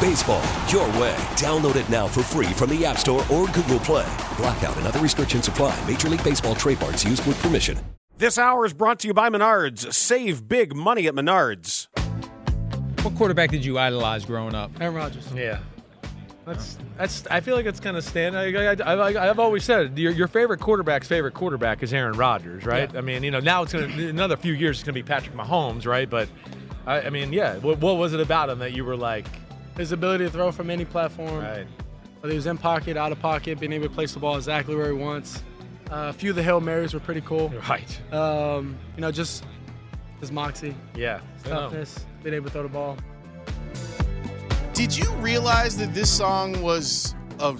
Baseball, 0.00 0.42
your 0.68 0.86
way. 1.00 1.16
Download 1.36 1.74
it 1.76 1.88
now 1.88 2.06
for 2.06 2.22
free 2.22 2.46
from 2.46 2.70
the 2.70 2.84
App 2.84 2.98
Store 2.98 3.24
or 3.32 3.46
Google 3.48 3.80
Play. 3.80 4.06
Blackout 4.36 4.76
and 4.76 4.86
other 4.86 5.00
restrictions 5.00 5.48
apply. 5.48 5.74
Major 5.86 6.08
League 6.08 6.22
Baseball 6.22 6.54
trademarks 6.54 7.04
used 7.04 7.26
with 7.26 7.40
permission. 7.42 7.78
This 8.18 8.38
hour 8.38 8.64
is 8.64 8.72
brought 8.72 8.98
to 9.00 9.08
you 9.08 9.14
by 9.14 9.28
Menards. 9.28 9.92
Save 9.92 10.48
big 10.48 10.74
money 10.74 11.06
at 11.06 11.14
Menards. 11.14 11.88
What 13.04 13.14
quarterback 13.14 13.50
did 13.50 13.64
you 13.64 13.78
idolize 13.78 14.24
growing 14.24 14.54
up? 14.54 14.70
Aaron 14.80 14.94
Rodgers. 14.94 15.30
Yeah. 15.34 15.60
That's 16.44 16.78
that's. 16.96 17.26
I 17.28 17.40
feel 17.40 17.56
like 17.56 17.66
it's 17.66 17.80
kind 17.80 17.96
of 17.96 18.04
standard. 18.04 18.80
I, 18.80 18.92
I, 18.92 19.22
I, 19.22 19.26
have 19.26 19.40
always 19.40 19.64
said 19.64 19.98
your, 19.98 20.12
your 20.12 20.28
favorite 20.28 20.60
quarterback's 20.60 21.08
favorite 21.08 21.34
quarterback 21.34 21.82
is 21.82 21.92
Aaron 21.92 22.16
Rodgers, 22.16 22.64
right? 22.64 22.90
Yeah. 22.92 22.98
I 22.98 23.02
mean, 23.02 23.24
you 23.24 23.32
know, 23.32 23.40
now 23.40 23.62
it's 23.62 23.72
gonna 23.72 23.86
another 23.86 24.36
few 24.36 24.52
years 24.52 24.76
it's 24.78 24.84
gonna 24.84 24.94
be 24.94 25.02
Patrick 25.02 25.34
Mahomes, 25.34 25.86
right? 25.86 26.08
But 26.08 26.28
I, 26.86 27.02
I 27.02 27.10
mean, 27.10 27.32
yeah. 27.32 27.56
What, 27.56 27.78
what 27.78 27.96
was 27.96 28.12
it 28.12 28.20
about 28.20 28.48
him 28.48 28.60
that 28.60 28.72
you 28.72 28.84
were 28.84 28.96
like? 28.96 29.26
His 29.76 29.92
ability 29.92 30.24
to 30.24 30.30
throw 30.30 30.50
from 30.52 30.70
any 30.70 30.84
platform. 30.84 31.42
Right. 31.44 31.66
Whether 32.20 32.32
he 32.32 32.36
was 32.36 32.46
in 32.46 32.56
pocket, 32.58 32.96
out 32.96 33.12
of 33.12 33.20
pocket, 33.20 33.60
being 33.60 33.72
able 33.72 33.88
to 33.88 33.94
place 33.94 34.12
the 34.14 34.18
ball 34.20 34.36
exactly 34.36 34.74
where 34.74 34.86
he 34.86 34.92
wants. 34.98 35.42
Uh, 35.90 36.06
a 36.08 36.12
few 36.12 36.30
of 36.30 36.36
the 36.36 36.42
hail 36.42 36.60
marys 36.60 36.94
were 36.94 37.00
pretty 37.00 37.20
cool. 37.20 37.52
Right. 37.68 38.12
Um, 38.12 38.76
you 38.96 39.00
know, 39.02 39.12
just 39.12 39.44
his 40.20 40.32
moxie, 40.32 40.74
Yeah. 40.96 41.20
toughness, 41.44 42.04
being 42.22 42.34
able 42.34 42.46
to 42.46 42.52
throw 42.52 42.62
the 42.62 42.68
ball. 42.68 42.96
Did 44.72 44.96
you 44.96 45.10
realize 45.16 45.76
that 45.76 45.94
this 45.94 46.10
song 46.10 46.60
was 46.62 47.14
a 47.38 47.56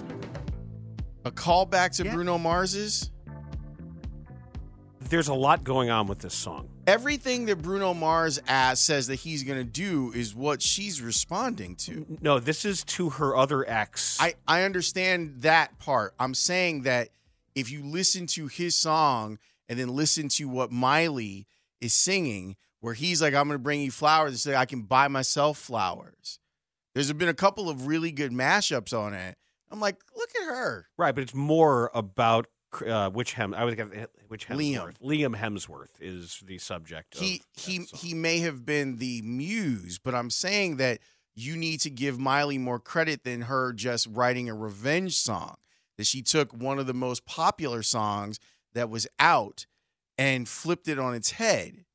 a 1.25 1.31
callback 1.31 1.95
to 1.97 2.05
Yeah. 2.05 2.13
Bruno 2.13 2.37
Mars's? 2.37 3.11
There's 5.01 5.27
a 5.27 5.33
lot 5.33 5.63
going 5.63 5.89
on 5.89 6.07
with 6.07 6.19
this 6.19 6.33
song. 6.33 6.69
Everything 6.87 7.47
that 7.47 7.61
Bruno 7.61 7.93
Mars 7.93 8.39
says 8.75 9.07
that 9.07 9.15
he's 9.15 9.43
going 9.43 9.59
to 9.59 9.65
do 9.65 10.13
is 10.15 10.33
what 10.33 10.61
she's 10.61 11.01
responding 11.01 11.75
to. 11.75 12.17
No, 12.21 12.39
this 12.39 12.63
is 12.63 12.85
to 12.85 13.09
her 13.09 13.35
other 13.35 13.69
ex. 13.69 14.17
I, 14.21 14.35
I 14.47 14.63
understand 14.63 15.41
that 15.41 15.77
part. 15.79 16.13
I'm 16.17 16.33
saying 16.33 16.83
that 16.83 17.09
if 17.55 17.69
you 17.69 17.83
listen 17.83 18.25
to 18.27 18.47
his 18.47 18.73
song 18.73 19.37
and 19.67 19.77
then 19.77 19.89
listen 19.89 20.29
to 20.29 20.45
what 20.45 20.71
Miley 20.71 21.45
is 21.81 21.93
singing, 21.93 22.55
where 22.79 22.93
he's 22.93 23.21
like, 23.21 23.33
I'm 23.33 23.47
going 23.47 23.59
to 23.59 23.63
bring 23.63 23.81
you 23.81 23.91
flowers, 23.91 24.33
it's 24.33 24.47
like, 24.47 24.55
I 24.55 24.65
can 24.65 24.83
buy 24.83 25.09
myself 25.09 25.57
flowers. 25.57 26.39
There's 26.95 27.11
been 27.11 27.27
a 27.27 27.33
couple 27.33 27.69
of 27.69 27.85
really 27.85 28.13
good 28.13 28.31
mashups 28.31 28.97
on 28.97 29.13
it. 29.13 29.35
I'm 29.69 29.81
like, 29.81 29.97
look 30.15 30.29
at 30.41 30.47
her. 30.47 30.87
right, 30.97 31.13
but 31.13 31.21
it's 31.21 31.33
more 31.33 31.91
about 31.93 32.47
uh, 32.85 33.09
which 33.09 33.33
Hem. 33.33 33.53
I 33.53 33.65
would 33.65 33.75
get 33.75 34.09
which 34.27 34.47
Liam. 34.47 34.75
Hemsworth. 34.75 34.99
Liam 35.01 35.35
Hemsworth 35.35 35.91
is 35.99 36.43
the 36.45 36.57
subject. 36.57 37.17
he 37.17 37.41
he 37.53 37.85
he 37.93 38.13
may 38.13 38.39
have 38.39 38.65
been 38.65 38.97
the 38.97 39.21
muse, 39.23 39.99
but 39.99 40.13
I'm 40.15 40.29
saying 40.29 40.77
that 40.77 40.99
you 41.35 41.55
need 41.55 41.81
to 41.81 41.89
give 41.89 42.17
Miley 42.19 42.57
more 42.57 42.79
credit 42.79 43.23
than 43.23 43.43
her 43.43 43.73
just 43.73 44.07
writing 44.07 44.49
a 44.49 44.55
revenge 44.55 45.17
song. 45.17 45.57
That 45.97 46.05
she 46.05 46.21
took 46.21 46.53
one 46.53 46.77
of 46.77 46.85
the 46.85 46.93
most 46.93 47.25
popular 47.25 47.81
songs 47.81 48.39
that 48.73 48.89
was 48.89 49.07
out 49.19 49.65
and 50.17 50.47
flipped 50.47 50.87
it 50.87 50.99
on 50.99 51.15
its 51.15 51.31
head. 51.31 51.85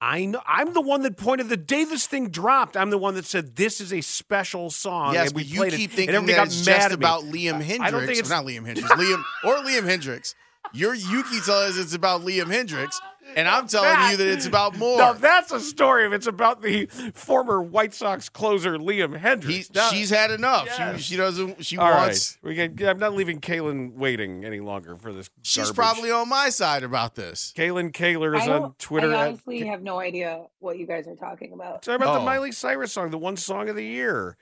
I 0.00 0.26
know. 0.26 0.40
I'm 0.46 0.74
the 0.74 0.80
one 0.82 1.02
that 1.02 1.16
pointed 1.16 1.48
the 1.48 1.56
day 1.56 1.84
this 1.84 2.06
thing 2.06 2.28
dropped. 2.28 2.76
I'm 2.76 2.90
the 2.90 2.98
one 2.98 3.14
that 3.14 3.24
said 3.24 3.56
this 3.56 3.80
is 3.80 3.92
a 3.92 4.02
special 4.02 4.70
song. 4.70 5.14
yes, 5.14 5.28
and 5.28 5.36
we 5.36 5.42
but 5.42 5.50
you 5.50 5.64
keep 5.76 5.92
it, 5.92 5.96
thinking 5.96 6.14
and 6.14 6.28
that 6.28 6.36
got 6.36 6.46
it's 6.48 6.66
mad 6.66 6.80
just 6.80 6.94
about 6.94 7.22
Liam 7.24 7.62
Hendriks. 7.62 7.80
I 7.80 7.90
don't 7.90 8.06
think 8.06 8.18
it's 8.18 8.28
not 8.28 8.44
Liam 8.44 8.66
Hendriks. 8.66 8.88
Liam 8.88 9.22
or 9.44 9.54
Liam 9.64 9.84
Hendriks. 9.84 10.34
Your 10.72 10.94
you 10.94 11.22
keep 11.24 11.44
telling 11.44 11.68
us 11.70 11.78
it's 11.78 11.94
about 11.94 12.22
Liam 12.22 12.46
Hendriks, 12.46 12.96
and 13.34 13.48
I'm 13.48 13.66
telling 13.66 13.88
That- 13.90 14.10
you 14.12 14.16
that 14.18 14.28
it's 14.28 14.46
about 14.46 14.76
more. 14.76 14.98
No, 14.98 15.12
that's 15.14 15.50
a 15.50 15.60
story 15.60 16.06
if 16.06 16.12
it's 16.12 16.26
about 16.26 16.62
the 16.62 16.86
former 17.14 17.60
White 17.62 17.94
Sox 17.94 18.28
closer 18.28 18.78
Liam 18.78 19.14
He, 19.16 19.22
Hendriks. 19.22 19.74
Now- 19.74 19.88
she's 19.88 20.10
had 20.10 20.30
enough. 20.30 20.66
Yes. 20.66 21.00
She 21.00 21.02
she 21.02 21.16
doesn't. 21.16 21.64
She 21.64 21.78
All 21.78 21.90
wants. 21.90 22.38
right. 22.42 22.48
We 22.50 22.54
can, 22.76 22.86
I'm 22.88 22.98
not 22.98 23.14
leaving 23.14 23.40
Kalyn 23.40 23.94
waiting 23.94 24.44
any 24.44 24.60
longer 24.60 24.96
for 24.96 25.12
this. 25.12 25.28
She's 25.42 25.64
garbage. 25.70 25.76
probably 25.76 26.10
on 26.10 26.28
my 26.28 26.50
side 26.50 26.82
about 26.82 27.14
this. 27.14 27.52
Kalyn 27.56 27.92
Kahler 27.92 28.40
is 28.40 28.46
on 28.48 28.74
Twitter. 28.78 29.12
I 29.14 29.22
at- 29.22 29.28
honestly 29.28 29.66
have 29.66 29.82
no 29.82 29.98
idea 29.98 30.44
what 30.58 30.78
you 30.78 30.86
guys 30.86 31.06
are 31.08 31.16
talking 31.16 31.52
about. 31.52 31.84
Sorry 31.84 31.96
about 31.96 32.08
Oh. 32.16 32.18
the 32.20 32.24
Miley 32.24 32.52
Cyrus 32.52 32.92
song, 32.92 33.10
the 33.10 33.18
one 33.18 33.36
song 33.36 33.68
of 33.68 33.76
the 33.76 33.84
year. 33.84 34.36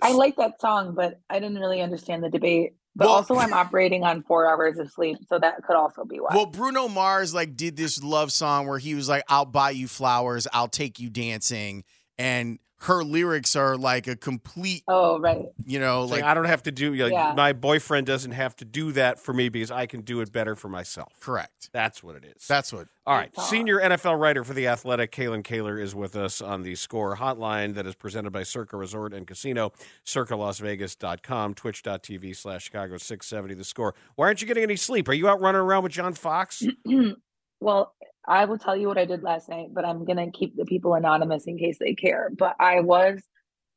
I 0.00 0.12
like 0.12 0.36
that 0.36 0.60
song, 0.60 0.94
but 0.94 1.20
I 1.28 1.38
didn't 1.40 1.58
really 1.58 1.80
understand 1.82 2.22
the 2.22 2.30
debate. 2.30 2.74
But 2.94 3.06
Well- 3.06 3.14
also, 3.16 3.36
I'm 3.36 3.52
operating 3.54 4.04
on 4.04 4.22
four 4.22 4.48
hours 4.50 4.78
of 4.78 4.90
sleep, 4.90 5.18
so 5.28 5.38
that 5.38 5.62
could 5.64 5.76
also 5.76 6.04
be 6.04 6.20
why. 6.20 6.34
Well, 6.34 6.46
Bruno 6.46 6.88
Mars 6.88 7.32
like 7.34 7.56
did 7.56 7.76
this 7.76 8.02
love 8.02 8.32
song 8.32 8.66
where 8.66 8.78
he 8.78 8.94
was 8.94 9.08
like, 9.08 9.24
"I'll 9.28 9.46
buy 9.46 9.70
you 9.70 9.88
flowers, 9.88 10.46
I'll 10.52 10.68
take 10.68 10.98
you 10.98 11.08
dancing," 11.08 11.84
and 12.18 12.58
her 12.82 13.04
lyrics 13.04 13.54
are 13.54 13.76
like 13.76 14.08
a 14.08 14.16
complete, 14.16 14.82
oh, 14.88 15.20
right. 15.20 15.46
you 15.64 15.78
know, 15.78 16.06
Saying, 16.06 16.22
like 16.22 16.24
I 16.24 16.34
don't 16.34 16.46
have 16.46 16.64
to 16.64 16.72
do. 16.72 16.92
Like, 16.94 17.12
Yeah. 17.12 17.32
My 17.36 17.52
boyfriend 17.52 18.08
doesn't 18.08 18.32
have 18.32 18.56
to 18.56 18.64
do 18.64 18.90
that 18.92 19.20
for 19.20 19.32
me 19.32 19.48
because 19.48 19.70
I 19.70 19.86
can 19.86 20.00
do 20.00 20.20
it 20.20 20.32
better 20.32 20.56
for 20.56 20.68
myself. 20.68 21.12
correct. 21.20 21.70
That's 21.72 22.02
what 22.02 22.16
it 22.16 22.24
is. 22.24 22.46
That's 22.46 22.72
what. 22.72 22.88
All 23.06 23.16
right. 23.16 23.32
Good 23.32 23.44
Senior 23.44 23.80
NFL 23.80 24.20
writer 24.20 24.42
for 24.42 24.52
The 24.52 24.66
Athletic, 24.66 25.12
Kalyn 25.12 25.44
Kahler, 25.44 25.80
is 25.80 25.94
with 25.94 26.16
us 26.16 26.40
on 26.40 26.62
the 26.62 26.74
score 26.74 27.16
hotline 27.16 27.74
that 27.74 27.86
is 27.86 27.94
presented 27.94 28.32
by 28.32 28.42
Circa 28.42 28.76
Resort 28.76 29.12
and 29.14 29.26
Casino, 29.26 29.72
circalasvegas.com, 30.04 31.54
twitch.tv 31.54 32.36
slash 32.36 32.64
Chicago 32.64 32.96
670. 32.96 33.54
The 33.54 33.64
score. 33.64 33.94
Why 34.16 34.26
aren't 34.26 34.40
you 34.42 34.48
getting 34.48 34.64
any 34.64 34.76
sleep? 34.76 35.08
Are 35.08 35.14
you 35.14 35.28
out 35.28 35.40
running 35.40 35.60
around 35.60 35.84
with 35.84 35.92
John 35.92 36.14
Fox? 36.14 36.64
well, 37.60 37.94
I 38.26 38.44
will 38.44 38.58
tell 38.58 38.76
you 38.76 38.88
what 38.88 38.98
I 38.98 39.04
did 39.04 39.22
last 39.22 39.48
night, 39.48 39.68
but 39.72 39.84
I'm 39.84 40.04
going 40.04 40.18
to 40.18 40.36
keep 40.36 40.56
the 40.56 40.64
people 40.64 40.94
anonymous 40.94 41.46
in 41.46 41.58
case 41.58 41.78
they 41.78 41.94
care. 41.94 42.30
But 42.36 42.56
I 42.60 42.80
was 42.80 43.20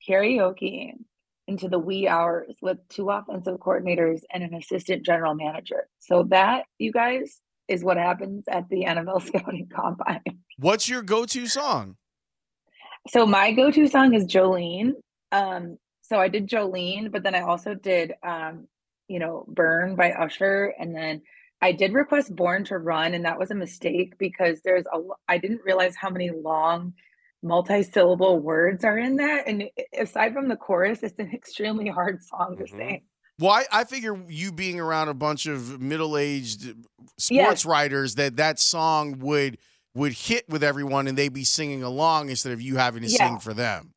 karaokeing 0.08 1.00
into 1.48 1.68
the 1.68 1.80
wee 1.80 2.08
hours 2.08 2.56
with 2.62 2.78
two 2.90 3.10
offensive 3.10 3.58
coordinators 3.58 4.22
and 4.32 4.44
an 4.44 4.54
assistant 4.54 5.06
general 5.06 5.36
manager. 5.36 5.88
So 6.00 6.24
that, 6.30 6.66
you 6.78 6.92
guys, 6.92 7.40
is 7.68 7.84
what 7.84 7.98
happens 7.98 8.46
at 8.48 8.70
the 8.70 8.84
NFL 8.88 9.26
scouting 9.26 9.68
combine. 9.74 10.22
What's 10.58 10.88
your 10.88 11.02
go-to 11.02 11.48
song? 11.48 11.98
So 13.08 13.26
my 13.26 13.52
go-to 13.52 13.88
song 13.88 14.14
is 14.14 14.26
Jolene. 14.26 14.94
Um, 15.32 15.78
so 16.02 16.20
I 16.20 16.28
did 16.28 16.48
Jolene, 16.48 17.12
but 17.12 17.24
then 17.24 17.36
I 17.36 17.42
also 17.42 17.74
did 17.74 18.14
um, 18.24 18.68
you 19.08 19.20
know, 19.20 19.46
Burn 19.48 19.96
by 19.96 20.12
Usher, 20.12 20.74
and 20.80 20.96
then 20.96 21.22
I 21.66 21.72
did 21.72 21.94
request 21.94 22.36
Born 22.36 22.64
to 22.66 22.78
Run, 22.78 23.16
and 23.16 23.26
that 23.26 23.40
was 23.40 23.50
a 23.50 23.56
mistake 23.56 24.20
because 24.20 24.62
there's 24.62 24.86
a. 24.94 25.00
I 25.28 25.40
didn't 25.40 25.62
realize 25.66 25.96
how 25.96 26.12
many 26.12 26.30
long 26.30 26.94
multi-syllable 27.42 28.38
words 28.40 28.86
are 28.86 29.00
in 29.00 29.16
that. 29.16 29.48
And 29.48 29.64
aside 29.98 30.32
from 30.34 30.48
the 30.48 30.58
chorus, 30.58 31.02
it's 31.02 31.18
an 31.18 31.32
extremely 31.34 31.88
hard 31.90 32.24
song 32.24 32.56
to 32.58 32.66
Mhm. 32.66 32.70
sing. 32.78 33.02
Well, 33.40 33.50
I, 33.52 33.66
I 33.72 33.84
figure 33.84 34.16
you 34.28 34.52
being 34.52 34.80
around 34.80 35.10
a 35.10 35.16
bunch 35.16 35.48
of 35.48 35.82
middle-aged 35.82 36.62
sports 37.18 37.32
Yes. 37.32 37.66
writers 37.66 38.14
that 38.16 38.36
that 38.38 38.60
song 38.60 39.18
would 39.20 39.58
would 39.96 40.14
hit 40.14 40.48
with 40.48 40.64
everyone 40.64 41.08
and 41.08 41.18
they'd 41.18 41.34
be 41.34 41.44
singing 41.46 41.82
along 41.82 42.30
instead 42.30 42.52
of 42.52 42.62
you 42.62 42.76
having 42.76 43.02
to 43.02 43.08
Yeah. 43.10 43.18
sing 43.18 43.40
for 43.40 43.56
them. 43.56 43.92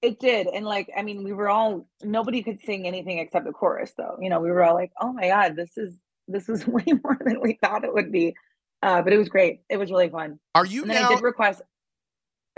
It 0.00 0.18
did. 0.20 0.46
And 0.46 0.64
like, 0.64 0.88
I 0.96 1.02
mean, 1.02 1.22
we 1.22 1.32
were 1.34 1.50
all 1.50 1.86
nobody 2.02 2.42
could 2.42 2.60
sing 2.62 2.86
anything 2.86 3.18
except 3.18 3.44
the 3.44 3.52
chorus 3.52 3.92
though. 3.94 4.16
You 4.20 4.30
know, 4.30 4.40
we 4.40 4.50
were 4.50 4.64
all 4.64 4.74
like, 4.74 4.92
oh 5.00 5.12
my 5.12 5.28
God, 5.28 5.54
this 5.54 5.76
is 5.76 5.98
this 6.28 6.48
is 6.48 6.66
way 6.66 6.84
more 7.04 7.18
than 7.24 7.40
we 7.40 7.58
thought 7.62 7.84
it 7.84 7.92
would 7.92 8.12
be. 8.12 8.34
Uh, 8.82 9.02
but 9.02 9.12
it 9.12 9.18
was 9.18 9.28
great. 9.28 9.60
It 9.68 9.76
was 9.76 9.90
really 9.90 10.08
fun. 10.08 10.38
Are 10.54 10.66
you 10.66 10.82
And 10.82 10.90
then 10.90 11.02
now? 11.02 11.10
I 11.10 11.14
did 11.14 11.22
request 11.22 11.62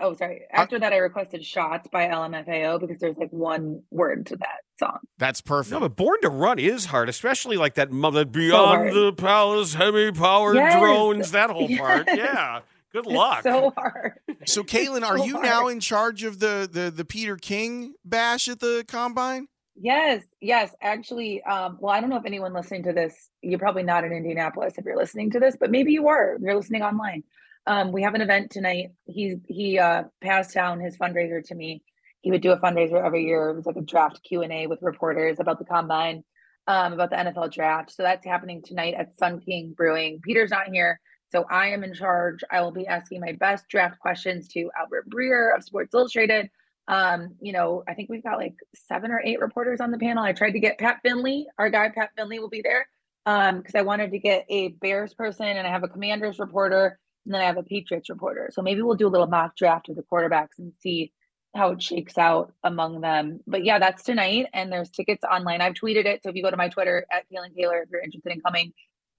oh 0.00 0.14
sorry. 0.14 0.42
After 0.50 0.78
that 0.78 0.92
I 0.92 0.96
requested 0.96 1.44
shots 1.44 1.86
by 1.92 2.08
LMFAO 2.08 2.80
because 2.80 2.98
there's 2.98 3.16
like 3.16 3.30
one 3.30 3.82
word 3.90 4.26
to 4.26 4.36
that 4.36 4.60
song. 4.78 4.98
that's 5.18 5.40
perfect. 5.40 5.72
No, 5.72 5.80
but 5.80 5.96
Born 5.96 6.20
to 6.22 6.30
Run 6.30 6.58
is 6.58 6.86
hard, 6.86 7.08
especially 7.08 7.56
like 7.56 7.74
that 7.74 7.92
mother 7.92 8.24
beyond 8.24 8.90
hard. 8.90 8.94
the 8.94 9.12
palace, 9.12 9.74
heavy 9.74 10.10
powered 10.10 10.56
Yes. 10.56 10.80
drones, 10.80 11.30
that 11.32 11.50
whole 11.50 11.68
part. 11.78 12.08
Yeah. 12.12 12.60
Good 12.92 13.06
It's 13.06 13.14
luck. 13.14 13.42
so 13.42 13.72
hard. 13.76 14.12
So, 14.46 14.62
Caitlin, 14.62 15.02
are 15.02 15.18
so 15.18 15.24
you 15.24 15.40
now 15.42 15.66
in 15.68 15.80
charge 15.80 16.22
of 16.24 16.38
the 16.38 16.68
the 16.70 16.90
the 16.90 17.04
Peter 17.04 17.36
King 17.36 17.94
bash 18.04 18.48
at 18.48 18.60
the 18.60 18.84
combine? 18.88 19.48
Yes, 19.76 20.22
yes. 20.40 20.74
Actually, 20.80 21.42
um, 21.42 21.78
well, 21.80 21.92
I 21.92 22.00
don't 22.00 22.08
know 22.10 22.16
if 22.16 22.26
anyone 22.26 22.52
listening 22.52 22.84
to 22.84 22.92
this, 22.92 23.30
you're 23.42 23.58
probably 23.58 23.82
not 23.82 24.04
in 24.04 24.12
Indianapolis 24.12 24.74
if 24.78 24.84
you're 24.84 24.96
listening 24.96 25.32
to 25.32 25.40
this, 25.40 25.56
but 25.58 25.70
maybe 25.70 25.92
you 25.92 26.08
are. 26.08 26.36
You're 26.40 26.54
listening 26.54 26.82
online. 26.82 27.24
Um, 27.66 27.90
we 27.90 28.02
have 28.02 28.14
an 28.14 28.20
event 28.20 28.50
tonight. 28.50 28.90
He 29.06 29.36
he 29.48 29.78
uh, 29.78 30.04
passed 30.20 30.54
down 30.54 30.80
his 30.80 30.96
fundraiser 30.96 31.42
to 31.46 31.54
me. 31.54 31.82
He 32.20 32.30
would 32.30 32.42
do 32.42 32.52
a 32.52 32.60
fundraiser 32.60 33.04
every 33.04 33.24
year. 33.24 33.50
It 33.50 33.56
was 33.56 33.66
like 33.66 33.76
a 33.76 33.80
draft 33.82 34.20
Q 34.22 34.42
and 34.42 34.52
A 34.52 34.66
with 34.68 34.78
reporters 34.82 35.40
about 35.40 35.58
the 35.58 35.64
combine, 35.64 36.22
um, 36.68 36.92
about 36.92 37.10
the 37.10 37.16
NFL 37.16 37.52
draft. 37.52 37.90
So 37.90 38.04
that's 38.04 38.24
happening 38.24 38.62
tonight 38.62 38.94
at 38.96 39.18
Sun 39.18 39.40
King 39.40 39.74
Brewing. 39.76 40.20
Peter's 40.22 40.50
not 40.50 40.68
here, 40.70 41.00
so 41.32 41.46
I 41.50 41.68
am 41.68 41.82
in 41.82 41.94
charge. 41.94 42.44
I 42.50 42.60
will 42.60 42.70
be 42.70 42.86
asking 42.86 43.20
my 43.20 43.32
best 43.32 43.68
draft 43.68 43.98
questions 43.98 44.46
to 44.48 44.70
Albert 44.78 45.10
Breer 45.10 45.54
of 45.56 45.64
Sports 45.64 45.94
Illustrated. 45.94 46.48
Um, 46.86 47.36
you 47.40 47.52
know, 47.52 47.82
I 47.88 47.94
think 47.94 48.10
we've 48.10 48.22
got 48.22 48.38
like 48.38 48.56
seven 48.74 49.10
or 49.10 49.20
eight 49.24 49.40
reporters 49.40 49.80
on 49.80 49.90
the 49.90 49.98
panel. 49.98 50.22
I 50.22 50.32
tried 50.32 50.52
to 50.52 50.60
get 50.60 50.78
Pat 50.78 51.00
Finley, 51.02 51.46
our 51.58 51.70
guy 51.70 51.88
Pat 51.88 52.10
Finley 52.16 52.38
will 52.38 52.50
be 52.50 52.62
there. 52.62 52.86
Um, 53.26 53.58
because 53.58 53.74
I 53.74 53.82
wanted 53.82 54.10
to 54.10 54.18
get 54.18 54.44
a 54.50 54.68
Bears 54.68 55.14
person 55.14 55.46
and 55.46 55.66
I 55.66 55.70
have 55.70 55.82
a 55.82 55.88
commanders 55.88 56.38
reporter 56.38 56.98
and 57.24 57.32
then 57.32 57.40
I 57.40 57.44
have 57.44 57.56
a 57.56 57.62
Patriots 57.62 58.10
reporter. 58.10 58.50
So 58.52 58.60
maybe 58.60 58.82
we'll 58.82 58.96
do 58.96 59.06
a 59.06 59.08
little 59.08 59.26
mock 59.26 59.56
draft 59.56 59.88
of 59.88 59.96
the 59.96 60.02
quarterbacks 60.02 60.58
and 60.58 60.74
see 60.80 61.10
how 61.54 61.70
it 61.70 61.82
shakes 61.82 62.18
out 62.18 62.52
among 62.62 63.00
them. 63.00 63.40
But 63.46 63.64
yeah, 63.64 63.78
that's 63.78 64.02
tonight 64.02 64.48
and 64.52 64.70
there's 64.70 64.90
tickets 64.90 65.24
online. 65.24 65.62
I've 65.62 65.72
tweeted 65.72 66.04
it. 66.04 66.22
So 66.22 66.28
if 66.28 66.36
you 66.36 66.42
go 66.42 66.50
to 66.50 66.56
my 66.58 66.68
Twitter 66.68 67.06
at 67.10 67.24
Kalyn 67.30 67.56
Kahler, 67.56 67.82
if 67.82 67.88
you're 67.90 68.02
interested 68.02 68.32
in 68.32 68.42
coming, 68.42 68.74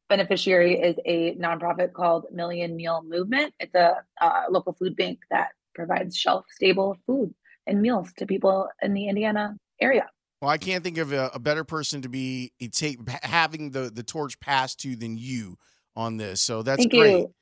beneficiary 0.08 0.80
is 0.80 0.98
a 1.04 1.34
nonprofit 1.36 1.94
called 1.94 2.28
Million 2.32 2.76
Meal 2.76 3.04
Movement. 3.08 3.56
It's 3.60 3.74
a 3.74 4.04
uh, 4.22 4.44
local 4.52 4.74
food 4.74 4.96
bank 4.96 5.20
that 5.32 5.50
provides 5.74 6.16
shelf 6.16 6.46
stable 6.52 6.98
food 7.08 7.34
and 7.68 7.82
meals 7.82 8.12
to 8.18 8.26
people 8.26 8.68
in 8.82 8.94
the 8.94 9.08
Indiana 9.08 9.56
area. 9.82 10.08
Well, 10.42 10.52
I 10.52 10.58
can't 10.58 10.84
think 10.84 10.98
of 10.98 11.12
a, 11.12 11.32
a 11.34 11.40
better 11.40 11.64
person 11.64 12.02
to 12.04 12.10
be 12.10 12.52
take 12.72 13.00
having 13.24 13.72
the 13.72 13.90
the 13.90 14.04
torch 14.04 14.40
passed 14.40 14.80
to 14.82 14.96
than 14.96 15.18
you 15.18 15.58
on 15.96 16.18
this. 16.18 16.42
So 16.42 16.62
that's 16.62 16.84
Thank 16.84 16.94
great. 16.94 17.12
you. 17.12 17.34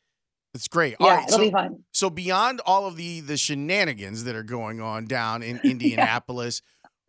It's 0.54 0.68
great. 0.68 0.96
Yeah, 1.00 1.06
all 1.08 1.16
right, 1.16 1.28
it'll 1.28 1.40
so, 1.40 1.44
be 1.46 1.52
fun. 1.52 1.84
so 1.92 2.10
beyond 2.12 2.62
all 2.66 2.86
of 2.86 2.96
the 2.96 3.22
the 3.22 3.38
shenanigans 3.38 4.24
that 4.26 4.36
are 4.36 4.44
going 4.44 4.80
on 4.80 5.06
down 5.06 5.42
in 5.42 5.60
Indianapolis, 5.64 6.62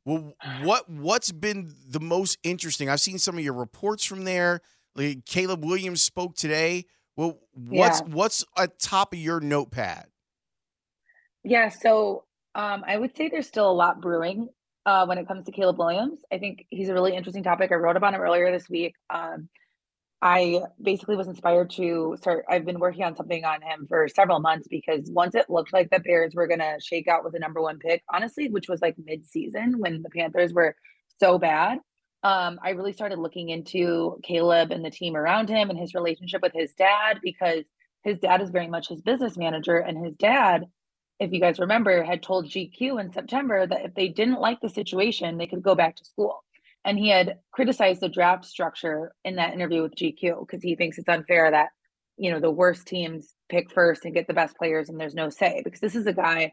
well, 0.07 0.33
what 0.63 0.89
what's 0.89 1.31
been 1.31 1.75
the 1.89 2.01
most 2.01 2.39
interesting? 2.43 2.89
I've 2.89 3.01
seen 3.03 3.19
some 3.19 3.37
of 3.37 3.45
your 3.45 3.55
reports 3.55 4.05
from 4.05 4.25
there. 4.25 4.61
Like 4.97 5.27
Caleb 5.27 5.65
Williams 5.65 6.03
spoke 6.03 6.37
today. 6.37 6.87
Well, 7.17 7.39
what's 7.53 8.01
Yeah. 8.01 8.07
what's 8.07 8.45
at 8.57 8.79
top 8.79 9.13
of 9.13 9.19
your 9.19 9.41
notepad? 9.41 10.07
Yeah, 11.43 11.69
so 11.69 12.25
um, 12.55 12.85
I 12.87 12.97
would 12.97 13.17
say 13.17 13.29
there's 13.29 13.49
still 13.49 13.71
a 13.71 13.73
lot 13.73 14.01
brewing 14.01 14.49
uh, 14.87 15.07
when 15.07 15.19
it 15.19 15.27
comes 15.27 15.47
to 15.47 15.53
Caleb 15.53 15.79
Williams. 15.79 16.21
I 16.33 16.39
think 16.39 16.67
he's 16.71 16.89
a 16.89 16.95
really 16.95 17.17
interesting 17.17 17.43
topic. 17.43 17.73
I 17.73 17.77
wrote 17.77 17.97
about 17.97 18.15
him 18.15 18.21
earlier 18.21 18.51
this 18.53 18.69
week. 18.69 18.95
Um, 19.11 19.49
I 20.23 20.63
basically 20.81 21.17
was 21.17 21.29
inspired 21.29 21.71
to 21.73 22.17
start. 22.19 22.47
I've 22.49 22.65
been 22.65 22.79
working 22.79 23.05
on 23.05 23.15
something 23.15 23.45
on 23.45 23.61
him 23.61 23.87
for 23.87 24.09
several 24.09 24.41
months 24.41 24.67
because 24.69 25.11
once 25.11 25.35
it 25.35 25.51
looked 25.51 25.73
like 25.73 25.91
the 25.91 26.01
Bears 26.01 26.35
were 26.35 26.47
going 26.47 26.61
to 26.61 26.79
shake 26.81 27.09
out 27.09 27.25
with 27.25 27.35
the 27.35 27.39
number 27.39 27.61
one 27.61 27.79
pick, 27.79 28.03
honestly, 28.13 28.49
which 28.49 28.69
was 28.69 28.81
like 28.81 28.97
mid-season 29.05 29.79
when 29.79 30.03
the 30.03 30.09
Panthers 30.09 30.55
were 30.55 30.77
so 31.21 31.39
bad, 31.39 31.79
um, 32.23 32.59
I 32.63 32.71
really 32.71 32.95
started 32.95 33.19
looking 33.19 33.51
into 33.51 34.19
Caleb 34.23 34.71
and 34.71 34.83
the 34.83 34.91
team 34.91 35.15
around 35.15 35.51
him 35.51 35.69
and 35.69 35.79
his 35.79 35.95
relationship 35.95 36.41
with 36.41 36.55
his 36.55 36.73
dad 36.73 37.19
because 37.23 37.65
his 38.03 38.19
dad 38.19 38.41
is 38.41 38.49
very 38.49 38.67
much 38.67 38.89
his 38.89 39.03
business 39.03 39.37
manager, 39.37 39.77
and 39.77 40.03
his 40.03 40.15
dad 40.17 40.65
if 41.21 41.33
you 41.33 41.41
guys 41.41 41.59
remember, 41.59 42.03
had 42.03 42.23
told 42.23 42.47
GQ 42.47 43.01
in 43.01 43.13
September 43.13 43.67
that 43.67 43.85
if 43.85 43.95
they 43.95 44.09
didn't 44.09 44.41
like 44.41 44.61
the 44.61 44.69
situation, 44.69 45.39
they 45.39 45.47
could 45.47 45.63
go 45.63 45.75
back 45.75 45.97
to 45.97 46.05
school. 46.05 46.43
And 46.85 46.99
he 46.99 47.09
had 47.09 47.39
criticized 47.53 48.01
the 48.01 48.09
draft 48.09 48.45
structure 48.45 49.13
in 49.25 49.37
that 49.37 49.55
interview 49.55 49.83
with 49.83 49.95
GQ 49.95 50.41
because 50.41 50.63
he 50.63 50.77
thinks 50.77 50.99
it's 50.99 51.09
unfair 51.09 51.51
that, 51.51 51.71
you 52.19 52.31
know, 52.31 52.41
the 52.41 52.51
worst 52.51 52.87
teams 52.87 53.35
pick 53.49 53.71
first 53.71 54.05
and 54.05 54.15
get 54.15 54.27
the 54.27 54.35
best 54.35 54.57
players 54.57 54.89
and 54.89 55.01
there's 55.01 55.15
no 55.15 55.31
say. 55.31 55.63
Because 55.65 55.81
this 55.81 55.95
is 55.95 56.07
a 56.07 56.13
guy, 56.13 56.53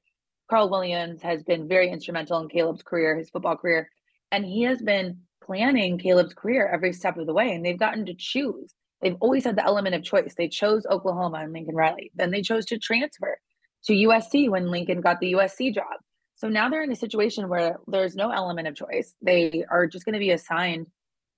Carl 0.49 0.69
Williams, 0.69 1.21
has 1.21 1.43
been 1.43 1.67
very 1.67 1.89
instrumental 1.89 2.39
in 2.39 2.47
Caleb's 2.47 2.83
career, 2.83 3.17
his 3.17 3.29
football 3.29 3.57
career. 3.57 3.89
And 4.31 4.45
he 4.45 4.63
has 4.63 4.81
been 4.81 5.17
planning 5.43 5.97
Caleb's 5.97 6.33
career 6.33 6.69
every 6.71 6.93
step 6.93 7.17
of 7.17 7.25
the 7.25 7.33
way. 7.33 7.51
And 7.51 7.65
they've 7.65 7.77
gotten 7.77 8.05
to 8.05 8.15
choose. 8.17 8.73
They've 9.01 9.17
always 9.19 9.43
had 9.43 9.57
the 9.57 9.65
element 9.65 9.95
of 9.95 10.03
choice. 10.03 10.35
They 10.37 10.47
chose 10.47 10.85
Oklahoma 10.89 11.39
and 11.39 11.51
Lincoln 11.51 11.75
Riley. 11.75 12.11
Then 12.15 12.31
they 12.31 12.41
chose 12.41 12.65
to 12.67 12.77
transfer 12.77 13.37
to 13.85 13.93
USC 13.93 14.49
when 14.49 14.69
Lincoln 14.69 15.01
got 15.01 15.19
the 15.19 15.33
USC 15.33 15.73
job. 15.73 15.99
So 16.35 16.47
now 16.49 16.69
they're 16.69 16.83
in 16.83 16.91
a 16.91 16.95
situation 16.95 17.49
where 17.49 17.77
there's 17.87 18.15
no 18.15 18.31
element 18.31 18.67
of 18.67 18.75
choice. 18.75 19.13
They 19.21 19.63
are 19.69 19.87
just 19.87 20.05
going 20.05 20.13
to 20.13 20.19
be 20.19 20.31
assigned 20.31 20.87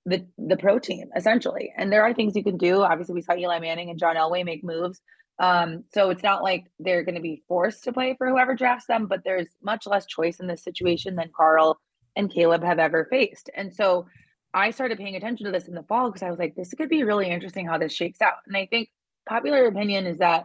the 0.06 0.26
the 0.38 0.58
pro 0.58 0.80
team 0.80 1.10
essentially. 1.16 1.74
And 1.78 1.92
there 1.92 2.04
are 2.04 2.14
things 2.14 2.36
you 2.36 2.44
can 2.44 2.58
do. 2.58 2.82
Obviously, 2.82 3.16
we 3.16 3.22
saw 3.22 3.36
Eli 3.36 3.60
Manning 3.60 3.90
and 3.90 4.00
John 4.00 4.16
Elway 4.16 4.46
make 4.46 4.64
moves. 4.64 5.02
Um, 5.40 5.84
so 5.94 6.10
it's 6.10 6.24
not 6.24 6.44
like 6.44 6.66
they're 6.80 7.04
going 7.04 7.16
to 7.16 7.22
be 7.22 7.44
forced 7.48 7.84
to 7.86 7.94
play 7.94 8.16
for 8.18 8.30
whoever 8.30 8.54
drafts 8.54 8.86
them, 8.86 9.08
but 9.08 9.22
there's 9.24 9.48
much 9.64 9.88
less 9.88 10.06
choice 10.06 10.40
in 10.40 10.48
this 10.48 10.64
situation 10.64 11.16
than 11.16 11.32
Carl 11.36 11.80
and 12.16 12.32
Caleb 12.32 12.64
have 12.64 12.80
ever 12.80 13.08
faced. 13.10 13.50
And 13.56 13.74
so 13.74 14.06
I 14.54 14.70
started 14.70 15.00
paying 15.00 15.16
attention 15.16 15.46
to 15.48 15.52
this 15.52 15.68
in 15.68 15.74
the 15.74 15.84
fall 15.84 16.10
because 16.10 16.22
I 16.22 16.30
was 16.30 16.38
like, 16.38 16.56
this 16.56 16.74
could 16.76 16.90
be 16.90 17.04
really 17.04 17.30
interesting 17.30 17.66
how 17.66 17.80
this 17.80 17.94
shakes 17.94 18.22
out. 18.22 18.36
And 18.46 18.56
I 18.56 18.68
think 18.68 18.90
popular 19.28 19.66
opinion 19.66 20.06
is 20.06 20.20
that 20.20 20.44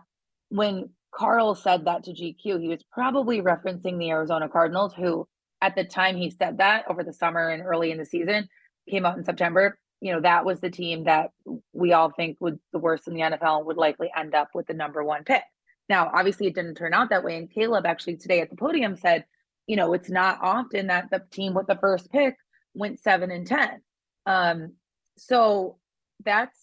when 0.49 0.88
Carl 1.19 1.57
said 1.57 1.85
that 1.87 2.05
to 2.05 2.13
GQ, 2.13 2.61
he 2.61 2.69
was 2.69 2.85
probably 2.93 3.43
referencing 3.43 3.99
the 3.99 4.11
Arizona 4.11 4.49
Cardinals, 4.49 4.95
who 4.95 5.27
at 5.61 5.75
the 5.75 5.83
time 5.83 6.17
he 6.17 6.31
said 6.31 6.59
that 6.59 6.85
over 6.89 7.03
the 7.03 7.13
summer 7.13 7.49
and 7.49 7.65
early 7.65 7.91
in 7.91 7.99
the 7.99 8.05
season, 8.05 8.49
came 8.89 9.05
out 9.05 9.19
in 9.19 9.25
September. 9.25 9.77
You 10.01 10.13
know, 10.13 10.21
that 10.21 10.45
was 10.45 10.61
the 10.61 10.71
team 10.71 11.05
that 11.05 11.33
we 11.73 11.93
all 11.93 12.11
think 12.11 12.37
would 12.41 12.61
the 12.73 12.79
worst 12.79 13.09
in 13.09 13.15
the 13.15 13.23
NFL 13.23 13.67
would 13.67 13.77
likely 13.77 14.13
end 14.17 14.37
up 14.37 14.51
with 14.55 14.69
the 14.69 14.75
number 14.75 15.03
one 15.03 15.25
pick. 15.25 15.43
Now, 15.89 16.09
obviously, 16.15 16.47
it 16.47 16.55
didn't 16.55 16.77
turn 16.77 16.95
out 16.95 17.11
that 17.11 17.25
way. 17.25 17.37
And 17.37 17.51
Caleb 17.51 17.85
actually 17.85 18.17
today 18.17 18.41
at 18.41 18.51
the 18.51 18.57
podium 18.57 18.95
said, 18.97 19.25
you 19.67 19.75
know, 19.75 19.95
it's 19.95 20.11
not 20.11 20.39
often 20.41 20.87
that 20.87 21.11
the 21.11 21.25
team 21.33 21.53
with 21.53 21.67
the 21.67 21.79
first 21.81 22.13
pick 22.13 22.37
went 22.75 23.01
seven 23.01 23.33
and 23.33 23.45
10. 23.45 23.81
Um, 24.27 24.75
so 25.17 25.79
that's, 26.25 26.57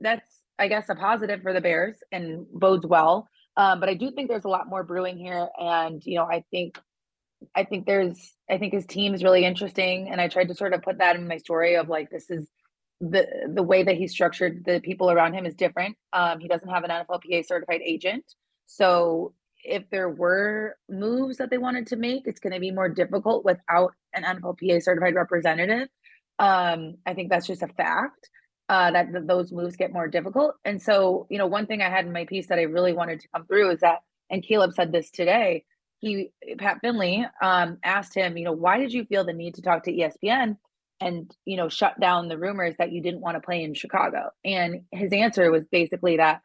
that's, 0.00 0.28
I 0.58 0.68
guess, 0.68 0.90
a 0.90 0.94
positive 0.94 1.40
for 1.40 1.54
the 1.54 1.62
Bears 1.62 1.96
and 2.12 2.46
bodes 2.52 2.86
well. 2.86 3.28
Um, 3.56 3.80
but 3.80 3.88
I 3.88 3.94
do 3.94 4.10
think 4.10 4.28
there's 4.28 4.44
a 4.44 4.48
lot 4.48 4.68
more 4.68 4.82
brewing 4.82 5.18
here. 5.18 5.48
And, 5.58 6.04
you 6.04 6.16
know, 6.16 6.24
I 6.24 6.44
think, 6.50 6.78
I 7.54 7.64
think 7.64 7.86
there's, 7.86 8.34
I 8.50 8.58
think 8.58 8.72
his 8.72 8.86
team 8.86 9.14
is 9.14 9.22
really 9.22 9.44
interesting. 9.44 10.08
And 10.10 10.20
I 10.20 10.28
tried 10.28 10.48
to 10.48 10.54
sort 10.54 10.72
of 10.72 10.82
put 10.82 10.98
that 10.98 11.16
in 11.16 11.28
my 11.28 11.36
story 11.36 11.76
of 11.76 11.88
like, 11.88 12.10
this 12.10 12.30
is 12.30 12.48
the, 13.00 13.26
the 13.52 13.62
way 13.62 13.82
that 13.82 13.96
he's 13.96 14.12
structured 14.12 14.64
the 14.64 14.80
people 14.80 15.10
around 15.10 15.34
him 15.34 15.44
is 15.44 15.54
different. 15.54 15.96
Um, 16.12 16.40
he 16.40 16.48
doesn't 16.48 16.68
have 16.68 16.84
an 16.84 16.90
NFLPA 16.90 17.46
certified 17.46 17.80
agent. 17.84 18.24
So 18.66 19.34
if 19.64 19.88
there 19.90 20.08
were 20.08 20.76
moves 20.88 21.36
that 21.38 21.50
they 21.50 21.58
wanted 21.58 21.88
to 21.88 21.96
make, 21.96 22.26
it's 22.26 22.40
going 22.40 22.52
to 22.54 22.60
be 22.60 22.70
more 22.70 22.88
difficult 22.88 23.44
without 23.44 23.92
an 24.14 24.24
NFLPA 24.24 24.82
certified 24.82 25.14
representative. 25.14 25.88
Um, 26.38 26.94
I 27.06 27.14
think 27.14 27.28
that's 27.28 27.46
just 27.46 27.62
a 27.62 27.68
fact 27.68 28.28
uh, 28.72 28.90
that 28.90 29.12
th- 29.12 29.26
those 29.26 29.52
moves 29.52 29.76
get 29.76 29.92
more 29.92 30.08
difficult. 30.08 30.54
And 30.64 30.80
so, 30.80 31.26
you 31.28 31.36
know, 31.36 31.46
one 31.46 31.66
thing 31.66 31.82
I 31.82 31.90
had 31.90 32.06
in 32.06 32.12
my 32.12 32.24
piece 32.24 32.46
that 32.46 32.58
I 32.58 32.62
really 32.62 32.94
wanted 32.94 33.20
to 33.20 33.28
come 33.28 33.44
through 33.44 33.72
is 33.72 33.80
that, 33.80 33.98
and 34.30 34.42
Caleb 34.42 34.72
said 34.72 34.92
this 34.92 35.10
today. 35.10 35.66
He 35.98 36.30
Pat 36.56 36.78
Finley 36.80 37.26
um, 37.42 37.76
asked 37.84 38.14
him, 38.14 38.38
you 38.38 38.46
know, 38.46 38.52
why 38.52 38.78
did 38.78 38.90
you 38.90 39.04
feel 39.04 39.24
the 39.24 39.34
need 39.34 39.56
to 39.56 39.62
talk 39.62 39.84
to 39.84 39.92
ESPN 39.92 40.56
and 41.02 41.30
you 41.44 41.58
know 41.58 41.68
shut 41.68 42.00
down 42.00 42.28
the 42.28 42.38
rumors 42.38 42.74
that 42.78 42.92
you 42.92 43.02
didn't 43.02 43.20
want 43.20 43.36
to 43.36 43.42
play 43.42 43.62
in 43.62 43.74
Chicago? 43.74 44.30
And 44.42 44.84
his 44.90 45.12
answer 45.12 45.50
was 45.50 45.64
basically 45.70 46.16
that 46.16 46.40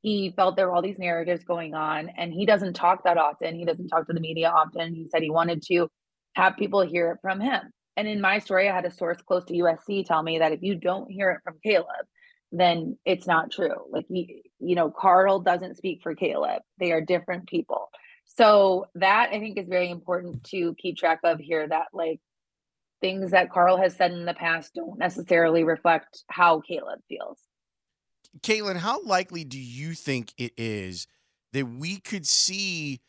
he 0.00 0.32
felt 0.34 0.56
there 0.56 0.68
were 0.68 0.74
all 0.74 0.82
these 0.82 0.98
narratives 0.98 1.44
going 1.44 1.74
on 1.74 2.08
and 2.16 2.32
he 2.32 2.46
doesn't 2.46 2.72
talk 2.72 3.04
that 3.04 3.18
often. 3.18 3.54
He 3.54 3.66
doesn't 3.66 3.88
talk 3.88 4.06
to 4.06 4.14
the 4.14 4.20
media 4.20 4.48
often. 4.48 4.94
He 4.94 5.08
said 5.10 5.22
he 5.22 5.30
wanted 5.30 5.62
to 5.68 5.88
have 6.36 6.56
people 6.56 6.80
hear 6.80 7.10
it 7.10 7.18
from 7.20 7.38
him. 7.38 7.60
And 7.96 8.06
in 8.06 8.20
my 8.20 8.38
story, 8.38 8.68
I 8.68 8.74
had 8.74 8.84
a 8.84 8.90
source 8.90 9.18
close 9.22 9.44
to 9.46 9.54
USC 9.54 10.06
tell 10.06 10.22
me 10.22 10.38
that 10.38 10.52
if 10.52 10.62
you 10.62 10.74
don't 10.74 11.10
hear 11.10 11.30
it 11.30 11.40
from 11.42 11.58
Caleb, 11.62 12.06
then 12.52 12.98
it's 13.04 13.26
not 13.26 13.50
true. 13.50 13.86
Like 13.90 14.06
you, 14.08 14.26
you 14.58 14.74
know, 14.74 14.90
Carl 14.90 15.40
doesn't 15.40 15.76
speak 15.76 16.02
for 16.02 16.14
Caleb. 16.14 16.62
They 16.78 16.92
are 16.92 17.00
different 17.00 17.48
people. 17.48 17.88
So 18.24 18.86
that 18.96 19.30
I 19.32 19.38
think 19.38 19.58
is 19.58 19.68
very 19.68 19.90
important 19.90 20.44
to 20.44 20.74
keep 20.78 20.96
track 20.96 21.20
of 21.24 21.38
here 21.38 21.66
that 21.66 21.86
like 21.92 22.20
things 23.00 23.30
that 23.30 23.50
Carl 23.50 23.76
has 23.78 23.94
said 23.94 24.12
in 24.12 24.26
the 24.26 24.34
past 24.34 24.74
don't 24.74 24.98
necessarily 24.98 25.64
reflect 25.64 26.24
how 26.28 26.60
Caleb 26.60 27.00
feels. 27.08 27.38
Caitlin, 28.40 28.76
how 28.76 29.02
likely 29.02 29.44
do 29.44 29.58
you 29.58 29.94
think 29.94 30.32
it 30.36 30.52
is 30.56 31.06
that 31.52 31.66
we 31.66 31.98
could 31.98 32.26
see 32.26 33.00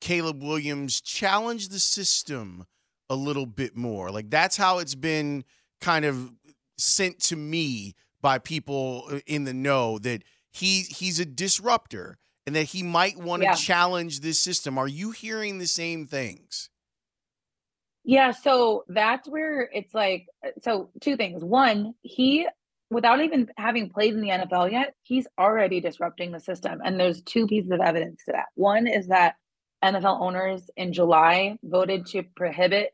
Caleb 0.00 0.42
Williams 0.42 1.00
challenge 1.00 1.68
the 1.68 1.78
system 1.78 2.66
a 3.12 3.14
little 3.14 3.46
bit 3.46 3.76
more? 3.76 4.10
Like 4.10 4.30
that's 4.30 4.56
how 4.56 4.78
it's 4.78 4.94
been 4.94 5.44
kind 5.80 6.04
of 6.04 6.32
sent 6.78 7.20
to 7.20 7.36
me 7.36 7.94
by 8.20 8.38
people 8.38 9.04
uh, 9.10 9.18
in 9.26 9.44
the 9.44 9.52
know 9.52 9.98
that 9.98 10.22
he 10.50 10.82
he's 10.82 11.20
a 11.20 11.26
disruptor 11.26 12.18
and 12.46 12.56
that 12.56 12.64
he 12.64 12.82
might 12.82 13.18
want 13.18 13.42
to 13.42 13.48
yeah. 13.48 13.54
challenge 13.54 14.20
this 14.20 14.38
system. 14.40 14.78
Are 14.78 14.88
you 14.88 15.10
hearing 15.10 15.58
the 15.58 15.66
same 15.66 16.06
things? 16.06 16.70
Yeah, 18.04 18.32
so 18.32 18.84
that's 18.88 19.28
where 19.28 19.68
it's 19.72 19.94
like 19.94 20.26
uh, 20.44 20.50
so 20.62 20.90
two 21.00 21.16
things. 21.16 21.44
One, 21.44 21.94
he 22.02 22.46
without 22.90 23.20
even 23.20 23.48
having 23.56 23.90
played 23.90 24.14
in 24.14 24.20
the 24.20 24.28
NFL 24.28 24.70
yet, 24.70 24.94
he's 25.02 25.26
already 25.38 25.80
disrupting 25.80 26.32
the 26.32 26.40
system. 26.40 26.80
And 26.84 26.98
there's 26.98 27.22
two 27.22 27.46
pieces 27.46 27.70
of 27.70 27.80
evidence 27.80 28.22
to 28.26 28.32
that. 28.32 28.46
One 28.54 28.86
is 28.86 29.08
that 29.08 29.36
NFL 29.82 30.20
owners 30.20 30.70
in 30.76 30.92
July 30.92 31.56
voted 31.62 32.06
to 32.06 32.22
prohibit 32.22 32.92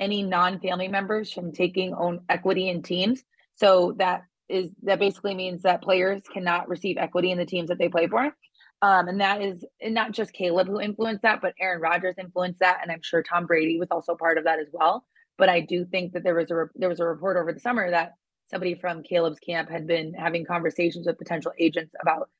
any 0.00 0.22
non-family 0.22 0.88
members 0.88 1.32
from 1.32 1.52
taking 1.52 1.94
own 1.94 2.20
equity 2.28 2.68
in 2.68 2.82
teams. 2.82 3.22
So 3.56 3.94
that 3.98 4.22
is 4.48 4.70
that 4.82 4.98
basically 4.98 5.34
means 5.34 5.62
that 5.62 5.82
players 5.82 6.22
cannot 6.32 6.68
receive 6.68 6.96
equity 6.98 7.30
in 7.30 7.38
the 7.38 7.44
teams 7.44 7.68
that 7.68 7.78
they 7.78 7.88
play 7.88 8.06
for. 8.06 8.32
Um, 8.80 9.08
and 9.08 9.20
that 9.20 9.42
is 9.42 9.64
and 9.80 9.94
not 9.94 10.12
just 10.12 10.32
Caleb 10.32 10.68
who 10.68 10.80
influenced 10.80 11.22
that, 11.22 11.40
but 11.40 11.54
Aaron 11.60 11.80
Rodgers 11.80 12.14
influenced 12.18 12.60
that, 12.60 12.78
and 12.82 12.92
I'm 12.92 13.02
sure 13.02 13.22
Tom 13.22 13.46
Brady 13.46 13.78
was 13.78 13.88
also 13.90 14.14
part 14.14 14.38
of 14.38 14.44
that 14.44 14.60
as 14.60 14.68
well. 14.72 15.04
But 15.36 15.48
I 15.48 15.60
do 15.60 15.84
think 15.84 16.12
that 16.12 16.22
there 16.22 16.34
was 16.34 16.50
a 16.50 16.66
there 16.76 16.88
was 16.88 17.00
a 17.00 17.04
report 17.04 17.36
over 17.36 17.52
the 17.52 17.60
summer 17.60 17.90
that 17.90 18.12
somebody 18.50 18.74
from 18.74 19.02
Caleb's 19.02 19.40
camp 19.40 19.68
had 19.70 19.86
been 19.86 20.14
having 20.14 20.44
conversations 20.44 21.06
with 21.06 21.18
potential 21.18 21.52
agents 21.58 21.94
about 22.00 22.30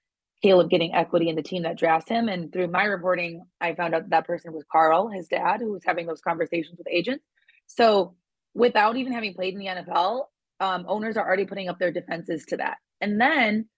Caleb 0.42 0.70
getting 0.70 0.94
equity 0.94 1.28
in 1.28 1.36
the 1.36 1.42
team 1.42 1.64
that 1.64 1.76
drafts 1.76 2.08
him. 2.08 2.28
And 2.28 2.52
through 2.52 2.68
my 2.68 2.84
reporting, 2.84 3.44
I 3.60 3.74
found 3.74 3.94
out 3.94 4.02
that, 4.02 4.10
that 4.10 4.26
person 4.26 4.52
was 4.52 4.64
Carl, 4.70 5.08
his 5.08 5.28
dad, 5.28 5.60
who 5.60 5.72
was 5.72 5.82
having 5.84 6.06
those 6.06 6.20
conversations 6.20 6.78
with 6.78 6.86
agents. 6.90 7.24
So 7.68 8.16
without 8.54 8.96
even 8.96 9.12
having 9.12 9.34
played 9.34 9.54
in 9.54 9.60
the 9.60 9.66
NFL, 9.66 10.24
um, 10.60 10.84
owners 10.88 11.16
are 11.16 11.24
already 11.24 11.44
putting 11.44 11.68
up 11.68 11.78
their 11.78 11.92
defenses 11.92 12.44
to 12.46 12.56
that. 12.56 12.78
And 13.00 13.20
then 13.20 13.68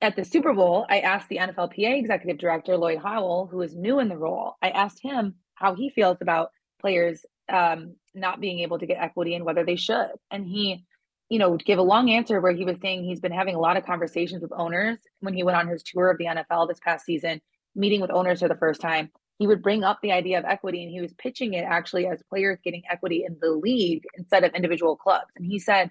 at 0.00 0.16
the 0.16 0.24
Super 0.24 0.52
Bowl, 0.52 0.86
I 0.90 1.00
asked 1.00 1.28
the 1.28 1.38
NFLPA 1.38 1.98
executive 1.98 2.38
director, 2.38 2.76
Lloyd 2.76 2.98
Howell, 2.98 3.48
who 3.50 3.62
is 3.62 3.76
new 3.76 4.00
in 4.00 4.08
the 4.08 4.18
role, 4.18 4.54
I 4.60 4.70
asked 4.70 5.00
him 5.00 5.36
how 5.54 5.74
he 5.74 5.90
feels 5.90 6.18
about 6.20 6.50
players 6.80 7.24
um, 7.48 7.94
not 8.14 8.40
being 8.40 8.60
able 8.60 8.78
to 8.78 8.86
get 8.86 8.98
equity 9.00 9.34
and 9.34 9.44
whether 9.44 9.64
they 9.64 9.76
should. 9.76 10.10
And 10.30 10.46
he, 10.46 10.84
you 11.28 11.38
know, 11.38 11.56
give 11.56 11.78
a 11.78 11.82
long 11.82 12.10
answer 12.10 12.40
where 12.40 12.52
he 12.52 12.64
was 12.64 12.76
saying 12.82 13.04
he's 13.04 13.20
been 13.20 13.32
having 13.32 13.54
a 13.54 13.60
lot 13.60 13.76
of 13.76 13.86
conversations 13.86 14.42
with 14.42 14.52
owners 14.52 14.98
when 15.20 15.34
he 15.34 15.42
went 15.42 15.56
on 15.56 15.68
his 15.68 15.82
tour 15.82 16.10
of 16.10 16.18
the 16.18 16.26
NFL 16.26 16.68
this 16.68 16.80
past 16.80 17.04
season, 17.04 17.40
meeting 17.74 18.00
with 18.00 18.10
owners 18.10 18.40
for 18.40 18.48
the 18.48 18.56
first 18.56 18.80
time. 18.80 19.10
He 19.38 19.46
would 19.46 19.62
bring 19.62 19.82
up 19.82 19.98
the 20.02 20.12
idea 20.12 20.38
of 20.38 20.44
equity 20.44 20.82
and 20.82 20.92
he 20.92 21.00
was 21.00 21.12
pitching 21.14 21.54
it 21.54 21.64
actually 21.64 22.06
as 22.06 22.22
players 22.28 22.58
getting 22.64 22.82
equity 22.90 23.24
in 23.26 23.36
the 23.40 23.50
league 23.50 24.04
instead 24.16 24.44
of 24.44 24.54
individual 24.54 24.96
clubs. 24.96 25.30
And 25.36 25.44
he 25.44 25.58
said, 25.58 25.90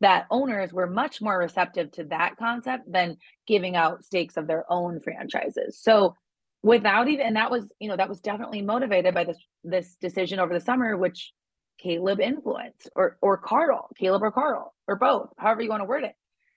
that 0.00 0.26
owners 0.30 0.72
were 0.72 0.86
much 0.86 1.22
more 1.22 1.38
receptive 1.38 1.90
to 1.92 2.04
that 2.04 2.36
concept 2.36 2.90
than 2.90 3.16
giving 3.46 3.76
out 3.76 4.04
stakes 4.04 4.36
of 4.36 4.46
their 4.46 4.70
own 4.70 5.00
franchises. 5.00 5.78
So 5.80 6.14
without 6.62 7.08
even 7.08 7.26
and 7.26 7.36
that 7.36 7.50
was 7.50 7.68
you 7.78 7.88
know 7.88 7.96
that 7.96 8.08
was 8.08 8.20
definitely 8.20 8.62
motivated 8.62 9.14
by 9.14 9.24
this 9.24 9.38
this 9.62 9.96
decision 9.96 10.40
over 10.40 10.52
the 10.52 10.60
summer 10.60 10.96
which 10.96 11.32
Caleb 11.78 12.20
influenced 12.20 12.90
or 12.94 13.16
or 13.22 13.36
Carl, 13.36 13.88
Caleb 13.98 14.22
or 14.22 14.30
Carl, 14.30 14.74
or 14.86 14.96
both, 14.96 15.30
however 15.38 15.62
you 15.62 15.70
want 15.70 15.80
to 15.80 15.86
word 15.86 16.04
it. 16.04 16.14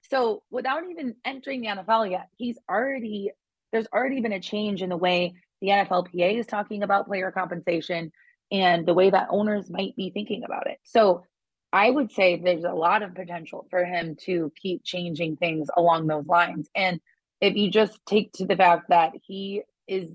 So 0.10 0.44
without 0.50 0.84
even 0.90 1.16
entering 1.26 1.62
the 1.62 1.68
NFL 1.68 2.10
yet, 2.10 2.28
he's 2.38 2.58
already 2.70 3.32
there's 3.72 3.88
already 3.94 4.22
been 4.22 4.34
a 4.34 4.40
change 4.40 4.82
in 4.82 4.90
the 4.90 4.98
way 4.98 5.36
the 5.62 5.70
NFLPA 5.70 6.40
is 6.40 6.46
talking 6.46 6.84
about 6.84 7.08
player 7.08 7.32
compensation 7.32 8.12
and 8.52 8.86
the 8.86 8.94
way 8.94 9.10
that 9.10 9.28
owners 9.30 9.70
might 9.70 9.96
be 9.96 10.10
thinking 10.10 10.44
about 10.44 10.68
it. 10.68 10.78
So 10.84 11.24
I 11.74 11.90
would 11.90 12.12
say 12.12 12.38
there's 12.38 12.64
a 12.64 12.72
lot 12.72 13.04
of 13.04 13.14
potential 13.14 13.68
for 13.70 13.84
him 13.84 14.16
to 14.26 14.52
keep 14.62 14.84
changing 14.84 15.36
things 15.36 15.68
along 15.76 16.08
those 16.08 16.26
lines. 16.26 16.70
And 16.76 17.02
if 17.42 17.56
you 17.56 17.70
just 17.70 18.00
take 18.06 18.32
to 18.34 18.46
the 18.46 18.56
fact 18.56 18.90
that 18.90 19.14
he 19.22 19.64
is, 19.88 20.10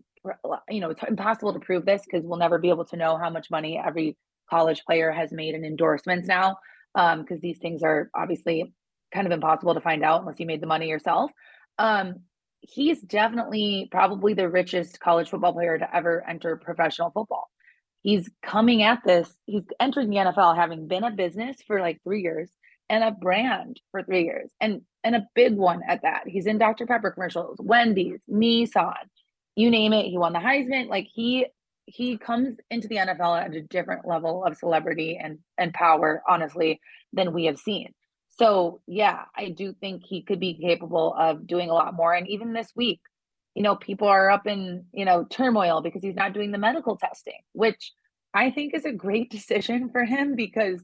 you 0.69 0.81
know, 0.81 0.91
it's 0.91 1.03
impossible 1.07 1.53
to 1.53 1.61
prove 1.61 1.85
this 1.85 2.03
because 2.05 2.25
we'll 2.25 2.39
never 2.39 2.59
be 2.59 2.71
able 2.71 2.87
to 2.87 2.97
know 2.97 3.19
how 3.19 3.31
much 3.31 3.51
money 3.51 3.81
every 3.85 4.17
college 4.49 4.83
player 4.85 5.13
has 5.13 5.33
made 5.33 5.55
in 5.55 5.65
endorsements 5.65 6.27
now, 6.27 6.57
because 6.95 7.17
um, 7.21 7.41
these 7.41 7.59
things 7.59 7.83
are 7.83 8.11
obviously 8.15 8.73
kind 9.13 9.27
of 9.27 9.33
impossible 9.33 9.75
to 9.75 9.81
find 9.81 10.03
out 10.03 10.21
unless 10.21 10.41
you 10.41 10.47
made 10.47 10.63
the 10.63 10.67
money 10.67 10.89
yourself. 10.89 11.31
Um, 11.79 12.21
he's 12.63 13.01
definitely 13.01 13.89
probably 13.91 14.35
the 14.35 14.49
richest 14.49 15.01
college 15.01 15.29
football 15.31 15.53
player 15.53 15.79
to 15.79 15.97
ever 15.97 16.25
enter 16.29 16.57
professional 16.57 17.11
football. 17.11 17.51
He's 18.03 18.29
coming 18.43 18.83
at 18.83 19.01
this 19.05 19.33
he's 19.47 19.65
entering 19.79 20.11
the 20.11 20.17
nfl 20.17 20.57
having 20.57 20.89
been 20.89 21.05
a 21.05 21.11
business 21.11 21.57
for 21.67 21.81
like 21.81 22.01
three 22.03 22.23
years 22.23 22.51
and 22.89 23.05
a 23.05 23.13
brand 23.13 23.81
for 23.91 24.03
three 24.03 24.25
years 24.25 24.51
and 24.61 24.83
and 25.05 25.15
a 25.17 25.29
big 25.35 25.57
one 25.57 25.83
at 25.87 26.03
that. 26.03 26.23
He's 26.27 26.47
in 26.47 26.59
dr 26.59 26.85
pepper 26.87 27.11
commercials 27.13 27.59
wendy's 27.61 28.21
nissan 28.31 28.95
you 29.57 29.71
name 29.71 29.93
it 29.93 30.07
he 30.07 30.19
won 30.19 30.33
the 30.33 30.39
heisman. 30.41 30.89
Like 30.89 31.09
he 31.13 31.47
he 31.87 32.17
comes 32.17 32.57
into 32.71 32.89
the 32.89 32.97
nfl 32.97 33.41
at 33.41 33.55
a 33.55 33.63
different 33.63 34.07
level 34.07 34.45
of 34.45 34.57
celebrity 34.57 35.19
and 35.23 35.39
and 35.59 35.75
power 35.75 36.23
honestly 36.29 36.81
than 37.13 37.33
we 37.33 37.45
have 37.45 37.59
seen 37.59 37.93
so 38.39 38.81
yeah 38.87 39.25
i 39.37 39.49
do 39.49 39.73
think 39.81 40.03
he 40.05 40.23
could 40.23 40.41
be 40.41 40.59
capable 40.61 41.15
of 41.19 41.47
doing 41.47 41.71
a 41.71 41.75
lot 41.75 41.95
more 41.95 42.13
and 42.13 42.29
even 42.29 42.53
this 42.53 42.73
week 42.75 43.01
you 43.55 43.63
know, 43.63 43.77
people 43.77 44.09
are 44.09 44.31
up 44.31 44.47
in, 44.47 44.85
you 44.93 45.05
know, 45.05 45.25
turmoil 45.25 45.83
because 45.83 46.03
he's 46.03 46.15
not 46.15 46.33
doing 46.33 46.53
the 46.53 46.59
medical 46.59 46.97
testing, 46.97 47.41
which 47.53 47.93
I 48.35 48.51
think 48.51 48.75
is 48.75 48.85
a 48.85 48.93
great 48.93 49.31
decision 49.31 49.91
for 49.91 50.05
him 50.05 50.35
because 50.35 50.83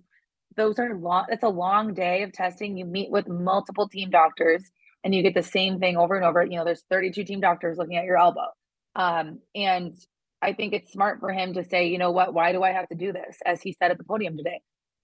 those 0.57 0.79
are 0.79 0.95
long, 0.95 1.27
it's 1.29 1.45
a 1.45 1.49
long 1.49 1.95
day 1.95 2.23
of 2.23 2.33
testing. 2.33 2.77
You 2.77 2.85
meet 2.85 3.11
with 3.11 3.29
multiple 3.29 3.89
team 3.89 4.11
doctors 4.11 4.63
and 5.05 5.15
you 5.15 5.23
get 5.23 5.35
the 5.35 5.43
same 5.43 5.79
thing 5.79 5.97
over 5.97 6.17
and 6.17 6.25
over. 6.25 6.45
You 6.45 6.59
know, 6.59 6.65
there's 6.65 6.85
32 6.91 7.25
team 7.25 7.41
doctors 7.41 7.79
looking 7.79 7.97
at 7.97 8.05
your 8.05 8.19
elbow. 8.19 8.49
Um, 8.97 9.39
and 9.55 9.95
I 10.43 10.53
think 10.53 10.73
it's 10.73 10.93
smart 10.93 11.21
for 11.21 11.33
him 11.33 11.55
to 11.55 11.65
say, 11.65 11.89
you 11.89 11.99
know 11.99 12.11
what, 12.11 12.35
why 12.35 12.53
do 12.53 12.63
I 12.63 12.73
have 12.73 12.89
to 12.89 12.97
do 12.97 13.13
this? 13.13 13.39
As 13.47 13.63
he 13.63 13.73
said 13.73 13.91
at 13.91 13.99
the 13.99 14.05
podium 14.05 14.37
today, 14.37 14.61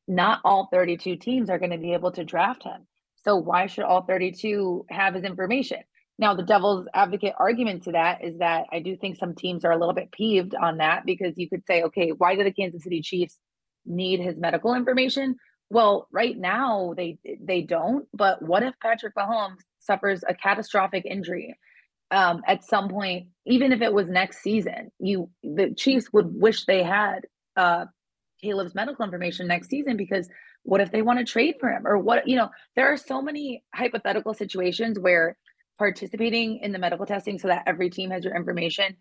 not 0.07 0.41
all 0.45 0.69
32 0.73 1.17
teams 1.17 1.51
are 1.51 1.59
going 1.59 1.71
to 1.71 1.79
be 1.79 1.95
able 1.95 2.13
to 2.13 2.25
draft 2.25 2.63
him. 2.63 2.87
So 3.25 3.37
why 3.37 3.67
should 3.67 3.85
all 3.85 4.03
32 4.03 4.87
have 4.91 5.15
his 5.15 5.25
information? 5.25 5.79
Now, 6.19 6.35
the 6.35 6.43
devil's 6.43 6.87
advocate 6.95 7.35
argument 7.39 7.85
to 7.85 7.93
that 7.93 8.23
is 8.23 8.39
that 8.39 8.67
I 8.73 8.81
do 8.81 8.97
think 8.97 9.17
some 9.17 9.35
teams 9.35 9.65
are 9.65 9.73
a 9.73 9.79
little 9.79 9.95
bit 9.95 10.13
peeved 10.13 10.55
on 10.55 10.79
that 10.79 11.05
because 11.05 11.35
you 11.37 11.49
could 11.49 11.67
say, 11.67 11.83
okay, 11.85 12.11
why 12.11 12.37
do 12.37 12.45
the 12.45 12.53
Kansas 12.53 12.85
City 12.85 13.01
Chiefs 13.03 13.37
need 13.85 14.21
his 14.21 14.37
medical 14.37 14.75
information? 14.75 15.37
Well, 15.71 16.07
right 16.13 16.37
now 16.37 16.95
they 16.97 17.19
they 17.41 17.63
don't. 17.63 18.07
But 18.13 18.43
what 18.43 18.63
if 18.63 18.75
Patrick 18.81 19.15
Mahomes 19.17 19.59
suffers 19.81 20.23
a 20.29 20.35
catastrophic 20.35 21.05
injury 21.05 21.57
um, 22.13 22.43
at 22.47 22.65
some 22.65 22.89
point, 22.89 23.29
even 23.47 23.73
if 23.73 23.81
it 23.81 23.93
was 23.93 24.07
next 24.07 24.41
season? 24.43 24.93
You 25.01 25.31
the 25.43 25.75
Chiefs 25.77 26.13
would 26.13 26.33
wish 26.33 26.65
they 26.65 26.85
had 26.85 27.27
uh, 27.57 27.87
Caleb's 28.45 28.75
medical 28.75 29.05
information 29.05 29.47
next 29.47 29.69
season 29.69 29.97
because 29.97 30.29
what 30.63 30.81
if 30.81 30.93
they 30.93 31.03
want 31.03 31.19
to 31.19 31.25
trade 31.25 31.57
for 31.59 31.71
him 31.71 31.87
or 31.87 31.99
what 31.99 32.29
you 32.29 32.37
know? 32.37 32.51
There 32.77 32.93
are 32.93 32.97
so 32.97 33.21
many 33.23 33.65
hypothetical 33.75 34.35
situations 34.35 34.99
where 34.99 35.37
participating 35.79 36.59
in 36.59 36.73
the 36.73 36.79
medical 36.79 37.07
testing 37.07 37.39
so 37.39 37.49
that 37.49 37.65
every 37.67 37.91
team 37.91 38.11
has 38.11 38.25
your 38.25 38.37
information 38.37 38.97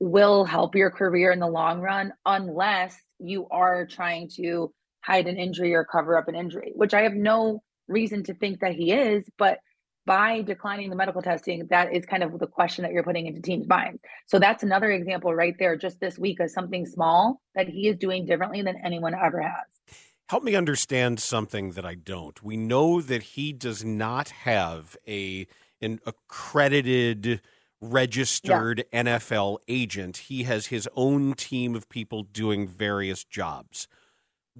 will 0.00 0.44
help 0.44 0.74
your 0.74 0.90
career 0.90 1.32
in 1.32 1.40
the 1.40 1.46
long 1.46 1.80
run 1.80 2.12
unless 2.24 2.96
you 3.18 3.48
are 3.50 3.86
trying 3.86 4.28
to 4.36 4.72
hide 5.00 5.26
an 5.26 5.38
injury 5.38 5.74
or 5.74 5.84
cover 5.84 6.16
up 6.16 6.28
an 6.28 6.34
injury, 6.34 6.72
which 6.74 6.94
I 6.94 7.02
have 7.02 7.14
no 7.14 7.62
reason 7.88 8.22
to 8.24 8.34
think 8.34 8.60
that 8.60 8.74
he 8.74 8.92
is, 8.92 9.28
but 9.38 9.58
by 10.08 10.40
declining 10.40 10.88
the 10.88 10.96
medical 10.96 11.20
testing, 11.20 11.66
that 11.68 11.92
is 11.92 12.06
kind 12.06 12.22
of 12.22 12.38
the 12.38 12.46
question 12.46 12.82
that 12.82 12.92
you're 12.92 13.02
putting 13.02 13.26
into 13.26 13.42
teams' 13.42 13.68
minds. 13.68 14.00
So 14.26 14.38
that's 14.38 14.62
another 14.62 14.90
example 14.90 15.34
right 15.34 15.54
there, 15.58 15.76
just 15.76 16.00
this 16.00 16.18
week, 16.18 16.40
of 16.40 16.50
something 16.50 16.86
small 16.86 17.42
that 17.54 17.68
he 17.68 17.88
is 17.88 17.98
doing 17.98 18.24
differently 18.24 18.62
than 18.62 18.76
anyone 18.82 19.14
ever 19.14 19.42
has. 19.42 19.98
Help 20.30 20.42
me 20.42 20.54
understand 20.54 21.20
something 21.20 21.72
that 21.72 21.84
I 21.84 21.94
don't. 21.94 22.42
We 22.42 22.56
know 22.56 23.02
that 23.02 23.22
he 23.22 23.52
does 23.52 23.84
not 23.84 24.30
have 24.30 24.96
a 25.06 25.46
an 25.82 26.00
accredited 26.06 27.42
registered 27.80 28.84
yeah. 28.90 29.04
NFL 29.04 29.58
agent. 29.68 30.16
He 30.16 30.44
has 30.44 30.66
his 30.66 30.88
own 30.96 31.34
team 31.34 31.76
of 31.76 31.88
people 31.90 32.22
doing 32.22 32.66
various 32.66 33.24
jobs. 33.24 33.88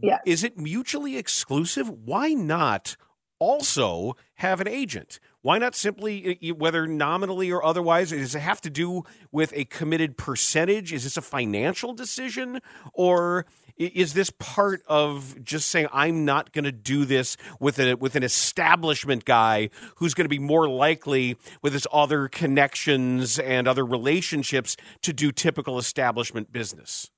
Yeah. 0.01 0.19
Is 0.27 0.45
it 0.45 0.59
mutually 0.59 1.17
exclusive? 1.17 1.89
Why 1.89 2.35
not 2.35 2.97
also 3.39 4.15
have 4.35 4.61
an 4.61 4.69
agent? 4.69 5.19
Why 5.43 5.59
not 5.59 5.75
simply, 5.75 6.39
uh, 6.43 6.55
whether 6.55 6.87
nominally 6.87 7.51
or 7.51 7.65
otherwise, 7.65 8.11
does 8.11 8.35
it 8.35 8.41
have 8.41 8.61
to 8.63 8.71
do 8.71 9.05
with 9.31 9.53
a 9.55 9.65
committed 9.67 10.17
percentage? 10.17 10.93
Is 10.93 11.05
this 11.05 11.17
a 11.17 11.23
financial 11.23 11.95
decision? 11.95 12.61
Or 12.93 13.47
is 13.77 14.15
this 14.15 14.31
part 14.31 14.83
of 14.89 15.43
just 15.45 15.69
saying 15.69 15.87
I'm 15.93 16.25
not 16.25 16.53
going 16.53 16.65
to 16.65 16.73
do 16.73 17.05
this 17.05 17.37
with 17.61 17.79
a 17.79 17.95
with 17.95 18.17
an 18.17 18.25
establishment 18.25 19.25
guy 19.25 19.71
who's 19.97 20.15
going 20.15 20.25
to 20.25 20.29
be 20.29 20.41
more 20.41 20.69
likely 20.69 21.37
with 21.63 21.73
his 21.73 21.87
other 21.93 22.27
connections 22.27 23.39
and 23.39 23.69
other 23.69 23.87
relationships 23.87 24.77
to 25.03 25.13
do 25.13 25.31
typical 25.31 25.79
establishment 25.79 26.53
business? 26.53 27.11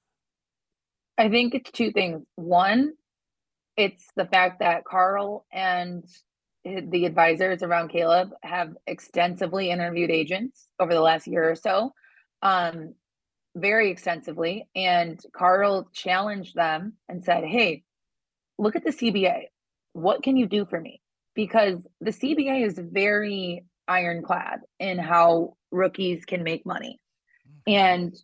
I 1.17 1.31
think 1.31 1.55
it's 1.55 1.71
two 1.71 1.93
things. 1.93 2.23
One, 2.37 2.93
it's 3.77 4.05
the 4.17 4.27
fact 4.27 4.61
that 4.61 4.85
Carl 4.85 5.47
and 5.51 6.05
the 6.65 7.07
advisors 7.07 7.63
around 7.63 7.89
Caleb 7.89 8.31
have 8.43 8.77
extensively 8.87 9.71
interviewed 9.71 10.11
agents 10.11 10.69
over 10.79 10.93
the 10.93 11.01
last 11.01 11.27
year 11.27 11.51
or 11.51 11.55
so. 11.55 11.93
Um, 12.43 12.95
very 13.57 13.91
extensively. 13.91 14.69
And 14.75 15.21
Carl 15.33 15.89
challenged 15.93 16.55
them 16.55 16.95
and 17.09 17.25
said, 17.25 17.45
Hey, 17.45 17.85
look 18.59 18.77
at 18.77 18.85
the 18.85 18.91
CBA. 18.91 19.45
What 19.93 20.23
can 20.23 20.37
you 20.37 20.47
do 20.47 20.67
for 20.67 20.81
me? 20.81 21.01
Because 21.35 21.79
the 22.01 22.13
CBA 22.13 22.67
is 22.67 22.79
very 22.79 23.65
ironclad 23.89 24.61
in 24.79 24.99
how 24.99 25.57
rookies 25.71 26.25
can 26.25 26.43
make 26.43 26.65
money. 26.65 27.01
Mm-hmm. 27.67 27.73
And 27.73 28.17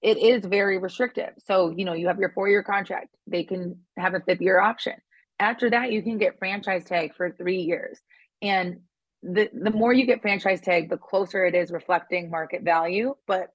it 0.00 0.18
is 0.18 0.44
very 0.44 0.78
restrictive. 0.78 1.30
So, 1.44 1.72
you 1.76 1.84
know, 1.84 1.92
you 1.92 2.08
have 2.08 2.18
your 2.18 2.32
four 2.32 2.48
year 2.48 2.62
contract, 2.62 3.08
they 3.26 3.44
can 3.44 3.80
have 3.96 4.14
a 4.14 4.20
fifth 4.20 4.40
year 4.40 4.60
option. 4.60 4.94
After 5.38 5.70
that, 5.70 5.92
you 5.92 6.02
can 6.02 6.18
get 6.18 6.38
franchise 6.38 6.84
tag 6.84 7.14
for 7.16 7.30
three 7.32 7.60
years. 7.62 8.00
And 8.42 8.80
the, 9.22 9.50
the 9.52 9.70
more 9.70 9.92
you 9.92 10.06
get 10.06 10.22
franchise 10.22 10.60
tag, 10.60 10.90
the 10.90 10.96
closer 10.96 11.44
it 11.44 11.54
is 11.54 11.70
reflecting 11.70 12.30
market 12.30 12.62
value. 12.62 13.14
But 13.26 13.48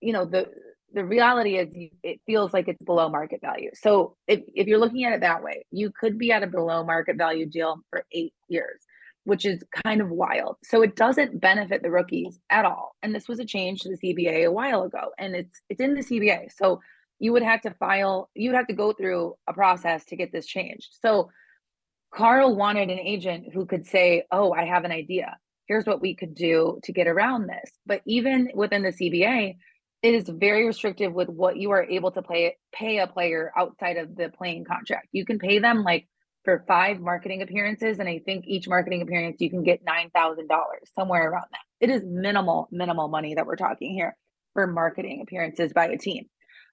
you 0.00 0.12
know 0.14 0.24
the 0.24 0.48
the 0.94 1.04
reality 1.04 1.58
is 1.58 1.68
it 2.02 2.20
feels 2.26 2.54
like 2.54 2.68
it's 2.68 2.82
below 2.84 3.10
market 3.10 3.40
value 3.42 3.70
so 3.74 4.16
if, 4.26 4.40
if 4.54 4.66
you're 4.66 4.78
looking 4.78 5.04
at 5.04 5.12
it 5.12 5.20
that 5.20 5.42
way 5.42 5.64
you 5.70 5.92
could 5.98 6.18
be 6.18 6.32
at 6.32 6.42
a 6.42 6.46
below 6.46 6.84
market 6.84 7.16
value 7.16 7.46
deal 7.46 7.76
for 7.90 8.04
eight 8.12 8.34
years 8.48 8.80
which 9.24 9.44
is 9.44 9.62
kind 9.84 10.00
of 10.00 10.10
wild 10.10 10.56
so 10.64 10.82
it 10.82 10.96
doesn't 10.96 11.40
benefit 11.40 11.82
the 11.82 11.90
rookies 11.90 12.40
at 12.50 12.64
all 12.64 12.96
and 13.02 13.14
this 13.14 13.28
was 13.28 13.40
a 13.40 13.44
change 13.44 13.80
to 13.82 13.90
the 13.90 13.98
cba 14.14 14.46
a 14.46 14.52
while 14.52 14.82
ago 14.84 15.10
and 15.18 15.36
it's 15.36 15.60
it's 15.68 15.80
in 15.80 15.94
the 15.94 16.02
cba 16.02 16.46
so 16.56 16.80
you 17.18 17.32
would 17.32 17.42
have 17.42 17.60
to 17.62 17.74
file 17.74 18.30
you 18.34 18.50
would 18.50 18.56
have 18.56 18.66
to 18.66 18.74
go 18.74 18.92
through 18.92 19.34
a 19.46 19.52
process 19.52 20.04
to 20.04 20.16
get 20.16 20.32
this 20.32 20.46
changed 20.46 20.88
so 21.02 21.30
carl 22.12 22.56
wanted 22.56 22.90
an 22.90 22.98
agent 22.98 23.46
who 23.52 23.66
could 23.66 23.86
say 23.86 24.24
oh 24.32 24.52
i 24.52 24.64
have 24.64 24.84
an 24.84 24.92
idea 24.92 25.36
here's 25.66 25.86
what 25.86 26.00
we 26.00 26.14
could 26.14 26.34
do 26.34 26.78
to 26.82 26.92
get 26.92 27.06
around 27.06 27.46
this 27.46 27.70
but 27.86 28.00
even 28.06 28.50
within 28.54 28.82
the 28.82 28.90
cba 28.90 29.54
it 30.02 30.14
is 30.14 30.28
very 30.28 30.66
restrictive 30.66 31.12
with 31.12 31.28
what 31.28 31.56
you 31.56 31.70
are 31.70 31.82
able 31.84 32.10
to 32.12 32.22
pay 32.22 32.56
pay 32.72 32.98
a 32.98 33.06
player 33.06 33.52
outside 33.56 33.96
of 33.96 34.14
the 34.14 34.30
playing 34.30 34.64
contract. 34.64 35.08
You 35.12 35.24
can 35.24 35.38
pay 35.38 35.58
them 35.58 35.82
like 35.82 36.06
for 36.44 36.64
five 36.68 37.00
marketing 37.00 37.42
appearances, 37.42 37.98
and 37.98 38.08
I 38.08 38.20
think 38.24 38.46
each 38.46 38.68
marketing 38.68 39.02
appearance 39.02 39.38
you 39.40 39.50
can 39.50 39.64
get 39.64 39.84
nine 39.84 40.10
thousand 40.10 40.48
dollars 40.48 40.90
somewhere 40.96 41.28
around 41.28 41.46
that. 41.50 41.60
It 41.80 41.90
is 41.90 42.02
minimal 42.04 42.68
minimal 42.70 43.08
money 43.08 43.34
that 43.34 43.46
we're 43.46 43.56
talking 43.56 43.92
here 43.92 44.16
for 44.54 44.66
marketing 44.66 45.20
appearances 45.22 45.72
by 45.72 45.86
a 45.86 45.98
team 45.98 46.26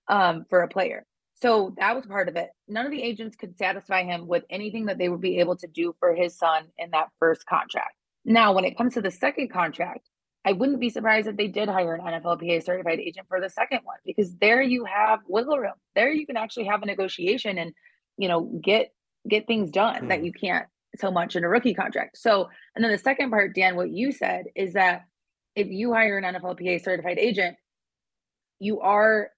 um, 0.08 0.46
for 0.50 0.62
a 0.62 0.68
player. 0.68 1.06
So 1.42 1.76
that 1.78 1.96
was 1.96 2.06
part 2.06 2.30
of 2.30 2.36
it. 2.38 2.50
None 2.68 2.86
of 2.86 2.92
the 2.92 3.04
agents 3.04 3.36
could 3.36 3.58
satisfy 3.58 4.04
him 4.04 4.28
with 4.28 4.44
anything 4.50 4.86
that 4.86 4.98
they 4.98 5.10
would 5.10 5.22
be 5.22 5.40
able 5.40 5.58
to 5.58 5.68
do 5.68 5.94
for 6.00 6.16
his 6.16 6.38
son 6.38 6.64
in 6.78 6.92
that 6.92 7.10
first 7.20 7.46
contract. 7.46 7.96
Now, 8.24 8.54
when 8.54 8.66
it 8.66 8.78
comes 8.78 8.94
to 8.94 9.02
the 9.02 9.12
second 9.12 9.52
contract, 9.52 10.10
I 10.46 10.54
wouldn't 10.54 10.80
be 10.80 10.90
surprised 10.90 11.28
if 11.28 11.36
they 11.36 11.48
did 11.48 11.68
hire 11.68 11.96
an 11.96 12.02
NFLPA 12.02 12.64
certified 12.64 13.00
agent 13.00 13.28
for 13.28 13.42
the 13.42 13.50
second 13.50 13.80
one 13.84 13.98
because 14.06 14.36
there 14.36 14.62
you 14.62 14.86
have 14.86 15.20
wiggle 15.28 15.58
room. 15.58 15.74
There 15.96 16.12
you 16.12 16.26
can 16.26 16.38
actually 16.38 16.66
have 16.66 16.84
a 16.84 16.86
negotiation 16.86 17.58
and 17.58 17.74
you 18.18 18.28
know 18.28 18.60
get 18.64 18.94
get 19.28 19.48
things 19.48 19.72
done 19.72 20.04
mm. 20.04 20.10
that 20.10 20.20
hmm. 20.20 20.26
you 20.26 20.32
can't 20.32 20.68
so 21.00 21.12
much 21.12 21.36
in 21.36 21.44
a 21.44 21.50
rookie 21.50 21.74
contract. 21.74 22.18
So, 22.18 22.48
and 22.76 22.84
then 22.84 22.92
the 22.92 22.98
second 22.98 23.32
part, 23.32 23.56
Dan, 23.56 23.76
what 23.76 23.90
you 23.90 24.12
said 24.12 24.46
is 24.56 24.74
that 24.74 25.06
if 25.56 25.68
you 25.68 25.94
hire 25.94 26.18
an 26.18 26.36
NFLPA 26.36 26.84
certified 26.84 27.18
agent, 27.18 27.58
you 28.60 28.80
are 28.82 29.32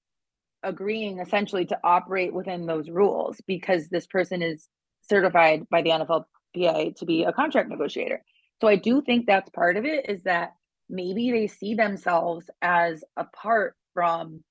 agreeing 0.63 1.19
essentially 1.19 1.65
to 1.65 1.79
operate 1.83 2.33
within 2.33 2.65
those 2.65 2.89
rules 2.89 3.39
because 3.47 3.87
this 3.87 4.07
person 4.07 4.41
is 4.41 4.67
certified 5.09 5.67
by 5.69 5.81
the 5.81 5.91
NFLPA 5.91 6.95
to 6.95 7.05
be 7.05 7.23
a 7.23 7.33
contract 7.33 7.69
negotiator. 7.69 8.21
So 8.61 8.67
I 8.67 8.75
do 8.75 9.01
think 9.01 9.25
that's 9.25 9.49
part 9.51 9.77
of 9.77 9.85
it 9.85 10.09
is 10.09 10.23
that 10.23 10.53
maybe 10.89 11.31
they 11.31 11.47
see 11.47 11.75
themselves 11.75 12.49
as 12.61 13.03
apart 13.15 13.75
from 13.93 14.43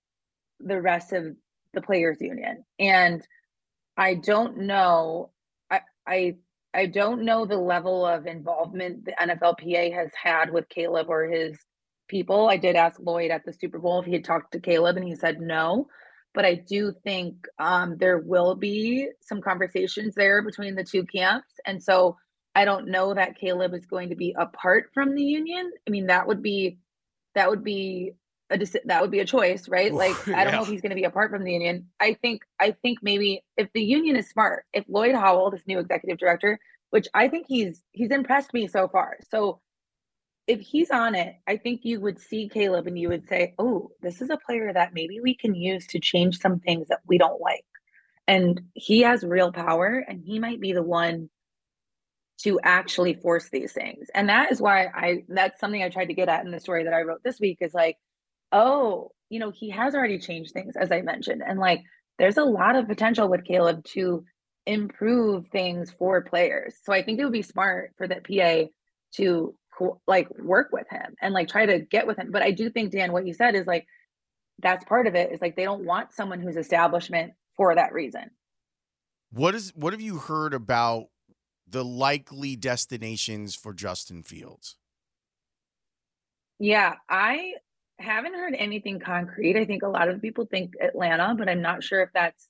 the 0.60 0.80
rest 0.80 1.12
of 1.12 1.36
the 1.74 1.82
players 1.82 2.16
union 2.20 2.64
and 2.78 3.26
i 3.96 4.14
don't 4.14 4.56
know 4.58 5.30
i 5.70 5.80
i 6.06 6.34
i 6.72 6.86
don't 6.86 7.22
know 7.22 7.44
the 7.44 7.56
level 7.56 8.04
of 8.06 8.26
involvement 8.26 9.04
the 9.04 9.12
nflpa 9.20 9.92
has 9.92 10.10
had 10.20 10.50
with 10.50 10.68
caleb 10.68 11.08
or 11.08 11.24
his 11.24 11.58
people 12.08 12.48
i 12.48 12.56
did 12.56 12.76
ask 12.76 13.00
lloyd 13.00 13.30
at 13.30 13.44
the 13.44 13.52
super 13.52 13.78
bowl 13.78 14.00
if 14.00 14.06
he 14.06 14.12
had 14.12 14.24
talked 14.24 14.52
to 14.52 14.60
caleb 14.60 14.96
and 14.96 15.06
he 15.06 15.14
said 15.14 15.40
no 15.40 15.86
but 16.34 16.44
i 16.44 16.54
do 16.54 16.92
think 17.04 17.46
um, 17.58 17.96
there 17.98 18.18
will 18.18 18.54
be 18.54 19.08
some 19.20 19.40
conversations 19.40 20.14
there 20.14 20.42
between 20.42 20.74
the 20.74 20.84
two 20.84 21.04
camps 21.04 21.54
and 21.66 21.82
so 21.82 22.16
I 22.56 22.64
don't 22.64 22.88
know 22.88 23.12
that 23.12 23.36
Caleb 23.36 23.74
is 23.74 23.84
going 23.84 24.08
to 24.08 24.16
be 24.16 24.34
apart 24.36 24.88
from 24.94 25.14
the 25.14 25.22
union. 25.22 25.70
I 25.86 25.90
mean, 25.90 26.06
that 26.06 26.26
would 26.26 26.42
be 26.42 26.78
that 27.34 27.50
would 27.50 27.62
be 27.62 28.12
a 28.48 28.58
that 28.86 29.02
would 29.02 29.10
be 29.10 29.20
a 29.20 29.26
choice, 29.26 29.68
right? 29.68 29.92
Like 29.92 30.16
I 30.26 30.42
don't 30.42 30.52
yeah. 30.52 30.56
know 30.56 30.62
if 30.62 30.68
he's 30.68 30.80
going 30.80 30.90
to 30.90 30.96
be 30.96 31.04
apart 31.04 31.30
from 31.30 31.44
the 31.44 31.52
union. 31.52 31.88
I 32.00 32.14
think 32.14 32.42
I 32.58 32.70
think 32.70 33.00
maybe 33.02 33.44
if 33.58 33.68
the 33.74 33.82
union 33.82 34.16
is 34.16 34.30
smart, 34.30 34.64
if 34.72 34.86
Lloyd 34.88 35.14
Howell, 35.14 35.50
this 35.50 35.66
new 35.66 35.78
executive 35.78 36.16
director, 36.16 36.58
which 36.90 37.08
I 37.12 37.28
think 37.28 37.44
he's 37.46 37.82
he's 37.92 38.10
impressed 38.10 38.54
me 38.54 38.68
so 38.68 38.88
far. 38.88 39.18
So 39.30 39.60
if 40.46 40.60
he's 40.60 40.90
on 40.90 41.14
it, 41.14 41.36
I 41.46 41.56
think 41.56 41.80
you 41.84 42.00
would 42.00 42.18
see 42.20 42.48
Caleb 42.48 42.86
and 42.86 42.98
you 42.98 43.08
would 43.08 43.28
say, 43.28 43.54
"Oh, 43.58 43.90
this 44.00 44.20
is 44.22 44.30
a 44.30 44.38
player 44.38 44.72
that 44.72 44.94
maybe 44.94 45.20
we 45.20 45.34
can 45.34 45.54
use 45.54 45.86
to 45.88 46.00
change 46.00 46.38
some 46.38 46.60
things 46.60 46.88
that 46.88 47.00
we 47.06 47.18
don't 47.18 47.40
like." 47.40 47.64
And 48.28 48.60
he 48.74 49.02
has 49.02 49.24
real 49.24 49.52
power 49.52 50.04
and 50.08 50.22
he 50.24 50.38
might 50.38 50.60
be 50.60 50.72
the 50.72 50.82
one 50.82 51.30
to 52.38 52.60
actually 52.62 53.14
force 53.14 53.48
these 53.50 53.72
things. 53.72 54.08
And 54.14 54.28
that 54.28 54.52
is 54.52 54.60
why 54.60 54.86
I 54.86 55.24
that's 55.28 55.58
something 55.60 55.82
I 55.82 55.88
tried 55.88 56.06
to 56.06 56.14
get 56.14 56.28
at 56.28 56.44
in 56.44 56.50
the 56.50 56.60
story 56.60 56.84
that 56.84 56.94
I 56.94 57.02
wrote 57.02 57.22
this 57.24 57.40
week 57.40 57.58
is 57.60 57.74
like, 57.74 57.96
oh, 58.52 59.12
you 59.30 59.40
know, 59.40 59.50
he 59.50 59.70
has 59.70 59.94
already 59.94 60.18
changed 60.18 60.52
things 60.52 60.76
as 60.76 60.92
I 60.92 61.02
mentioned. 61.02 61.42
And 61.46 61.58
like 61.58 61.82
there's 62.18 62.36
a 62.36 62.44
lot 62.44 62.76
of 62.76 62.88
potential 62.88 63.28
with 63.28 63.44
Caleb 63.44 63.84
to 63.94 64.24
improve 64.66 65.46
things 65.48 65.90
for 65.98 66.22
players. 66.22 66.74
So 66.84 66.92
I 66.92 67.02
think 67.02 67.20
it 67.20 67.24
would 67.24 67.32
be 67.32 67.42
smart 67.42 67.92
for 67.96 68.06
the 68.08 68.16
PA 68.16 68.70
to 69.16 69.54
like 70.06 70.28
work 70.38 70.68
with 70.72 70.88
him 70.90 71.14
and 71.20 71.34
like 71.34 71.48
try 71.48 71.66
to 71.66 71.80
get 71.80 72.06
with 72.06 72.18
him. 72.18 72.30
But 72.30 72.42
I 72.42 72.50
do 72.50 72.70
think 72.70 72.92
Dan 72.92 73.12
what 73.12 73.26
you 73.26 73.34
said 73.34 73.54
is 73.54 73.66
like 73.66 73.86
that's 74.60 74.84
part 74.84 75.06
of 75.06 75.14
it 75.14 75.32
is 75.32 75.40
like 75.40 75.56
they 75.56 75.64
don't 75.64 75.84
want 75.84 76.14
someone 76.14 76.40
who's 76.40 76.56
establishment 76.56 77.32
for 77.56 77.74
that 77.74 77.92
reason. 77.92 78.30
What 79.30 79.54
is 79.54 79.72
what 79.74 79.92
have 79.92 80.00
you 80.00 80.18
heard 80.18 80.54
about 80.54 81.06
the 81.68 81.84
likely 81.84 82.56
destinations 82.56 83.54
for 83.54 83.74
Justin 83.74 84.22
Fields? 84.22 84.76
Yeah, 86.58 86.94
I 87.08 87.54
haven't 87.98 88.34
heard 88.34 88.54
anything 88.56 89.00
concrete. 89.00 89.56
I 89.56 89.64
think 89.64 89.82
a 89.82 89.88
lot 89.88 90.08
of 90.08 90.22
people 90.22 90.46
think 90.46 90.74
Atlanta, 90.80 91.34
but 91.36 91.48
I'm 91.48 91.60
not 91.60 91.82
sure 91.82 92.02
if 92.02 92.10
that's, 92.14 92.48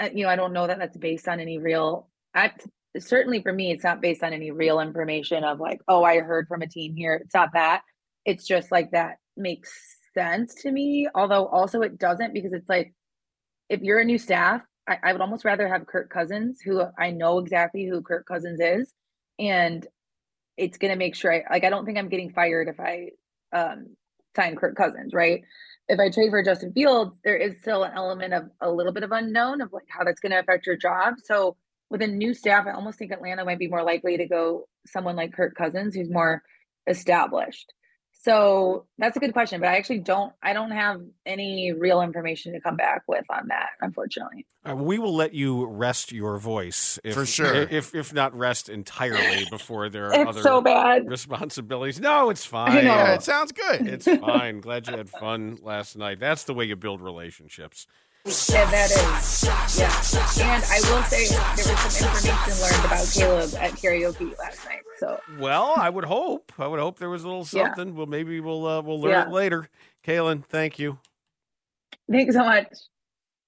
uh, 0.00 0.08
you 0.12 0.24
know, 0.24 0.30
I 0.30 0.36
don't 0.36 0.52
know 0.52 0.66
that 0.66 0.78
that's 0.78 0.96
based 0.96 1.28
on 1.28 1.40
any 1.40 1.58
real. 1.58 2.08
I, 2.34 2.52
certainly 3.00 3.42
for 3.42 3.52
me, 3.52 3.70
it's 3.70 3.84
not 3.84 4.00
based 4.00 4.22
on 4.22 4.32
any 4.32 4.50
real 4.50 4.80
information 4.80 5.44
of 5.44 5.60
like, 5.60 5.80
oh, 5.88 6.04
I 6.04 6.20
heard 6.20 6.48
from 6.48 6.62
a 6.62 6.66
team 6.66 6.94
here. 6.96 7.14
It's 7.14 7.34
not 7.34 7.52
that. 7.54 7.82
It's 8.24 8.46
just 8.46 8.70
like 8.70 8.90
that 8.92 9.16
makes 9.36 9.70
sense 10.14 10.54
to 10.62 10.70
me. 10.70 11.08
Although 11.14 11.46
also 11.46 11.82
it 11.82 11.98
doesn't 11.98 12.34
because 12.34 12.52
it's 12.52 12.68
like, 12.68 12.94
if 13.68 13.82
you're 13.82 14.00
a 14.00 14.04
new 14.04 14.18
staff 14.18 14.62
I, 14.88 14.98
I 15.02 15.12
would 15.12 15.20
almost 15.20 15.44
rather 15.44 15.68
have 15.68 15.86
Kirk 15.86 16.10
Cousins, 16.10 16.60
who 16.60 16.82
I 16.98 17.10
know 17.10 17.38
exactly 17.38 17.86
who 17.86 18.02
Kirk 18.02 18.26
Cousins 18.26 18.58
is, 18.60 18.92
and 19.38 19.86
it's 20.56 20.78
gonna 20.78 20.96
make 20.96 21.14
sure 21.14 21.32
I 21.32 21.44
like. 21.50 21.64
I 21.64 21.70
don't 21.70 21.84
think 21.84 21.98
I'm 21.98 22.08
getting 22.08 22.32
fired 22.32 22.68
if 22.68 22.80
I 22.80 23.10
um, 23.52 23.96
sign 24.34 24.56
Kirk 24.56 24.74
Cousins, 24.76 25.12
right? 25.12 25.42
If 25.88 26.00
I 26.00 26.10
trade 26.10 26.30
for 26.30 26.42
Justin 26.42 26.72
Fields, 26.72 27.12
there 27.24 27.36
is 27.36 27.60
still 27.60 27.84
an 27.84 27.92
element 27.94 28.34
of 28.34 28.50
a 28.60 28.70
little 28.70 28.92
bit 28.92 29.04
of 29.04 29.12
unknown 29.12 29.60
of 29.60 29.72
like 29.72 29.86
how 29.88 30.04
that's 30.04 30.20
to 30.20 30.38
affect 30.38 30.66
your 30.66 30.76
job. 30.76 31.14
So 31.22 31.56
with 31.90 32.02
a 32.02 32.06
new 32.06 32.34
staff, 32.34 32.66
I 32.66 32.72
almost 32.72 32.98
think 32.98 33.12
Atlanta 33.12 33.44
might 33.44 33.58
be 33.58 33.68
more 33.68 33.82
likely 33.82 34.16
to 34.18 34.26
go 34.26 34.68
someone 34.86 35.16
like 35.16 35.32
Kirk 35.32 35.54
Cousins, 35.54 35.94
who's 35.94 36.10
more 36.10 36.42
established. 36.86 37.72
So 38.20 38.86
that's 38.98 39.16
a 39.16 39.20
good 39.20 39.32
question, 39.32 39.60
but 39.60 39.68
I 39.68 39.76
actually 39.76 40.00
don't. 40.00 40.32
I 40.42 40.52
don't 40.52 40.72
have 40.72 41.00
any 41.24 41.72
real 41.72 42.02
information 42.02 42.52
to 42.54 42.60
come 42.60 42.74
back 42.76 43.02
with 43.06 43.24
on 43.30 43.46
that, 43.48 43.68
unfortunately. 43.80 44.44
Uh, 44.68 44.74
we 44.74 44.98
will 44.98 45.14
let 45.14 45.34
you 45.34 45.66
rest 45.66 46.10
your 46.10 46.36
voice 46.38 46.98
if, 47.04 47.14
For 47.14 47.24
sure. 47.24 47.54
If 47.54 47.94
if 47.94 48.12
not 48.12 48.36
rest 48.36 48.68
entirely 48.68 49.46
before 49.48 49.88
there 49.88 50.06
are 50.06 50.14
It's 50.20 50.28
other 50.30 50.42
so 50.42 50.60
bad. 50.60 51.08
responsibilities. 51.08 52.00
No, 52.00 52.28
it's 52.30 52.44
fine. 52.56 52.74
know. 52.84 52.90
Yeah, 52.90 53.14
it 53.14 53.22
sounds 53.22 53.52
good. 53.52 53.86
It's 53.86 54.06
fine. 54.06 54.60
Glad 54.60 54.88
you 54.88 54.96
had 54.96 55.08
fun 55.08 55.58
last 55.62 55.96
night. 55.96 56.18
That's 56.18 56.42
the 56.42 56.54
way 56.54 56.64
you 56.64 56.74
build 56.74 57.00
relationships. 57.00 57.86
Yeah, 58.28 58.70
that 58.70 58.90
is. 58.90 59.44
Yeah, 60.38 60.54
and 60.54 60.64
I 60.64 60.80
will 60.90 61.02
say 61.04 61.28
there 61.28 61.72
was 61.72 61.92
some 61.94 62.08
information 62.08 62.62
learned 62.62 62.84
about 62.84 63.10
Caleb 63.14 63.54
at 63.58 63.70
karaoke 63.72 64.38
last 64.38 64.66
night. 64.66 64.82
So 64.98 65.18
Well, 65.38 65.72
I 65.76 65.88
would 65.88 66.04
hope. 66.04 66.52
I 66.58 66.66
would 66.66 66.78
hope 66.78 66.98
there 66.98 67.08
was 67.08 67.24
a 67.24 67.26
little 67.28 67.46
Yeah. 67.50 67.68
something. 67.74 67.94
Well, 67.96 68.04
maybe 68.06 68.40
we'll 68.40 68.66
uh, 68.66 68.82
we'll 68.82 69.00
learn 69.00 69.12
Yeah. 69.12 69.26
it 69.28 69.32
later. 69.32 69.70
Kalyn, 70.04 70.44
thank 70.44 70.78
you. 70.78 70.98
thanks 72.10 72.34
so 72.34 72.44
much. 72.44 72.66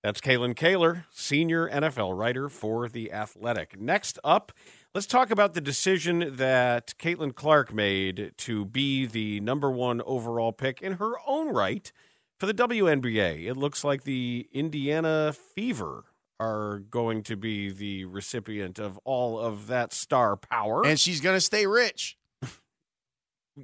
That's 0.03 0.21
Kalyn 0.23 0.55
Kahler, 0.55 1.05
senior 1.11 1.69
NFL 1.69 2.15
writer 2.19 2.49
for 2.49 2.89
The 2.89 3.13
Athletic. 3.13 3.79
Next 3.79 4.19
up, 4.25 4.51
let's 4.95 5.07
talk 5.07 5.31
about 5.31 5.53
the 5.53 5.61
decision 5.61 6.37
that 6.37 6.95
Caitlin 6.99 7.35
Clark 7.35 7.75
made 7.75 8.33
to 8.39 8.65
be 8.65 9.05
the 9.05 9.41
number 9.41 9.71
one 9.71 10.01
overall 10.07 10.53
pick 10.53 10.81
in 10.81 10.95
her 10.95 11.13
own 11.27 11.49
right 11.53 11.93
for 12.41 12.47
the 12.47 12.55
WNBA. 12.55 13.47
It 13.47 13.57
looks 13.57 13.85
like 13.85 14.05
the 14.05 14.49
Indiana 14.53 15.33
Fever 15.55 16.05
are 16.41 16.79
going 16.79 17.23
to 17.25 17.37
be 17.37 17.71
the 17.71 18.07
recipient 18.07 18.79
of 18.79 18.99
all 19.05 19.39
of 19.39 19.67
that 19.67 19.93
star 19.93 20.37
power. 20.37 20.85
and 20.87 20.99
she's 20.99 21.21
gonna 21.21 21.41
stay 21.41 21.67
rich. 21.67 22.17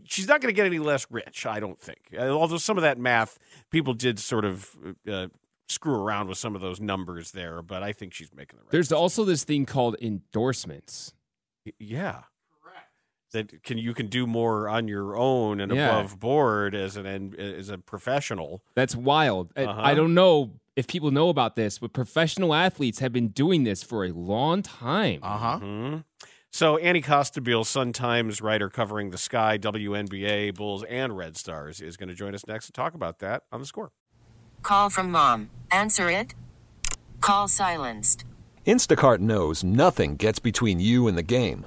she's 0.05 0.29
not 0.29 0.43
going 0.43 0.53
to 0.53 0.57
get 0.57 0.67
any 0.67 0.79
less 0.79 1.07
rich, 1.11 1.47
I 1.47 1.59
don't 1.59 1.81
think. 1.81 2.01
Uh, 2.17 2.29
Although 2.29 2.59
some 2.59 2.77
of 2.77 2.83
that 2.83 2.99
math, 2.99 3.39
people 3.71 3.95
did 3.95 4.19
sort 4.19 4.45
of 4.45 4.77
uh, 5.11 5.29
screw 5.71 5.95
around 5.95 6.29
with 6.29 6.37
some 6.37 6.55
of 6.55 6.61
those 6.61 6.79
numbers 6.79 7.33
there, 7.33 7.63
but 7.63 7.83
I 7.83 7.93
think 7.93 8.13
she's 8.13 8.31
making 8.35 8.59
the 8.59 8.65
right. 8.65 8.73
There's 8.73 8.93
also 8.93 9.25
this 9.25 9.43
thing 9.43 9.65
called 9.65 9.97
endorsements. 10.03 11.15
Yeah. 11.79 12.25
That 13.37 13.63
can 13.63 13.79
you 13.79 13.93
can 13.95 14.07
do 14.09 14.27
more 14.27 14.69
on 14.69 14.89
your 14.89 15.17
own 15.17 15.61
and 15.61 15.71
Yeah. 15.73 15.89
above 15.99 16.19
board 16.19 16.75
as 16.75 16.97
an 16.97 17.35
as 17.39 17.69
a 17.69 17.79
professional. 17.79 18.63
That's 18.75 18.97
wild. 18.97 19.53
I- 19.57 19.65
Uh-huh. 19.65 19.81
I 19.91 19.95
don't 19.95 20.15
know 20.15 20.53
if 20.75 20.87
people 20.87 21.11
know 21.11 21.29
about 21.29 21.55
this, 21.57 21.79
but 21.79 21.93
professional 21.93 22.55
athletes 22.55 22.99
have 23.01 23.13
been 23.13 23.29
doing 23.29 23.65
this 23.65 23.83
for 23.83 24.05
a 24.05 24.11
long 24.13 24.63
time. 24.63 25.21
Uh 25.23 25.39
huh. 25.39 25.59
Mhm. 25.63 26.05
So 26.51 26.79
Annie 26.79 27.03
Costabile, 27.03 27.67
Sun 27.67 27.93
Times 27.93 28.41
writer 28.41 28.71
covering 28.71 29.11
the 29.11 29.19
Sky, 29.19 29.59
WNBA, 29.59 30.51
Bulls, 30.53 30.85
and 30.85 31.15
Red 31.17 31.37
Stars, 31.37 31.81
is 31.83 31.97
going 31.99 32.09
to 32.09 32.15
join 32.15 32.35
us 32.35 32.47
next 32.47 32.67
to 32.67 32.73
talk 32.73 32.95
about 32.95 33.19
that 33.19 33.43
on 33.53 33.61
the 33.61 33.67
score. 33.67 33.93
Call 34.63 34.89
from 34.89 35.11
mom. 35.11 35.51
Answer 35.71 36.09
it. 36.09 36.35
Call 37.21 37.49
silenced. 37.49 38.25
Instacart 38.67 39.19
knows 39.21 39.63
nothing 39.63 40.17
gets 40.17 40.39
between 40.39 40.81
you 40.81 41.07
and 41.09 41.17
the 41.19 41.23
game. 41.23 41.67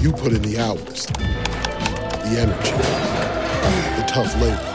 You 0.00 0.12
put 0.12 0.32
in 0.32 0.42
the 0.42 0.58
hours, 0.60 1.06
the 1.06 2.38
energy, 2.38 2.70
the 4.00 4.06
tough 4.06 4.32
labor. 4.40 4.74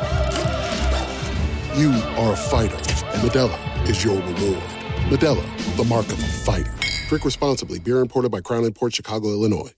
You 1.80 1.92
are 2.22 2.34
a 2.34 2.36
fighter, 2.36 2.76
and 2.76 3.22
Modelo 3.22 3.88
is 3.90 4.04
your 4.04 4.18
reward. 4.18 4.62
Modelo, 5.08 5.78
the 5.78 5.86
mark 5.86 6.08
of 6.08 6.20
a 6.20 6.28
fighter. 6.28 6.74
Drink 7.08 7.24
responsibly. 7.24 7.80
Beer 7.80 8.00
imported 8.00 8.32
by 8.32 8.42
Crown 8.42 8.66
Imports 8.66 8.98
Chicago, 8.98 9.30
Illinois. 9.30 9.72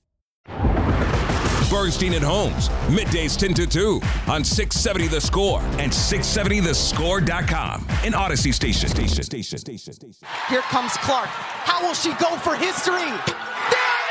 Bernstein 1.69 2.13
and 2.13 2.23
Holmes, 2.23 2.69
middays 2.87 3.37
10 3.37 3.53
to 3.53 3.67
2 3.67 4.01
on 4.27 4.43
670 4.43 5.07
The 5.07 5.21
Score 5.21 5.61
and 5.77 5.91
670thescore.com. 5.91 7.85
An 8.03 8.13
Audacy 8.13 8.51
station. 8.51 8.89
Station. 8.89 9.23
Station. 9.23 9.59
Station. 9.59 9.93
Station. 9.93 10.27
Here 10.49 10.61
comes 10.61 10.93
Clark. 10.97 11.27
How 11.27 11.85
will 11.85 11.93
she 11.93 12.13
go 12.13 12.35
for 12.37 12.55
history? 12.55 13.11
There 13.27 14.04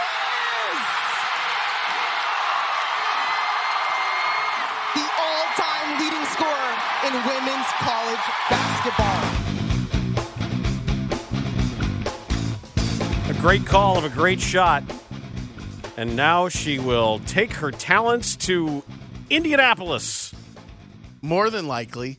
in 7.07 7.12
women's 7.12 7.67
college 7.81 8.21
basketball. 8.49 9.21
A 13.29 13.35
great 13.40 13.67
call 13.67 13.99
of 13.99 14.05
a 14.05 14.09
great 14.09 14.40
shot. 14.40 14.83
And 15.97 16.17
now 16.17 16.49
she 16.49 16.79
will 16.79 17.21
take 17.21 17.53
her 17.53 17.71
talents 17.71 18.37
to 18.37 18.83
Indianapolis. 19.29 20.35
More 21.21 21.51
than 21.51 21.69
likely. 21.69 22.19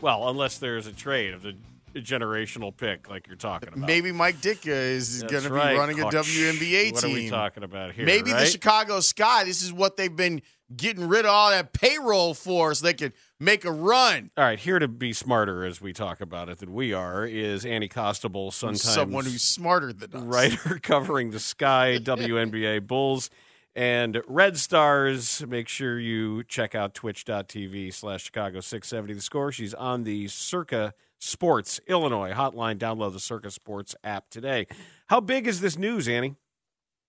Well, 0.00 0.28
unless 0.28 0.58
there's 0.58 0.86
a 0.86 0.92
trade 0.92 1.32
of 1.32 1.42
the 1.42 1.54
generational 1.94 2.76
pick 2.76 3.08
like 3.08 3.26
you're 3.26 3.36
talking 3.36 3.68
about. 3.68 3.86
Maybe 3.86 4.12
Mike 4.12 4.36
Ditka 4.36 4.66
is 4.66 5.20
That's 5.20 5.32
going 5.32 5.44
to 5.44 5.48
be 5.48 5.54
right, 5.54 5.78
running 5.78 5.98
a 5.98 6.02
Coach. 6.02 6.14
WNBA 6.14 6.92
What 6.92 7.00
team. 7.00 7.10
What 7.10 7.18
are 7.18 7.22
we 7.22 7.30
talking 7.30 7.62
about 7.62 7.92
here? 7.92 8.04
Maybe 8.04 8.32
the? 8.32 8.44
Chicago 8.46 9.00
Sky. 9.00 9.44
This 9.44 9.62
is 9.62 9.72
what 9.72 9.96
they've 9.96 10.14
been 10.14 10.42
getting 10.76 11.08
rid 11.08 11.24
of 11.24 11.30
all 11.30 11.50
that 11.50 11.72
payroll 11.72 12.34
for, 12.34 12.74
so 12.74 12.84
they 12.84 12.94
could 12.94 13.12
make 13.38 13.64
a 13.64 13.70
run. 13.72 14.30
All 14.36 14.44
right, 14.44 14.58
here 14.58 14.78
to 14.78 14.88
be 14.88 15.12
smarter 15.12 15.64
as 15.64 15.80
we 15.80 15.92
talk 15.92 16.20
about 16.20 16.48
it 16.48 16.58
than 16.58 16.72
we 16.72 16.92
are 16.92 17.24
is 17.26 17.64
Annie 17.64 17.88
Costabile, 17.88 18.52
sometimes 18.52 18.82
Someone 18.82 19.24
who's 19.24 19.42
smarter 19.42 19.92
than 19.92 20.14
us. 20.14 20.22
writer 20.22 20.78
covering 20.82 21.30
the 21.30 21.40
Sky, 21.40 21.98
WNBA 22.02 22.86
Bulls, 22.86 23.30
and 23.74 24.22
Red 24.26 24.56
Stars. 24.56 25.44
Make 25.46 25.68
sure 25.68 25.98
you 25.98 26.44
check 26.44 26.74
out 26.74 26.94
twitch.tv 26.94 27.92
slash 27.92 28.24
Chicago 28.24 28.60
670 28.60 29.14
The 29.14 29.20
Score. 29.20 29.52
She's 29.52 29.74
on 29.74 30.04
the 30.04 30.28
Circa 30.28 30.94
Sports 31.18 31.80
Illinois 31.86 32.32
hotline. 32.32 32.78
Download 32.78 33.12
the 33.12 33.20
Circa 33.20 33.50
Sports 33.50 33.94
app 34.04 34.30
today. 34.30 34.66
How 35.06 35.20
big 35.20 35.46
is 35.46 35.60
this 35.60 35.76
news, 35.78 36.08
Annie? 36.08 36.36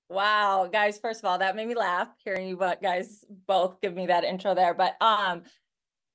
Wow, 0.09 0.69
guys, 0.71 0.97
first 0.97 1.19
of 1.19 1.25
all, 1.25 1.37
that 1.39 1.55
made 1.57 1.67
me 1.67 1.75
laugh 1.75 2.07
hearing 2.23 2.47
you 2.47 2.55
but 2.55 2.81
guys 2.81 3.25
both 3.45 3.81
give 3.81 3.93
me 3.93 4.07
that 4.07 4.23
intro 4.23 4.55
there. 4.55 4.73
But 4.73 4.95
um 5.01 5.41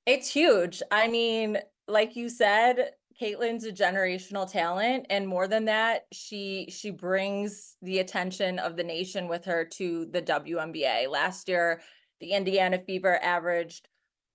it's 0.05 0.29
huge. 0.29 0.81
I 0.91 1.07
mean, 1.07 1.59
like 1.87 2.15
you 2.15 2.29
said, 2.29 2.91
Caitlin's 3.21 3.65
a 3.65 3.71
generational 3.71 4.49
talent 4.49 5.05
and 5.09 5.27
more 5.27 5.47
than 5.47 5.65
that, 5.65 6.05
she 6.11 6.67
she 6.69 6.89
brings 6.89 7.75
the 7.81 7.99
attention 7.99 8.59
of 8.59 8.75
the 8.75 8.83
nation 8.83 9.27
with 9.27 9.45
her 9.45 9.65
to 9.65 10.05
the 10.05 10.21
WNBA. 10.21 11.07
Last 11.09 11.47
year, 11.47 11.81
the 12.19 12.31
Indiana 12.31 12.79
Fever 12.79 13.19
averaged 13.21 13.87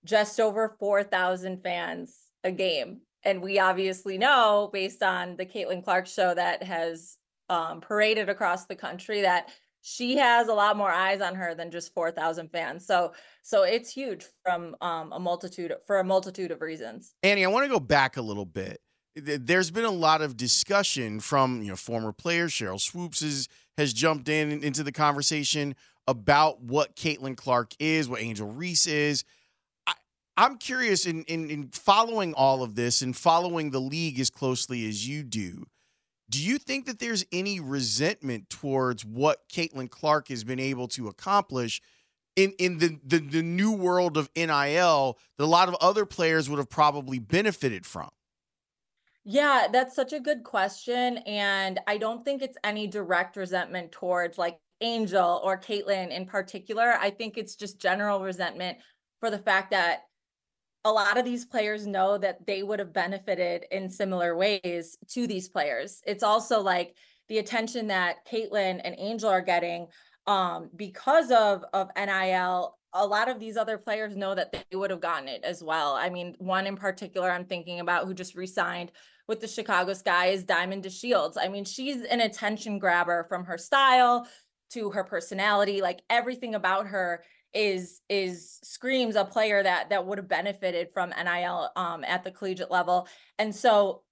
just 0.04 0.38
over 0.38 0.76
4,000 0.78 1.62
fans 1.62 2.16
a 2.44 2.52
game. 2.52 3.00
And 3.24 3.42
we 3.42 3.58
obviously 3.58 4.16
know 4.16 4.70
based 4.72 5.02
on 5.02 5.36
the 5.36 5.46
Caitlin 5.46 5.82
Clark 5.82 6.06
show 6.06 6.32
that 6.34 6.62
has 6.62 7.16
um, 7.50 7.80
paraded 7.80 8.28
across 8.28 8.66
the 8.66 8.76
country 8.76 9.22
that 9.22 9.50
she 9.80 10.16
has 10.16 10.48
a 10.48 10.54
lot 10.54 10.76
more 10.76 10.90
eyes 10.90 11.20
on 11.20 11.34
her 11.34 11.54
than 11.54 11.70
just 11.70 11.94
4,000 11.94 12.50
fans. 12.50 12.86
So, 12.86 13.12
so 13.42 13.62
it's 13.62 13.90
huge 13.90 14.26
from 14.44 14.76
um, 14.80 15.12
a 15.12 15.20
multitude 15.20 15.72
for 15.86 15.98
a 15.98 16.04
multitude 16.04 16.50
of 16.50 16.60
reasons. 16.60 17.14
Annie, 17.22 17.44
I 17.44 17.48
want 17.48 17.64
to 17.64 17.70
go 17.70 17.80
back 17.80 18.16
a 18.16 18.22
little 18.22 18.44
bit. 18.44 18.80
there's 19.14 19.70
been 19.70 19.84
a 19.84 19.90
lot 19.90 20.20
of 20.20 20.36
discussion 20.36 21.20
from 21.20 21.62
you 21.62 21.70
know 21.70 21.76
former 21.76 22.12
players. 22.12 22.52
Sheryl 22.52 22.80
Swoopes 22.80 23.20
has, 23.20 23.48
has 23.76 23.92
jumped 23.92 24.28
in 24.28 24.62
into 24.62 24.82
the 24.82 24.92
conversation 24.92 25.74
about 26.06 26.62
what 26.62 26.96
Caitlin 26.96 27.36
Clark 27.36 27.72
is, 27.78 28.08
what 28.08 28.20
Angel 28.20 28.48
Reese 28.48 28.86
is. 28.86 29.24
I, 29.86 29.94
I'm 30.36 30.56
curious 30.56 31.06
in, 31.06 31.24
in 31.24 31.50
in 31.50 31.68
following 31.68 32.34
all 32.34 32.62
of 32.62 32.74
this 32.74 33.02
and 33.02 33.16
following 33.16 33.70
the 33.70 33.80
league 33.80 34.18
as 34.18 34.30
closely 34.30 34.88
as 34.88 35.06
you 35.08 35.22
do. 35.22 35.66
Do 36.30 36.42
you 36.42 36.58
think 36.58 36.86
that 36.86 36.98
there's 36.98 37.24
any 37.32 37.58
resentment 37.58 38.50
towards 38.50 39.04
what 39.04 39.48
Caitlin 39.48 39.90
Clark 39.90 40.28
has 40.28 40.44
been 40.44 40.60
able 40.60 40.88
to 40.88 41.08
accomplish 41.08 41.80
in, 42.36 42.52
in 42.58 42.78
the, 42.78 42.98
the, 43.04 43.18
the 43.18 43.42
new 43.42 43.72
world 43.72 44.16
of 44.16 44.30
NIL 44.36 45.18
that 45.38 45.44
a 45.44 45.46
lot 45.46 45.68
of 45.68 45.76
other 45.80 46.04
players 46.04 46.48
would 46.48 46.58
have 46.58 46.70
probably 46.70 47.18
benefited 47.18 47.86
from? 47.86 48.10
Yeah, 49.24 49.66
that's 49.72 49.96
such 49.96 50.12
a 50.12 50.20
good 50.20 50.44
question. 50.44 51.18
And 51.18 51.80
I 51.86 51.98
don't 51.98 52.24
think 52.24 52.42
it's 52.42 52.56
any 52.62 52.86
direct 52.86 53.36
resentment 53.36 53.92
towards 53.92 54.38
like 54.38 54.58
Angel 54.80 55.40
or 55.42 55.58
Caitlin 55.58 56.10
in 56.10 56.26
particular. 56.26 56.94
I 57.00 57.10
think 57.10 57.36
it's 57.36 57.56
just 57.56 57.80
general 57.80 58.22
resentment 58.22 58.78
for 59.20 59.30
the 59.30 59.38
fact 59.38 59.70
that 59.72 60.04
a 60.88 60.90
lot 60.90 61.18
of 61.18 61.24
these 61.26 61.44
players 61.44 61.86
know 61.86 62.16
that 62.16 62.46
they 62.46 62.62
would 62.62 62.78
have 62.78 62.94
benefited 62.94 63.66
in 63.70 63.90
similar 63.90 64.34
ways 64.34 64.96
to 65.08 65.26
these 65.26 65.46
players. 65.46 66.00
It's 66.06 66.22
also 66.22 66.62
like 66.62 66.96
the 67.28 67.38
attention 67.38 67.88
that 67.88 68.26
Caitlin 68.26 68.80
and 68.82 68.94
Angel 68.96 69.28
are 69.28 69.42
getting 69.42 69.88
um, 70.26 70.70
because 70.74 71.30
of 71.30 71.62
of 71.74 71.90
NIL. 71.94 72.74
A 72.94 73.06
lot 73.06 73.28
of 73.28 73.38
these 73.38 73.58
other 73.58 73.76
players 73.76 74.16
know 74.16 74.34
that 74.34 74.50
they 74.50 74.76
would 74.76 74.90
have 74.90 75.02
gotten 75.02 75.28
it 75.28 75.44
as 75.44 75.62
well. 75.62 75.92
I 75.92 76.08
mean, 76.08 76.34
one 76.38 76.66
in 76.66 76.74
particular 76.74 77.30
I'm 77.30 77.44
thinking 77.44 77.80
about 77.80 78.06
who 78.06 78.14
just 78.14 78.34
resigned 78.34 78.90
with 79.28 79.40
the 79.40 79.46
Chicago 79.46 79.92
Sky 79.92 80.28
is 80.28 80.42
Diamond 80.42 80.84
DeShields. 80.84 81.34
I 81.38 81.48
mean, 81.48 81.66
she's 81.66 82.02
an 82.02 82.22
attention 82.22 82.78
grabber 82.78 83.24
from 83.28 83.44
her 83.44 83.58
style 83.58 84.26
to 84.70 84.90
her 84.92 85.04
personality, 85.04 85.82
like 85.82 86.00
everything 86.08 86.54
about 86.54 86.86
her 86.86 87.22
is 87.54 88.00
is 88.08 88.58
screams 88.62 89.16
a 89.16 89.24
player 89.24 89.62
that 89.62 89.90
that 89.90 90.06
would 90.06 90.18
have 90.18 90.28
benefited 90.28 90.88
from 90.92 91.10
NIL 91.10 91.70
um, 91.76 92.04
at 92.04 92.24
the 92.24 92.30
collegiate 92.30 92.70
level. 92.70 93.08
And 93.38 93.54
so 93.54 94.02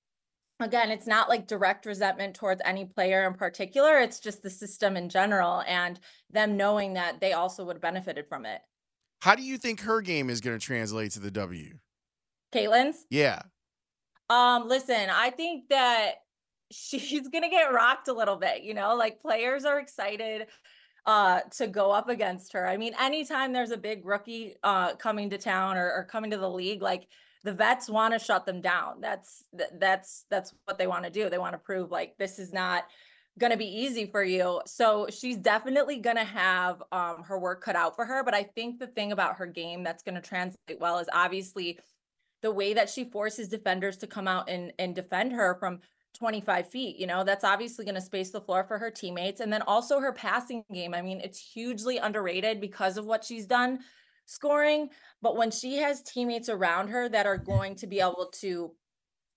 again, 0.61 0.91
it's 0.91 1.07
not 1.07 1.29
like 1.29 1.47
direct 1.47 1.87
resentment 1.87 2.35
towards 2.35 2.63
any 2.65 2.85
player 2.85 3.27
in 3.27 3.35
particular. 3.35 3.99
It's 3.99 4.21
just 4.21 4.43
the 4.43 4.51
system 4.51 4.97
in 4.97 5.09
general 5.09 5.63
and 5.67 6.01
them 6.31 6.57
knowing 6.57 6.95
that 6.95 7.21
they 7.21 7.33
also 7.33 7.65
would 7.65 7.77
have 7.77 7.83
benefited 7.83 8.27
from 8.29 8.47
it. 8.47 8.61
How 9.21 9.35
do 9.35 9.43
you 9.43 9.59
think 9.59 9.81
her 9.81 10.01
game 10.01 10.31
is 10.31 10.41
going 10.41 10.59
to 10.59 10.65
translate 10.65 11.13
to 11.13 11.21
the 11.21 11.31
W? 11.31 11.79
Caitlin's? 12.55 13.05
Yeah. 13.11 13.43
Um, 14.29 14.69
listen, 14.69 15.09
I 15.11 15.31
think 15.31 15.69
that 15.69 16.15
she's 16.73 17.29
gonna 17.29 17.51
get 17.51 17.73
rocked 17.73 18.09
a 18.09 18.13
little 18.13 18.37
bit, 18.37 18.63
you 18.63 18.75
know, 18.75 18.97
like 18.97 19.21
players 19.21 19.65
are 19.65 19.79
excited 19.79 20.49
uh 21.07 21.41
to 21.57 21.67
go 21.67 21.91
up 21.93 22.09
against 22.09 22.53
her. 22.53 22.67
I 22.67 22.77
mean, 22.77 22.95
anytime 23.01 23.53
there's 23.53 23.71
a 23.71 23.77
big 23.77 24.05
rookie 24.05 24.57
uh 24.63 24.95
coming 24.97 25.31
to 25.31 25.39
town 25.39 25.77
or, 25.77 25.93
or 25.93 26.05
coming 26.05 26.31
to 26.33 26.39
the 26.39 26.51
league, 26.51 26.83
like 26.83 27.07
the 27.45 27.53
vets 27.53 27.89
want 27.89 28.13
to 28.13 28.19
shut 28.19 28.45
them 28.45 28.61
down. 28.61 29.01
That's 29.01 29.45
that's 29.79 30.27
that's 30.31 30.53
what 30.65 30.79
they 30.79 30.87
want 30.87 31.05
to 31.05 31.11
do. 31.11 31.31
They 31.31 31.39
want 31.39 31.55
to 31.55 31.59
prove 31.59 31.91
like 31.91 32.17
this 32.19 32.39
is 32.39 32.53
not 32.53 32.85
going 33.39 33.53
to 33.53 33.59
be 33.59 33.67
easy 33.67 34.07
for 34.07 34.25
you. 34.25 34.63
So 34.67 35.07
she's 35.11 35.37
definitely 35.37 35.99
going 35.99 36.17
to 36.17 36.25
have 36.25 36.83
um 36.91 37.23
her 37.23 37.39
work 37.39 37.63
cut 37.63 37.77
out 37.77 37.95
for 37.95 38.05
her, 38.05 38.25
but 38.25 38.35
I 38.35 38.43
think 38.43 38.81
the 38.81 38.89
thing 38.89 39.13
about 39.13 39.37
her 39.37 39.47
game 39.47 39.85
that's 39.85 40.03
going 40.03 40.17
to 40.17 40.21
translate 40.21 40.81
well 40.81 40.99
is 40.99 41.09
obviously 41.13 41.79
the 42.43 42.51
way 42.51 42.75
that 42.75 42.91
she 42.91 43.05
forces 43.05 43.49
defenders 43.49 43.97
to 43.99 44.07
come 44.07 44.27
out 44.27 44.49
and 44.49 44.73
and 44.79 44.95
defend 44.95 45.33
her 45.33 45.57
from 45.61 45.81
25 46.17 46.69
feet. 46.69 46.97
You 46.97 47.07
know, 47.07 47.25
that's 47.25 47.45
obviously 47.45 47.85
going 47.85 47.95
to 47.95 48.01
space 48.01 48.31
the 48.31 48.41
floor 48.41 48.65
for 48.65 48.79
her 48.79 48.91
teammates. 48.91 49.41
And 49.41 49.53
then 49.53 49.63
also 49.63 50.01
her 50.01 50.13
passing 50.13 50.65
game. 50.73 50.95
I 50.95 51.03
mean, 51.03 51.21
it's 51.21 51.39
hugely 51.39 51.99
underrated 51.99 52.61
because 52.61 52.97
of 52.97 53.07
what 53.07 53.25
she's 53.25 53.47
done 53.47 53.81
scoring. 54.25 54.91
But 55.23 55.37
when 55.37 55.51
she 55.51 55.77
has 55.77 56.03
teammates 56.03 56.49
around 56.49 56.89
her 56.89 57.09
that 57.09 57.27
are 57.27 57.39
going 57.39 57.77
to 57.77 57.87
be 57.87 58.01
able 58.01 58.31
to 58.41 58.73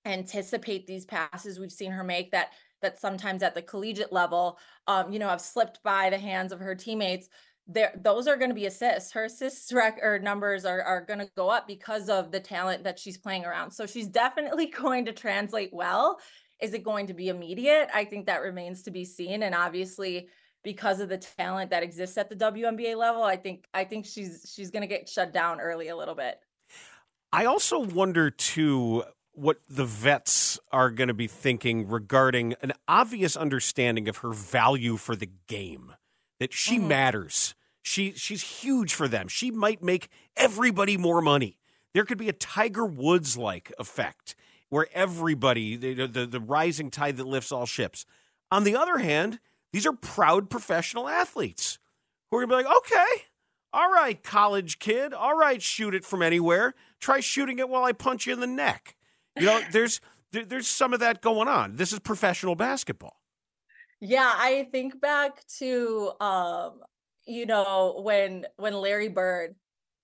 anticipate 0.06 0.88
these 0.88 1.06
passes 1.06 1.60
we've 1.60 1.72
seen 1.72 1.92
her 1.92 2.04
make 2.04 2.32
that 2.32 2.54
that 2.82 3.00
sometimes 3.00 3.44
at 3.44 3.54
the 3.54 3.62
collegiate 3.62 4.14
level 4.14 4.58
um 4.88 5.12
you 5.12 5.20
know 5.20 5.28
have 5.28 5.42
slipped 5.42 5.84
by 5.84 6.10
the 6.10 6.18
hands 6.18 6.54
of 6.54 6.60
her 6.60 6.74
teammates 6.74 7.28
there 7.68 7.92
those 8.02 8.28
are 8.28 8.38
going 8.38 8.50
to 8.50 8.56
be 8.56 8.66
assists 8.66 9.12
her 9.12 9.26
assists 9.26 9.72
record 9.74 10.24
numbers 10.24 10.64
are, 10.64 10.82
are 10.82 11.02
going 11.02 11.20
to 11.20 11.30
go 11.36 11.50
up 11.50 11.68
because 11.68 12.10
of 12.10 12.32
the 12.32 12.40
talent 12.40 12.84
that 12.84 12.98
she's 12.98 13.18
playing 13.18 13.46
around 13.46 13.72
so 13.72 13.86
she's 13.86 14.08
definitely 14.08 14.66
going 14.82 15.06
to 15.06 15.12
translate 15.12 15.70
well 15.74 16.18
is 16.62 16.74
it 16.74 16.84
going 16.84 17.08
to 17.08 17.14
be 17.14 17.30
immediate? 17.30 17.90
I 17.94 18.06
think 18.06 18.26
that 18.26 18.42
remains 18.42 18.84
to 18.84 18.92
be 18.92 19.06
seen. 19.06 19.44
And 19.44 19.56
obviously, 19.56 20.28
because 20.64 21.00
of 21.00 21.10
the 21.10 21.18
talent 21.18 21.72
that 21.72 21.84
exists 21.84 22.18
at 22.18 22.30
the 22.30 22.36
WNBA 22.36 22.96
level, 22.98 23.24
I 23.24 23.38
think 23.38 23.68
I 23.74 23.84
think 23.86 24.06
she's 24.06 24.52
she's 24.54 24.72
going 24.72 24.82
to 24.82 24.88
get 24.88 25.08
shut 25.08 25.34
down 25.34 25.60
early 25.62 25.88
a 25.88 25.96
little 25.96 26.16
bit. 26.16 26.40
I 27.32 27.46
also 27.46 27.80
wonder 27.80 28.30
too 28.30 29.04
what 29.34 29.60
the 29.70 29.86
vets 29.86 30.60
are 30.72 30.90
going 30.90 31.08
to 31.08 31.14
be 31.14 31.28
thinking 31.28 31.88
regarding 31.88 32.56
an 32.62 32.74
obvious 32.88 33.38
understanding 33.38 34.10
of 34.10 34.18
her 34.18 34.34
value 34.34 34.98
for 34.98 35.16
the 35.16 35.30
game. 35.48 35.94
That 36.40 36.54
she 36.54 36.78
mm-hmm. 36.78 36.88
matters. 36.88 37.56
She 37.82 38.14
she's 38.14 38.62
huge 38.62 38.94
for 38.94 39.08
them. 39.08 39.28
She 39.28 39.52
might 39.52 39.82
make 39.82 40.10
everybody 40.36 40.98
more 40.98 41.22
money. 41.22 41.58
There 41.94 42.06
could 42.06 42.18
be 42.18 42.30
a 42.30 42.34
Tiger 42.34 42.86
Woods 42.86 43.38
like 43.38 43.74
effect 43.80 44.36
where 44.70 44.88
everybody, 44.94 45.76
the, 45.76 46.08
the, 46.08 46.26
the 46.26 46.40
rising 46.40 46.92
tide 46.92 47.18
that 47.18 47.28
lifts 47.28 47.52
all 47.52 47.66
ships. 47.66 48.06
On 48.52 48.64
the 48.64 48.76
other 48.76 49.00
hand, 49.00 49.40
these 49.74 49.86
are 49.86 49.94
proud 49.94 50.50
professional 50.50 51.08
athletes 51.08 51.80
who 52.30 52.38
are 52.38 52.46
going 52.46 52.50
to 52.50 52.64
be 52.64 52.70
like, 52.70 52.78
okay, 52.78 53.24
all 53.74 53.92
right, 53.92 54.22
college 54.24 54.80
kid, 54.80 55.14
all 55.14 55.38
right, 55.38 55.62
shoot 55.62 55.94
it 55.94 56.04
from 56.04 56.22
anywhere. 56.22 56.74
Try 57.00 57.20
shooting 57.20 57.60
it 57.60 57.70
while 57.70 57.84
I 57.84 57.92
punch 57.92 58.26
you 58.26 58.34
in 58.34 58.40
the 58.40 58.48
neck. 58.48 58.96
You 59.38 59.46
know, 59.46 59.62
there's 59.72 60.02
there, 60.32 60.46
there's 60.46 60.68
some 60.68 60.94
of 60.94 61.00
that 61.00 61.22
going 61.22 61.48
on. 61.48 61.76
This 61.76 61.94
is 61.94 62.00
professional 62.00 62.56
basketball. 62.56 63.22
Yeah, 64.02 64.32
I 64.34 64.68
think 64.72 65.00
back 65.02 65.46
to 65.58 66.12
um, 66.20 66.82
you 67.26 67.46
know, 67.46 68.02
when 68.04 68.46
when 68.58 68.74
Larry 68.74 69.10
Bird 69.10 69.56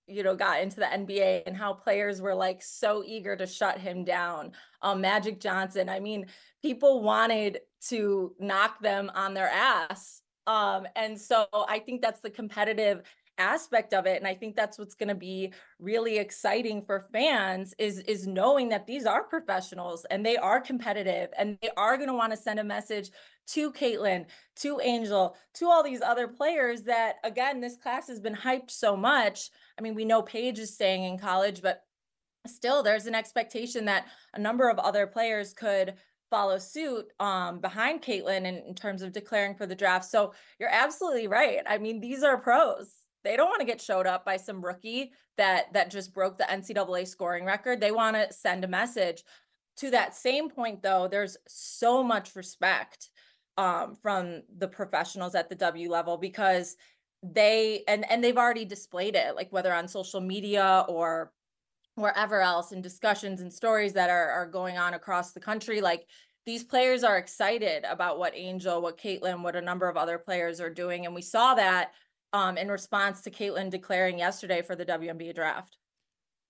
you 0.06 0.22
know 0.22 0.36
got 0.36 0.60
into 0.60 0.76
the 0.76 0.86
NBA 0.86 1.42
and 1.46 1.56
how 1.56 1.72
players 1.72 2.20
were 2.20 2.34
like 2.34 2.62
so 2.62 3.02
eager 3.04 3.36
to 3.36 3.46
shut 3.46 3.78
him 3.78 4.04
down. 4.04 4.52
Um, 4.82 5.00
Magic 5.00 5.40
Johnson, 5.40 5.88
I 5.88 6.00
mean, 6.00 6.26
people 6.62 7.02
wanted 7.02 7.60
to 7.88 8.34
knock 8.38 8.80
them 8.80 9.10
on 9.14 9.34
their 9.34 9.48
ass. 9.48 10.22
Um, 10.46 10.86
and 10.94 11.20
so 11.20 11.46
I 11.52 11.80
think 11.80 12.02
that's 12.02 12.20
the 12.20 12.30
competitive 12.30 13.02
aspect 13.38 13.92
of 13.92 14.06
it 14.06 14.16
and 14.16 14.26
i 14.26 14.34
think 14.34 14.54
that's 14.56 14.78
what's 14.78 14.94
going 14.94 15.08
to 15.08 15.14
be 15.14 15.52
really 15.78 16.18
exciting 16.18 16.82
for 16.82 17.06
fans 17.12 17.74
is 17.78 17.98
is 18.00 18.26
knowing 18.26 18.68
that 18.68 18.86
these 18.86 19.06
are 19.06 19.22
professionals 19.22 20.06
and 20.10 20.24
they 20.24 20.36
are 20.36 20.60
competitive 20.60 21.30
and 21.38 21.58
they 21.62 21.70
are 21.76 21.96
going 21.96 22.08
to 22.08 22.14
want 22.14 22.32
to 22.32 22.36
send 22.36 22.58
a 22.58 22.64
message 22.64 23.10
to 23.46 23.72
caitlin 23.72 24.24
to 24.54 24.80
angel 24.80 25.36
to 25.54 25.66
all 25.66 25.82
these 25.82 26.02
other 26.02 26.28
players 26.28 26.82
that 26.82 27.16
again 27.24 27.60
this 27.60 27.76
class 27.76 28.08
has 28.08 28.20
been 28.20 28.34
hyped 28.34 28.70
so 28.70 28.96
much 28.96 29.50
i 29.78 29.82
mean 29.82 29.94
we 29.94 30.04
know 30.04 30.22
paige 30.22 30.58
is 30.58 30.74
staying 30.74 31.04
in 31.04 31.18
college 31.18 31.62
but 31.62 31.82
still 32.46 32.82
there's 32.82 33.06
an 33.06 33.14
expectation 33.14 33.84
that 33.86 34.06
a 34.34 34.38
number 34.38 34.68
of 34.68 34.78
other 34.78 35.06
players 35.06 35.52
could 35.52 35.94
follow 36.30 36.58
suit 36.58 37.06
um, 37.20 37.60
behind 37.60 38.02
Caitlin 38.02 38.44
in, 38.46 38.56
in 38.66 38.74
terms 38.74 39.02
of 39.02 39.12
declaring 39.12 39.54
for 39.54 39.66
the 39.66 39.74
draft. 39.74 40.04
So 40.06 40.32
you're 40.58 40.68
absolutely 40.68 41.28
right. 41.28 41.60
I 41.68 41.78
mean, 41.78 42.00
these 42.00 42.22
are 42.22 42.36
pros 42.36 43.05
they 43.26 43.36
don't 43.36 43.48
want 43.48 43.60
to 43.60 43.66
get 43.66 43.80
showed 43.80 44.06
up 44.06 44.24
by 44.24 44.36
some 44.36 44.64
rookie 44.64 45.12
that 45.36 45.72
that 45.72 45.90
just 45.90 46.14
broke 46.14 46.38
the 46.38 46.44
NCAA 46.44 47.06
scoring 47.06 47.44
record. 47.44 47.80
They 47.80 47.90
want 47.90 48.16
to 48.16 48.32
send 48.32 48.64
a 48.64 48.68
message. 48.68 49.22
To 49.78 49.90
that 49.90 50.14
same 50.14 50.48
point, 50.48 50.82
though, 50.82 51.06
there's 51.06 51.36
so 51.46 52.02
much 52.02 52.34
respect 52.34 53.10
um, 53.58 53.94
from 53.94 54.42
the 54.56 54.68
professionals 54.68 55.34
at 55.34 55.48
the 55.48 55.54
W 55.56 55.90
level 55.90 56.16
because 56.16 56.76
they 57.22 57.82
and 57.88 58.10
and 58.10 58.22
they've 58.22 58.38
already 58.38 58.64
displayed 58.64 59.16
it, 59.16 59.34
like 59.34 59.52
whether 59.52 59.74
on 59.74 59.88
social 59.88 60.20
media 60.20 60.84
or 60.88 61.32
wherever 61.96 62.40
else 62.40 62.72
in 62.72 62.80
discussions 62.80 63.40
and 63.40 63.52
stories 63.52 63.94
that 63.94 64.10
are 64.10 64.30
are 64.30 64.46
going 64.46 64.78
on 64.78 64.94
across 64.94 65.32
the 65.32 65.40
country. 65.40 65.80
Like 65.80 66.06
these 66.46 66.62
players 66.62 67.02
are 67.02 67.18
excited 67.18 67.84
about 67.84 68.18
what 68.18 68.36
Angel, 68.36 68.80
what 68.80 68.98
Caitlin, 68.98 69.42
what 69.42 69.56
a 69.56 69.60
number 69.60 69.88
of 69.88 69.96
other 69.96 70.16
players 70.16 70.60
are 70.60 70.70
doing, 70.70 71.04
and 71.04 71.14
we 71.14 71.22
saw 71.22 71.54
that 71.54 71.92
um, 72.36 72.58
in 72.58 72.68
response 72.68 73.22
to 73.22 73.30
Caitlin 73.30 73.70
declaring 73.70 74.18
yesterday 74.18 74.60
for 74.60 74.76
the 74.76 74.84
WNBA 74.84 75.34
draft. 75.34 75.78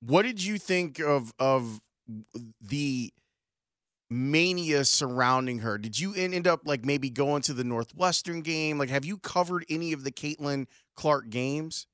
What 0.01 0.22
did 0.22 0.44
you 0.44 0.59
think 0.59 0.99
of 0.99 1.33
of 1.38 1.81
the 2.61 3.12
mania 4.11 4.85
surrounding 4.85 5.61
her? 5.61 5.79
Did 5.79 5.99
you 5.99 6.12
end 6.14 6.46
up 6.46 6.62
like 6.64 6.85
maybe 6.85 7.09
going 7.09 7.42
to 7.42 7.55
the 7.55 7.64
Northwestern 7.64 8.42
game? 8.42 8.79
Like, 8.79 8.90
have 8.90 9.05
you 9.05 9.16
covered 9.18 9.64
any 9.70 9.92
of 9.92 10.03
the 10.03 10.11
Caitlin 10.11 10.66
Clark 10.96 11.31
games? 11.31 11.87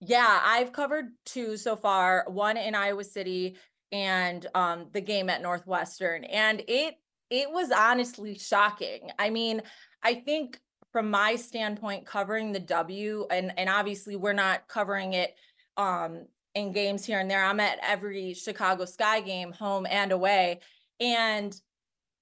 Yeah, 0.00 0.40
I've 0.44 0.72
covered 0.72 1.06
two 1.24 1.56
so 1.56 1.74
far. 1.74 2.24
One 2.28 2.58
in 2.58 2.74
Iowa 2.74 3.02
City 3.02 3.56
and 3.90 4.46
um, 4.54 4.88
the 4.92 5.00
game 5.00 5.30
at 5.30 5.40
Northwestern, 5.40 6.24
and 6.24 6.62
it 6.68 6.96
it 7.30 7.50
was 7.50 7.70
honestly 7.72 8.36
shocking. 8.38 9.10
I 9.18 9.30
mean, 9.30 9.62
I 10.02 10.14
think 10.14 10.60
from 10.96 11.10
my 11.10 11.36
standpoint, 11.36 12.06
covering 12.06 12.52
the 12.52 12.58
W, 12.58 13.26
and 13.30 13.52
and 13.58 13.68
obviously 13.68 14.16
we're 14.16 14.32
not 14.32 14.66
covering 14.66 15.12
it 15.12 15.36
um, 15.76 16.24
in 16.54 16.72
games 16.72 17.04
here 17.04 17.20
and 17.20 17.30
there. 17.30 17.44
I'm 17.44 17.60
at 17.60 17.78
every 17.86 18.32
Chicago 18.32 18.86
Sky 18.86 19.20
game, 19.20 19.52
home 19.52 19.86
and 19.90 20.10
away, 20.10 20.60
and 20.98 21.54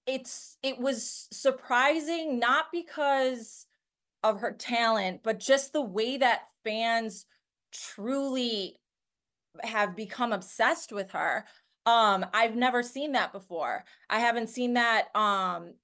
it's 0.08 0.58
it 0.64 0.80
was 0.80 1.28
surprising 1.32 2.40
not 2.40 2.64
because 2.72 3.66
of 4.24 4.40
her 4.40 4.50
talent, 4.50 5.20
but 5.22 5.38
just 5.38 5.72
the 5.72 5.80
way 5.80 6.16
that 6.16 6.40
fans 6.64 7.26
truly 7.70 8.74
have 9.62 9.94
become 9.94 10.32
obsessed 10.32 10.90
with 10.90 11.12
her. 11.12 11.44
Um, 11.86 12.26
I've 12.34 12.56
never 12.56 12.82
seen 12.82 13.12
that 13.12 13.32
before. 13.32 13.84
I 14.10 14.18
haven't 14.18 14.48
seen 14.48 14.74
that 14.74 15.14
um 15.14 15.74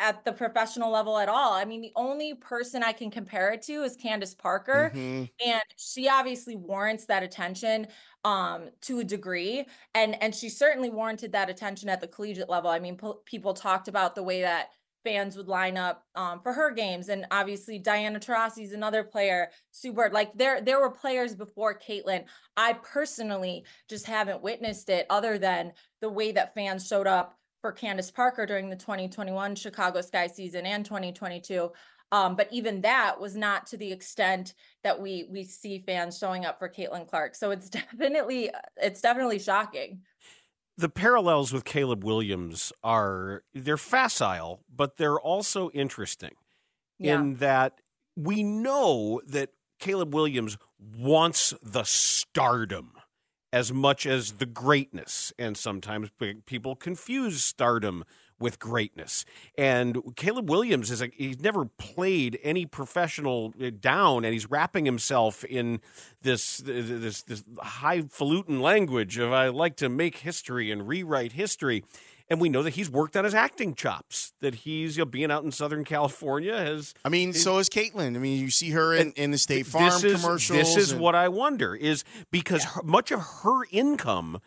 at 0.00 0.24
the 0.24 0.32
professional 0.32 0.90
level 0.90 1.18
at 1.18 1.28
all. 1.28 1.52
I 1.52 1.64
mean, 1.64 1.80
the 1.82 1.92
only 1.96 2.34
person 2.34 2.82
I 2.82 2.92
can 2.92 3.10
compare 3.10 3.52
it 3.52 3.62
to 3.62 3.82
is 3.82 3.96
Candace 3.96 4.34
Parker, 4.34 4.90
Mhm. 4.94 5.30
and 5.44 5.62
she 5.76 6.08
obviously 6.08 6.56
warrants 6.56 7.06
that 7.06 7.22
attention 7.22 7.88
um 8.24 8.70
to 8.82 8.98
a 9.00 9.04
degree 9.04 9.66
and 9.94 10.22
and 10.22 10.34
she 10.34 10.48
certainly 10.50 10.90
warranted 10.90 11.32
that 11.32 11.48
attention 11.48 11.88
at 11.88 12.00
the 12.00 12.08
collegiate 12.08 12.48
level. 12.50 12.70
I 12.70 12.78
mean, 12.78 12.96
po- 12.98 13.22
people 13.24 13.54
talked 13.54 13.88
about 13.88 14.14
the 14.14 14.22
way 14.22 14.42
that 14.42 14.70
fans 15.02 15.34
would 15.36 15.48
line 15.48 15.78
up 15.78 16.04
um, 16.14 16.42
for 16.42 16.52
her 16.52 16.70
games 16.70 17.08
and 17.08 17.26
obviously 17.30 17.78
Diana 17.78 18.20
Taurasi 18.20 18.64
is 18.64 18.72
another 18.74 19.02
player 19.02 19.50
Sue 19.70 19.94
Bird 19.94 20.12
like 20.12 20.34
there 20.36 20.60
there 20.60 20.78
were 20.78 20.90
players 20.90 21.34
before 21.34 21.78
Caitlin 21.78 22.26
I 22.58 22.74
personally 22.74 23.64
just 23.88 24.04
haven't 24.04 24.42
witnessed 24.42 24.90
it 24.90 25.06
other 25.08 25.38
than 25.38 25.72
the 26.02 26.10
way 26.10 26.32
that 26.32 26.52
fans 26.52 26.86
showed 26.86 27.06
up 27.06 27.39
for 27.60 27.72
Candace 27.72 28.10
Parker 28.10 28.46
during 28.46 28.70
the 28.70 28.76
2021 28.76 29.54
Chicago 29.54 30.00
Sky 30.00 30.26
season 30.26 30.66
and 30.66 30.84
2022 30.84 31.70
um, 32.12 32.34
but 32.34 32.48
even 32.50 32.80
that 32.80 33.20
was 33.20 33.36
not 33.36 33.66
to 33.68 33.76
the 33.76 33.92
extent 33.92 34.54
that 34.82 35.00
we 35.00 35.28
we 35.30 35.44
see 35.44 35.78
fans 35.78 36.18
showing 36.18 36.44
up 36.44 36.58
for 36.58 36.68
Caitlin 36.68 37.08
Clark. 37.08 37.34
So 37.34 37.50
it's 37.50 37.70
definitely 37.70 38.50
it's 38.76 39.00
definitely 39.00 39.38
shocking. 39.38 40.00
The 40.76 40.88
parallels 40.88 41.52
with 41.52 41.64
Caleb 41.64 42.04
Williams 42.04 42.72
are 42.82 43.44
they're 43.54 43.76
facile, 43.76 44.64
but 44.74 44.96
they're 44.96 45.20
also 45.20 45.70
interesting 45.70 46.34
Yeah. 46.98 47.16
in 47.20 47.36
that 47.36 47.80
we 48.16 48.42
know 48.42 49.20
that 49.26 49.50
Caleb 49.78 50.14
Williams 50.14 50.58
wants 50.78 51.54
the 51.62 51.84
stardom 51.84 52.92
as 53.52 53.72
much 53.72 54.06
as 54.06 54.32
the 54.32 54.46
greatness, 54.46 55.32
and 55.38 55.56
sometimes 55.56 56.10
people 56.46 56.76
confuse 56.76 57.42
stardom 57.42 58.04
with 58.40 58.58
greatness. 58.58 59.24
And 59.56 60.16
Caleb 60.16 60.48
Williams 60.48 60.90
is 60.90 61.02
a, 61.02 61.10
he's 61.14 61.40
never 61.40 61.66
played 61.66 62.38
any 62.42 62.64
professional 62.64 63.52
uh, 63.62 63.70
down, 63.78 64.24
and 64.24 64.32
he's 64.32 64.50
wrapping 64.50 64.86
himself 64.86 65.44
in 65.44 65.80
this 66.22 66.58
this 66.64 67.22
this 67.22 67.44
highfalutin 67.58 68.60
language 68.60 69.18
of 69.18 69.32
I 69.32 69.48
like 69.48 69.76
to 69.76 69.88
make 69.88 70.18
history 70.18 70.70
and 70.70 70.88
rewrite 70.88 71.32
history. 71.32 71.84
And 72.30 72.40
we 72.40 72.48
know 72.48 72.62
that 72.62 72.74
he's 72.74 72.88
worked 72.88 73.16
on 73.16 73.24
his 73.24 73.34
acting 73.34 73.74
chops. 73.74 74.32
That 74.40 74.54
he's 74.54 74.96
you 74.96 75.02
know, 75.02 75.10
being 75.10 75.32
out 75.32 75.42
in 75.42 75.50
Southern 75.50 75.84
California 75.84 76.56
has. 76.56 76.94
I 77.04 77.08
mean, 77.08 77.32
so 77.32 77.58
is 77.58 77.68
Caitlin. 77.68 78.14
I 78.14 78.20
mean, 78.20 78.40
you 78.40 78.50
see 78.50 78.70
her 78.70 78.94
in, 78.94 79.12
in 79.12 79.32
the 79.32 79.38
State 79.38 79.66
Farm 79.66 79.84
this 79.84 80.04
is, 80.04 80.22
commercials. 80.22 80.58
This 80.58 80.76
is 80.76 80.92
and- 80.92 81.00
what 81.00 81.16
I 81.16 81.28
wonder 81.28 81.74
is 81.74 82.04
because 82.30 82.62
her, 82.64 82.82
much 82.84 83.10
of 83.10 83.20
her 83.42 83.64
income 83.72 84.40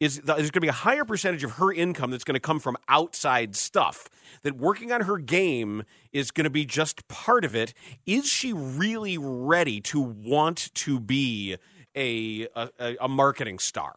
is 0.00 0.18
there's 0.20 0.38
going 0.38 0.50
to 0.50 0.60
be 0.60 0.68
a 0.68 0.72
higher 0.72 1.04
percentage 1.04 1.44
of 1.44 1.52
her 1.52 1.72
income 1.72 2.10
that's 2.10 2.24
going 2.24 2.34
to 2.34 2.40
come 2.40 2.58
from 2.58 2.76
outside 2.88 3.56
stuff. 3.56 4.08
That 4.42 4.56
working 4.56 4.92
on 4.92 5.02
her 5.02 5.18
game 5.18 5.82
is 6.12 6.30
going 6.30 6.44
to 6.44 6.50
be 6.50 6.64
just 6.64 7.06
part 7.08 7.44
of 7.44 7.54
it. 7.54 7.74
Is 8.06 8.26
she 8.26 8.52
really 8.52 9.18
ready 9.18 9.80
to 9.82 10.00
want 10.00 10.72
to 10.74 11.00
be 11.00 11.56
a 11.96 12.46
a, 12.54 12.96
a 13.00 13.08
marketing 13.08 13.58
star? 13.58 13.96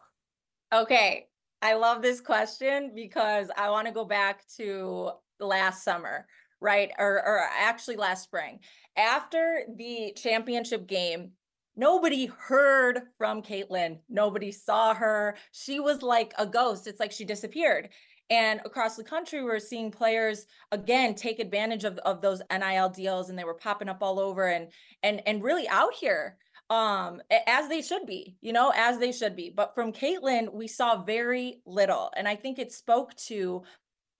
Okay, 0.72 1.26
I 1.64 1.72
love 1.72 2.02
this 2.02 2.20
question 2.20 2.92
because 2.94 3.50
I 3.56 3.70
want 3.70 3.86
to 3.86 3.94
go 3.94 4.04
back 4.04 4.46
to 4.58 5.12
last 5.40 5.82
summer, 5.82 6.26
right? 6.60 6.90
Or, 6.98 7.14
or 7.14 7.40
actually 7.58 7.96
last 7.96 8.22
spring. 8.22 8.60
After 8.98 9.62
the 9.74 10.12
championship 10.14 10.86
game, 10.86 11.30
nobody 11.74 12.26
heard 12.26 13.00
from 13.16 13.40
Caitlin. 13.40 14.00
Nobody 14.10 14.52
saw 14.52 14.92
her. 14.92 15.36
She 15.52 15.80
was 15.80 16.02
like 16.02 16.34
a 16.36 16.44
ghost. 16.44 16.86
It's 16.86 17.00
like 17.00 17.12
she 17.12 17.24
disappeared. 17.24 17.88
And 18.28 18.60
across 18.66 18.96
the 18.96 19.04
country, 19.04 19.42
we're 19.42 19.58
seeing 19.58 19.90
players 19.90 20.46
again 20.70 21.14
take 21.14 21.38
advantage 21.38 21.84
of, 21.84 21.96
of 21.98 22.20
those 22.20 22.42
NIL 22.52 22.90
deals, 22.90 23.30
and 23.30 23.38
they 23.38 23.44
were 23.44 23.54
popping 23.54 23.88
up 23.88 24.02
all 24.02 24.20
over 24.20 24.48
and 24.48 24.68
and 25.02 25.22
and 25.26 25.42
really 25.42 25.66
out 25.68 25.94
here 25.94 26.36
um 26.70 27.20
as 27.46 27.68
they 27.68 27.82
should 27.82 28.06
be 28.06 28.36
you 28.40 28.52
know 28.52 28.72
as 28.74 28.98
they 28.98 29.12
should 29.12 29.36
be. 29.36 29.50
But 29.54 29.74
from 29.74 29.92
caitlin 29.92 30.52
we 30.52 30.66
saw 30.68 31.02
very 31.02 31.60
little. 31.66 32.10
And 32.16 32.26
i 32.26 32.36
think 32.36 32.58
it 32.58 32.72
spoke 32.72 33.14
to 33.28 33.62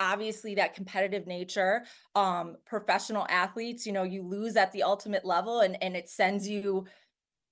obviously 0.01 0.57
that 0.57 0.75
competitive 0.75 1.27
nature 1.27 1.85
um 2.17 2.57
professional 2.67 3.25
athletes 3.31 3.87
you 3.87 3.93
know 3.93 4.03
you 4.03 4.23
lose 4.23 4.57
at 4.57 4.73
the 4.73 4.83
ultimate 4.83 5.25
level 5.25 5.61
and 5.61 5.81
and 5.83 5.97
it 5.97 6.09
sends 6.09 6.49
you 6.49 6.85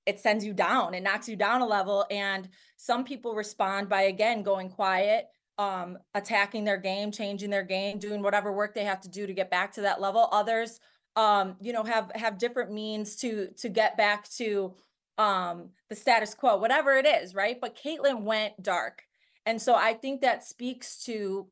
it 0.06 0.18
sends 0.18 0.44
you 0.44 0.52
down. 0.52 0.94
It 0.94 1.02
knocks 1.02 1.28
you 1.28 1.36
down 1.36 1.60
a 1.60 1.66
level. 1.66 2.06
And 2.10 2.48
some 2.76 3.04
people 3.04 3.34
respond 3.34 3.88
by 3.88 4.02
again 4.02 4.42
going 4.42 4.68
quiet 4.68 5.26
um 5.58 5.98
attacking 6.14 6.64
their 6.64 6.78
game 6.78 7.12
changing 7.12 7.50
their 7.50 7.62
game 7.62 7.98
doing 7.98 8.22
whatever 8.22 8.50
work 8.50 8.74
they 8.74 8.84
have 8.84 9.02
to 9.02 9.08
do 9.10 9.26
to 9.26 9.34
get 9.34 9.50
back 9.50 9.72
to 9.72 9.82
that 9.82 10.00
level. 10.00 10.28
Others 10.32 10.80
um 11.16 11.56
you 11.60 11.72
know 11.72 11.84
have 11.84 12.10
have 12.14 12.38
different 12.38 12.72
means 12.72 13.16
to 13.16 13.48
to 13.58 13.68
get 13.68 13.96
back 13.96 14.28
to 14.30 14.74
um 15.18 15.70
the 15.88 15.96
status 15.96 16.34
quo 16.34 16.56
whatever 16.56 16.92
it 16.92 17.06
is 17.06 17.34
right? 17.34 17.60
But 17.60 17.76
caitlin 17.76 18.22
went 18.22 18.62
dark. 18.62 19.02
And 19.44 19.60
so 19.60 19.74
i 19.74 19.92
think 19.94 20.20
that 20.20 20.44
speaks 20.44 21.04
to 21.04 21.48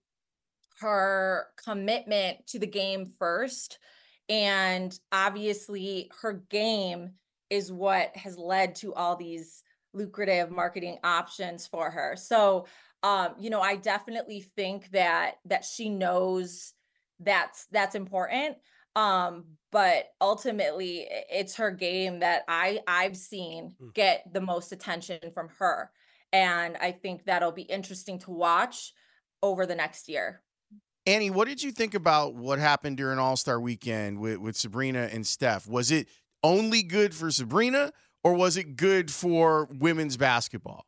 her 0.80 1.48
commitment 1.62 2.46
to 2.46 2.58
the 2.58 2.66
game 2.66 3.06
first. 3.18 3.78
And 4.30 4.98
obviously 5.12 6.10
her 6.22 6.32
game 6.32 7.12
is 7.50 7.70
what 7.70 8.16
has 8.16 8.38
led 8.38 8.76
to 8.76 8.94
all 8.94 9.16
these 9.16 9.62
lucrative 9.92 10.50
marketing 10.50 10.98
options 11.04 11.66
for 11.66 11.90
her. 11.90 12.16
So 12.16 12.66
um 13.02 13.34
you 13.38 13.50
know 13.50 13.60
i 13.60 13.76
definitely 13.76 14.40
think 14.56 14.90
that 14.90 15.36
that 15.46 15.64
she 15.64 15.88
knows 15.88 16.74
that's 17.20 17.66
that's 17.70 17.94
important 17.94 18.56
um 18.96 19.44
but 19.72 20.06
ultimately 20.20 21.06
it's 21.30 21.56
her 21.56 21.70
game 21.70 22.20
that 22.20 22.42
i 22.48 22.80
i've 22.86 23.16
seen 23.16 23.74
get 23.94 24.24
the 24.32 24.40
most 24.40 24.72
attention 24.72 25.18
from 25.32 25.48
her 25.58 25.90
and 26.32 26.76
i 26.78 26.90
think 26.90 27.24
that'll 27.24 27.52
be 27.52 27.62
interesting 27.62 28.18
to 28.18 28.30
watch 28.30 28.92
over 29.42 29.66
the 29.66 29.74
next 29.74 30.08
year 30.08 30.42
Annie, 31.06 31.30
what 31.30 31.48
did 31.48 31.62
you 31.62 31.72
think 31.72 31.94
about 31.94 32.34
what 32.34 32.58
happened 32.58 32.98
during 32.98 33.18
All 33.18 33.36
Star 33.36 33.58
Weekend 33.58 34.18
with, 34.20 34.36
with 34.36 34.54
Sabrina 34.54 35.08
and 35.10 35.26
Steph? 35.26 35.66
Was 35.66 35.90
it 35.90 36.08
only 36.44 36.82
good 36.82 37.14
for 37.14 37.30
Sabrina, 37.30 37.92
or 38.22 38.34
was 38.34 38.56
it 38.56 38.76
good 38.76 39.10
for 39.10 39.66
women's 39.72 40.16
basketball? 40.16 40.86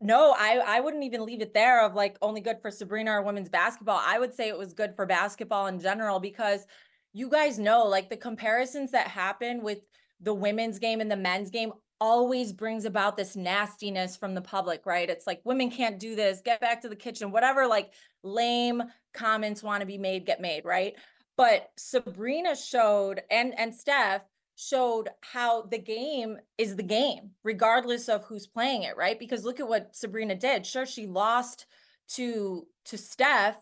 No, 0.00 0.34
I 0.36 0.62
I 0.64 0.80
wouldn't 0.80 1.04
even 1.04 1.26
leave 1.26 1.42
it 1.42 1.54
there 1.54 1.84
of 1.84 1.94
like 1.94 2.16
only 2.22 2.40
good 2.40 2.60
for 2.62 2.70
Sabrina 2.70 3.12
or 3.12 3.22
women's 3.22 3.48
basketball. 3.48 4.00
I 4.04 4.18
would 4.18 4.32
say 4.34 4.48
it 4.48 4.58
was 4.58 4.72
good 4.72 4.94
for 4.94 5.06
basketball 5.06 5.66
in 5.66 5.80
general 5.80 6.20
because 6.20 6.66
you 7.12 7.28
guys 7.28 7.58
know 7.58 7.84
like 7.84 8.08
the 8.08 8.16
comparisons 8.16 8.92
that 8.92 9.08
happen 9.08 9.62
with 9.62 9.78
the 10.20 10.34
women's 10.34 10.78
game 10.78 11.00
and 11.00 11.10
the 11.10 11.16
men's 11.16 11.50
game 11.50 11.72
always 12.00 12.52
brings 12.52 12.84
about 12.84 13.16
this 13.16 13.34
nastiness 13.34 14.16
from 14.16 14.34
the 14.34 14.40
public, 14.40 14.86
right? 14.86 15.10
It's 15.10 15.26
like 15.26 15.40
women 15.44 15.68
can't 15.70 15.98
do 15.98 16.14
this, 16.14 16.42
get 16.44 16.60
back 16.60 16.82
to 16.82 16.88
the 16.88 16.94
kitchen, 16.96 17.32
whatever 17.32 17.66
like 17.66 17.92
lame 18.22 18.82
comments 19.14 19.64
want 19.64 19.80
to 19.80 19.86
be 19.86 19.98
made 19.98 20.26
get 20.26 20.40
made, 20.40 20.64
right? 20.64 20.94
But 21.36 21.70
Sabrina 21.76 22.54
showed 22.54 23.22
and 23.30 23.58
and 23.58 23.74
Steph 23.74 24.24
showed 24.58 25.08
how 25.20 25.62
the 25.62 25.78
game 25.78 26.36
is 26.58 26.74
the 26.74 26.82
game 26.82 27.30
regardless 27.44 28.08
of 28.08 28.24
who's 28.24 28.48
playing 28.48 28.82
it 28.82 28.96
right? 28.96 29.18
Because 29.18 29.44
look 29.44 29.60
at 29.60 29.68
what 29.68 29.94
Sabrina 29.94 30.34
did. 30.34 30.66
Sure 30.66 30.84
she 30.84 31.06
lost 31.06 31.66
to 32.08 32.66
to 32.86 32.98
Steph 32.98 33.56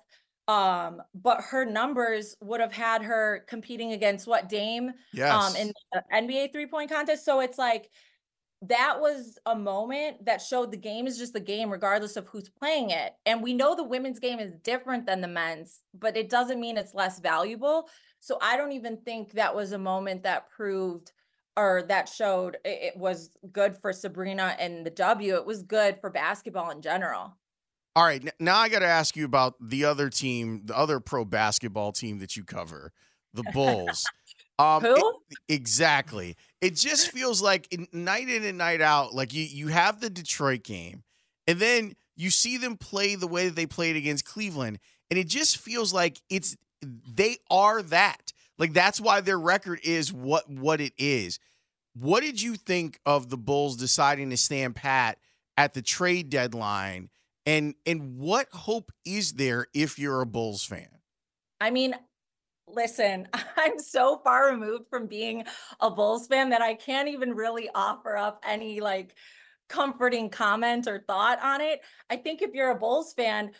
um 0.49 1.03
but 1.15 1.41
her 1.43 1.67
numbers 1.67 2.35
would 2.41 2.61
have 2.61 2.73
had 2.73 3.03
her 3.03 3.45
competing 3.47 3.93
against 3.93 4.27
what 4.27 4.49
Dame 4.49 4.93
um 5.49 5.55
in 5.57 5.73
the 5.93 6.03
NBA 6.15 6.53
three 6.53 6.67
point 6.67 6.91
contest? 6.91 7.27
So 7.27 7.41
it's 7.41 7.59
like 7.59 7.91
that 8.63 9.01
was 9.01 9.39
a 9.45 9.55
moment 9.55 10.25
that 10.25 10.41
showed 10.41 10.71
the 10.71 10.79
game 10.79 11.07
is 11.07 11.19
just 11.19 11.35
the 11.35 11.41
game 11.41 11.69
regardless 11.69 12.17
of 12.17 12.27
who's 12.29 12.49
playing 12.49 12.89
it. 12.89 13.13
And 13.27 13.43
we 13.43 13.53
know 13.53 13.75
the 13.75 13.85
women's 13.85 14.19
game 14.19 14.39
is 14.39 14.55
different 14.65 15.05
than 15.05 15.21
the 15.21 15.29
men's 15.29 15.83
but 15.93 16.17
it 16.17 16.31
doesn't 16.31 16.59
mean 16.59 16.79
it's 16.79 16.95
less 16.95 17.21
valuable 17.21 17.87
so 18.27 18.39
i 18.43 18.57
don't 18.57 18.73
even 18.73 18.97
think 18.97 19.33
that 19.33 19.55
was 19.55 19.73
a 19.73 19.79
moment 19.79 20.23
that 20.25 20.51
proved 20.51 21.13
or 21.57 21.85
that 21.89 22.09
showed 22.09 22.57
it, 22.65 22.95
it 22.95 22.97
was 22.97 23.31
good 23.53 23.77
for 23.77 23.93
sabrina 23.93 24.57
and 24.59 24.85
the 24.85 24.91
w 24.91 25.35
it 25.37 25.47
was 25.47 25.63
good 25.63 25.99
for 26.01 26.11
basketball 26.11 26.71
in 26.71 26.83
general 26.83 27.37
All 27.95 28.05
right, 28.05 28.23
now 28.39 28.59
I 28.59 28.69
got 28.69 28.81
to 28.81 28.87
ask 28.87 29.17
you 29.17 29.25
about 29.25 29.55
the 29.59 29.87
other 29.87 30.11
team, 30.11 30.63
the 30.67 30.77
other 30.77 31.01
pro 31.01 31.25
basketball 31.25 31.93
team 31.93 32.19
that 32.19 32.37
you 32.37 32.45
cover, 32.45 32.93
the 33.33 33.45
Bulls. 33.45 34.05
Um, 34.59 34.83
Who? 34.83 34.97
it- 35.31 35.39
exactly. 35.51 36.35
It 36.63 36.77
just 36.77 37.11
feels 37.11 37.43
like 37.43 37.71
in, 37.71 37.87
night 37.93 38.31
in 38.31 38.43
and 38.43 38.57
night 38.57 38.81
out, 38.81 39.13
like 39.15 39.35
you 39.35 39.45
you 39.45 39.69
have 39.69 40.01
the 40.01 40.09
Detroit 40.09 40.63
game, 40.63 41.05
and 41.47 41.59
then 41.59 41.95
you 42.17 42.31
see 42.31 42.57
them 42.57 42.79
play 42.79 43.17
the 43.17 43.27
way 43.27 43.49
that 43.49 43.55
they 43.55 43.67
played 43.67 43.97
against 43.97 44.25
Cleveland, 44.25 44.79
and 45.11 45.19
it 45.19 45.29
just 45.29 45.59
feels 45.59 45.93
like 45.93 46.23
it's 46.31 46.57
they 46.83 47.39
are 47.51 47.83
that. 47.83 48.33
Like 48.59 48.73
that's 48.73 49.01
why 49.01 49.21
their 49.21 49.39
record 49.39 49.81
is 49.83 50.13
what 50.13 50.49
what 50.49 50.81
it 50.81 50.93
is. 50.99 51.39
What 51.95 52.23
did 52.23 52.41
you 52.41 52.57
think 52.57 53.01
of 53.07 53.31
the 53.31 53.37
Bulls 53.37 53.77
deciding 53.77 54.31
to 54.31 54.37
stand 54.37 54.77
pat 54.77 55.19
at 55.57 55.75
the 55.75 55.83
trade 55.83 56.31
deadline? 56.31 57.11
And 57.45 57.75
and 57.85 58.19
what 58.19 58.49
hope 58.53 58.93
is 59.05 59.35
there 59.35 59.67
if 59.75 59.99
you're 59.99 60.21
a 60.21 60.27
Bulls 60.27 60.65
fan? 60.65 60.89
I 61.61 61.71
mean, 61.71 61.95
listen, 62.67 63.29
I'm 63.57 63.79
so 63.79 64.21
far 64.25 64.51
removed 64.51 64.87
from 64.91 65.07
being 65.07 65.45
a 65.81 65.91
Bulls 65.91 66.27
fan 66.27 66.51
that 66.51 66.63
I 66.63 66.75
can't 66.75 67.09
even 67.09 67.35
really 67.35 67.69
offer 67.75 68.17
up 68.17 68.43
any 68.47 68.81
like 68.81 69.15
comforting 69.69 70.31
comment 70.31 70.87
or 70.87 71.05
thought 71.07 71.43
on 71.43 71.61
it. 71.61 71.81
I 72.11 72.17
think 72.17 72.43
if 72.43 72.55
you're 72.55 72.71
a 72.71 72.79
Bulls 72.79 73.13
fan, 73.15 73.51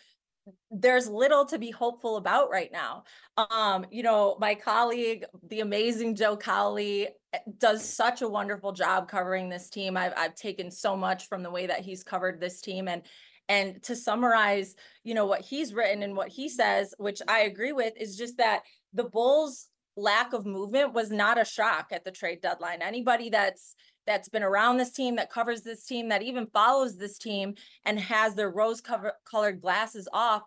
there's 0.71 1.07
little 1.07 1.45
to 1.45 1.57
be 1.57 1.71
hopeful 1.71 2.17
about 2.17 2.49
right 2.49 2.71
now. 2.71 3.03
Um, 3.37 3.85
you 3.91 4.03
know, 4.03 4.37
my 4.39 4.55
colleague, 4.55 5.25
the 5.49 5.61
amazing 5.61 6.15
Joe 6.15 6.37
Cowley, 6.37 7.07
eh, 7.33 7.39
does 7.57 7.87
such 7.87 8.21
a 8.21 8.27
wonderful 8.27 8.71
job 8.71 9.09
covering 9.09 9.49
this 9.49 9.69
team. 9.69 9.97
I've 9.97 10.13
I've 10.17 10.35
taken 10.35 10.71
so 10.71 10.95
much 10.95 11.27
from 11.27 11.43
the 11.43 11.51
way 11.51 11.67
that 11.67 11.81
he's 11.81 12.03
covered 12.03 12.39
this 12.39 12.61
team 12.61 12.87
and 12.87 13.03
and 13.49 13.81
to 13.83 13.95
summarize, 13.95 14.75
you 15.03 15.13
know, 15.13 15.25
what 15.25 15.41
he's 15.41 15.73
written 15.73 16.03
and 16.03 16.15
what 16.15 16.27
he 16.27 16.49
says, 16.49 16.93
which 16.97 17.21
I 17.27 17.41
agree 17.41 17.71
with, 17.71 17.93
is 17.97 18.17
just 18.17 18.37
that 18.37 18.63
the 18.93 19.05
Bulls 19.05 19.67
lack 19.95 20.33
of 20.33 20.45
movement 20.45 20.93
was 20.93 21.11
not 21.11 21.39
a 21.39 21.45
shock 21.45 21.87
at 21.91 22.03
the 22.03 22.11
trade 22.11 22.41
deadline. 22.41 22.81
Anybody 22.81 23.29
that's 23.29 23.75
that's 24.07 24.29
been 24.29 24.43
around 24.43 24.77
this 24.77 24.91
team, 24.91 25.17
that 25.17 25.29
covers 25.29 25.61
this 25.61 25.85
team, 25.85 26.09
that 26.09 26.23
even 26.23 26.47
follows 26.47 26.97
this 26.97 27.19
team 27.19 27.53
and 27.85 27.99
has 27.99 28.33
their 28.33 28.49
rose 28.49 28.81
cover 28.81 29.13
colored 29.29 29.61
glasses 29.61 30.07
off, 30.11 30.43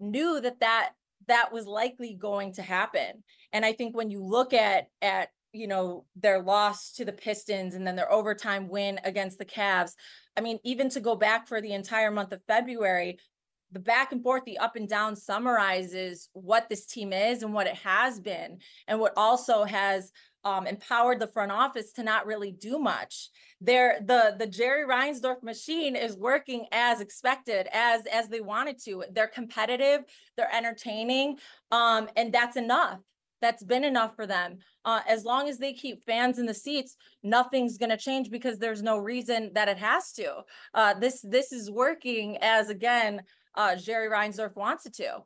knew 0.00 0.40
that 0.40 0.60
that 0.60 0.90
that 1.28 1.52
was 1.52 1.66
likely 1.66 2.14
going 2.14 2.52
to 2.54 2.62
happen. 2.62 3.22
And 3.52 3.64
I 3.64 3.72
think 3.72 3.96
when 3.96 4.10
you 4.10 4.22
look 4.22 4.52
at 4.52 4.88
at 5.00 5.30
you 5.52 5.66
know 5.66 6.04
their 6.16 6.42
loss 6.42 6.92
to 6.92 7.04
the 7.04 7.12
Pistons 7.12 7.74
and 7.74 7.86
then 7.86 7.96
their 7.96 8.12
overtime 8.12 8.68
win 8.68 9.00
against 9.04 9.38
the 9.38 9.44
Cavs, 9.44 9.92
I 10.36 10.40
mean 10.40 10.58
even 10.64 10.90
to 10.90 11.00
go 11.00 11.14
back 11.14 11.48
for 11.48 11.60
the 11.60 11.72
entire 11.72 12.10
month 12.10 12.32
of 12.32 12.42
February, 12.46 13.18
the 13.72 13.78
back 13.78 14.12
and 14.12 14.22
forth, 14.22 14.44
the 14.44 14.58
up 14.58 14.76
and 14.76 14.88
down 14.88 15.16
summarizes 15.16 16.28
what 16.32 16.68
this 16.68 16.86
team 16.86 17.12
is 17.12 17.42
and 17.42 17.52
what 17.52 17.66
it 17.66 17.76
has 17.76 18.20
been, 18.20 18.58
and 18.86 19.00
what 19.00 19.12
also 19.16 19.64
has 19.64 20.12
um, 20.46 20.64
empowered 20.68 21.18
the 21.18 21.26
front 21.26 21.50
office 21.50 21.92
to 21.94 22.04
not 22.04 22.24
really 22.24 22.52
do 22.52 22.78
much. 22.78 23.30
There, 23.60 23.98
the 24.00 24.36
the 24.38 24.46
Jerry 24.46 24.86
Reinsdorf 24.86 25.42
machine 25.42 25.96
is 25.96 26.16
working 26.16 26.66
as 26.70 27.00
expected, 27.00 27.66
as 27.72 28.06
as 28.06 28.28
they 28.28 28.40
wanted 28.40 28.78
to. 28.84 29.04
They're 29.10 29.26
competitive, 29.26 30.04
they're 30.36 30.54
entertaining, 30.54 31.38
um, 31.72 32.08
and 32.16 32.32
that's 32.32 32.56
enough. 32.56 33.00
That's 33.42 33.64
been 33.64 33.82
enough 33.82 34.14
for 34.14 34.26
them. 34.26 34.58
Uh, 34.84 35.00
as 35.08 35.24
long 35.24 35.48
as 35.48 35.58
they 35.58 35.72
keep 35.72 36.04
fans 36.04 36.38
in 36.38 36.46
the 36.46 36.54
seats, 36.54 36.96
nothing's 37.24 37.76
going 37.76 37.90
to 37.90 37.96
change 37.96 38.30
because 38.30 38.58
there's 38.58 38.82
no 38.82 38.98
reason 38.98 39.50
that 39.54 39.68
it 39.68 39.78
has 39.78 40.12
to. 40.12 40.44
Uh, 40.74 40.94
this 40.94 41.24
this 41.28 41.50
is 41.50 41.72
working 41.72 42.38
as 42.40 42.70
again 42.70 43.22
uh, 43.56 43.74
Jerry 43.74 44.08
Reinsdorf 44.08 44.54
wants 44.54 44.86
it 44.86 44.94
to. 44.94 45.24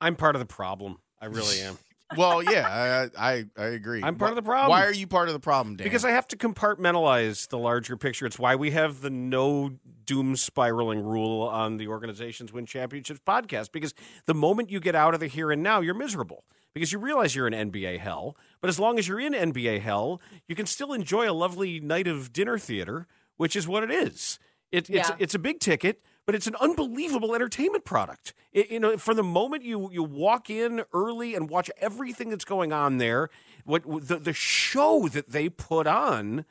I'm 0.00 0.14
part 0.14 0.36
of 0.36 0.40
the 0.40 0.46
problem. 0.46 0.98
I 1.20 1.26
really 1.26 1.60
am. 1.62 1.78
Well, 2.16 2.42
yeah, 2.42 3.10
I, 3.16 3.30
I 3.30 3.44
I 3.56 3.64
agree. 3.66 4.02
I'm 4.02 4.16
part 4.16 4.30
of 4.30 4.36
the 4.36 4.42
problem. 4.42 4.70
Why 4.70 4.84
are 4.84 4.92
you 4.92 5.06
part 5.06 5.28
of 5.28 5.34
the 5.34 5.40
problem, 5.40 5.76
Dan? 5.76 5.84
Because 5.84 6.04
I 6.04 6.10
have 6.10 6.26
to 6.28 6.36
compartmentalize 6.36 7.48
the 7.48 7.58
larger 7.58 7.96
picture. 7.96 8.26
It's 8.26 8.38
why 8.38 8.56
we 8.56 8.72
have 8.72 9.00
the 9.00 9.10
no 9.10 9.70
doom 10.04 10.36
spiraling 10.36 11.02
rule 11.02 11.42
on 11.42 11.76
the 11.76 11.88
organizations 11.88 12.52
win 12.52 12.66
championships 12.66 13.20
podcast. 13.26 13.72
Because 13.72 13.94
the 14.26 14.34
moment 14.34 14.70
you 14.70 14.80
get 14.80 14.94
out 14.94 15.14
of 15.14 15.20
the 15.20 15.28
here 15.28 15.50
and 15.50 15.62
now, 15.62 15.80
you're 15.80 15.94
miserable 15.94 16.44
because 16.74 16.92
you 16.92 16.98
realize 16.98 17.34
you're 17.34 17.46
in 17.46 17.70
NBA 17.70 17.98
hell. 17.98 18.36
But 18.60 18.68
as 18.68 18.78
long 18.78 18.98
as 18.98 19.08
you're 19.08 19.20
in 19.20 19.32
NBA 19.32 19.80
hell, 19.80 20.20
you 20.48 20.54
can 20.54 20.66
still 20.66 20.92
enjoy 20.92 21.30
a 21.30 21.32
lovely 21.32 21.80
night 21.80 22.06
of 22.06 22.32
dinner 22.32 22.58
theater, 22.58 23.06
which 23.36 23.56
is 23.56 23.66
what 23.68 23.82
it 23.84 23.90
is. 23.90 24.38
It, 24.72 24.88
it's 24.88 25.10
it's 25.18 25.34
a 25.34 25.38
big 25.38 25.58
ticket, 25.58 26.00
but 26.26 26.34
it's 26.34 26.46
an 26.46 26.56
unbelievable 26.60 27.34
entertainment 27.34 27.84
product. 27.84 28.34
It, 28.52 28.70
you 28.70 28.80
know, 28.80 28.96
from 28.96 29.16
the 29.16 29.22
moment 29.22 29.64
you 29.64 29.90
you 29.92 30.02
walk 30.02 30.50
in 30.50 30.82
early 30.92 31.34
and 31.34 31.48
watch 31.48 31.70
everything 31.80 32.30
that's 32.30 32.44
going 32.44 32.72
on 32.72 32.98
there, 32.98 33.30
what 33.64 33.82
the 34.06 34.18
the 34.18 34.32
show 34.32 35.08
that 35.08 35.30
they 35.30 35.48
put 35.48 35.86
on 35.86 36.44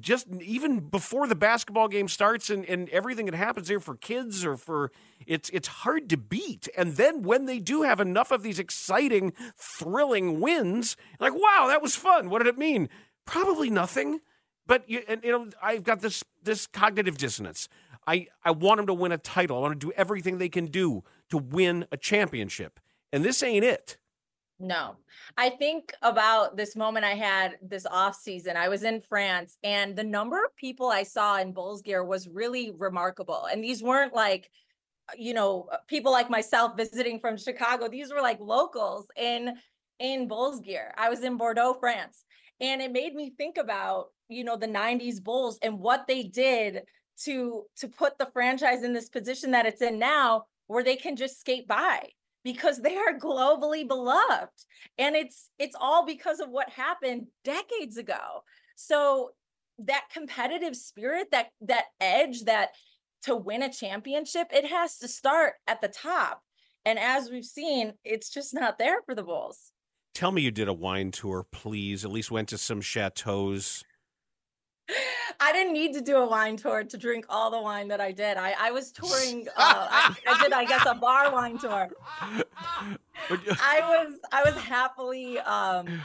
just 0.00 0.26
even 0.40 0.80
before 0.80 1.26
the 1.26 1.34
basketball 1.34 1.88
game 1.88 2.08
starts 2.08 2.50
and, 2.50 2.64
and 2.64 2.88
everything 2.88 3.26
that 3.26 3.34
happens 3.34 3.68
there 3.68 3.80
for 3.80 3.94
kids 3.94 4.44
or 4.44 4.56
for 4.56 4.90
it's 5.26 5.50
it's 5.50 5.68
hard 5.68 6.08
to 6.08 6.16
beat. 6.16 6.68
And 6.76 6.96
then 6.96 7.22
when 7.22 7.46
they 7.46 7.58
do 7.58 7.82
have 7.82 8.00
enough 8.00 8.30
of 8.30 8.42
these 8.42 8.58
exciting 8.58 9.32
thrilling 9.56 10.40
wins 10.40 10.96
like 11.18 11.34
wow 11.34 11.66
that 11.68 11.82
was 11.82 11.94
fun. 11.94 12.30
What 12.30 12.38
did 12.38 12.48
it 12.48 12.58
mean? 12.58 12.88
Probably 13.26 13.70
nothing. 13.70 14.20
But 14.66 14.88
you, 14.88 15.02
and, 15.08 15.22
you 15.24 15.32
know 15.32 15.48
i've 15.62 15.84
got 15.84 16.00
this 16.00 16.24
this 16.42 16.66
cognitive 16.66 17.18
dissonance 17.18 17.68
i 18.06 18.26
i 18.44 18.50
want 18.50 18.78
them 18.78 18.86
to 18.86 18.94
win 18.94 19.12
a 19.12 19.18
title 19.18 19.56
i 19.56 19.60
want 19.60 19.78
to 19.78 19.86
do 19.86 19.92
everything 19.96 20.38
they 20.38 20.48
can 20.48 20.66
do 20.66 21.02
to 21.30 21.38
win 21.38 21.86
a 21.92 21.96
championship 21.96 22.80
and 23.12 23.24
this 23.24 23.42
ain't 23.42 23.64
it 23.64 23.98
No. 24.62 24.96
I 25.38 25.48
think 25.48 25.94
about 26.02 26.58
this 26.58 26.76
moment 26.76 27.06
I 27.06 27.14
had 27.14 27.56
this 27.62 27.86
off 27.86 28.14
season. 28.14 28.58
I 28.58 28.68
was 28.68 28.82
in 28.82 29.00
France 29.00 29.56
and 29.64 29.96
the 29.96 30.04
number 30.04 30.44
of 30.44 30.54
people 30.54 30.88
I 30.88 31.02
saw 31.02 31.38
in 31.38 31.52
Bulls 31.54 31.80
gear 31.80 32.04
was 32.04 32.28
really 32.28 32.70
remarkable. 32.76 33.46
And 33.50 33.64
these 33.64 33.82
weren't 33.82 34.12
like 34.12 34.50
you 35.16 35.34
know, 35.34 35.68
people 35.88 36.12
like 36.12 36.30
myself 36.30 36.76
visiting 36.76 37.20
from 37.20 37.36
Chicago. 37.36 37.88
These 37.88 38.12
were 38.12 38.20
like 38.20 38.38
locals 38.40 39.06
in 39.16 39.54
in 39.98 40.28
Bulls 40.28 40.60
gear. 40.60 40.94
I 40.96 41.10
was 41.10 41.22
in 41.22 41.36
Bordeaux, 41.36 41.74
France. 41.78 42.24
And 42.60 42.82
it 42.82 42.92
made 42.92 43.14
me 43.14 43.32
think 43.36 43.56
about, 43.56 44.08
you 44.28 44.44
know, 44.44 44.56
the 44.56 44.66
90s 44.66 45.22
Bulls 45.22 45.58
and 45.62 45.78
what 45.78 46.06
they 46.06 46.22
did 46.22 46.82
to 47.24 47.64
to 47.76 47.88
put 47.88 48.18
the 48.18 48.30
franchise 48.32 48.82
in 48.82 48.92
this 48.92 49.08
position 49.08 49.50
that 49.50 49.66
it's 49.66 49.82
in 49.82 49.98
now 49.98 50.44
where 50.66 50.84
they 50.84 50.96
can 50.96 51.16
just 51.16 51.40
skate 51.40 51.66
by 51.66 52.08
because 52.44 52.78
they 52.78 52.96
are 52.96 53.18
globally 53.18 53.86
beloved. 53.86 54.48
And 54.98 55.16
it's 55.16 55.50
it's 55.58 55.76
all 55.78 56.06
because 56.06 56.40
of 56.40 56.50
what 56.50 56.70
happened 56.70 57.26
decades 57.44 57.96
ago. 57.96 58.44
So 58.76 59.30
that 59.78 60.04
competitive 60.12 60.76
spirit 60.76 61.28
that 61.32 61.48
that 61.62 61.86
edge 62.00 62.44
that 62.44 62.70
to 63.22 63.34
win 63.34 63.62
a 63.62 63.72
championship 63.72 64.48
it 64.50 64.66
has 64.66 64.98
to 64.98 65.08
start 65.08 65.54
at 65.66 65.80
the 65.80 65.88
top. 65.88 66.42
And 66.84 66.98
as 66.98 67.30
we've 67.30 67.44
seen 67.44 67.94
it's 68.04 68.30
just 68.30 68.54
not 68.54 68.78
there 68.78 69.02
for 69.04 69.14
the 69.14 69.22
bulls. 69.22 69.72
Tell 70.14 70.32
me 70.32 70.42
you 70.42 70.50
did 70.50 70.68
a 70.68 70.72
wine 70.72 71.10
tour 71.10 71.46
please. 71.50 72.04
At 72.04 72.12
least 72.12 72.30
went 72.30 72.48
to 72.50 72.58
some 72.58 72.80
chateaus 72.80 73.84
I 75.40 75.52
didn't 75.52 75.72
need 75.72 75.94
to 75.94 76.00
do 76.00 76.16
a 76.16 76.26
wine 76.28 76.56
tour 76.56 76.84
to 76.84 76.96
drink 76.98 77.24
all 77.28 77.50
the 77.50 77.60
wine 77.60 77.88
that 77.88 78.00
I 78.00 78.12
did. 78.12 78.36
I, 78.36 78.54
I 78.58 78.70
was 78.70 78.92
touring. 78.92 79.46
Uh, 79.56 79.88
I, 79.90 80.14
I 80.26 80.42
did, 80.42 80.52
I 80.52 80.64
guess, 80.64 80.84
a 80.86 80.94
bar 80.94 81.32
wine 81.32 81.58
tour. 81.58 81.88
I 82.20 83.80
was 83.80 84.14
I 84.32 84.42
was 84.44 84.54
happily 84.54 85.38
um, 85.40 86.00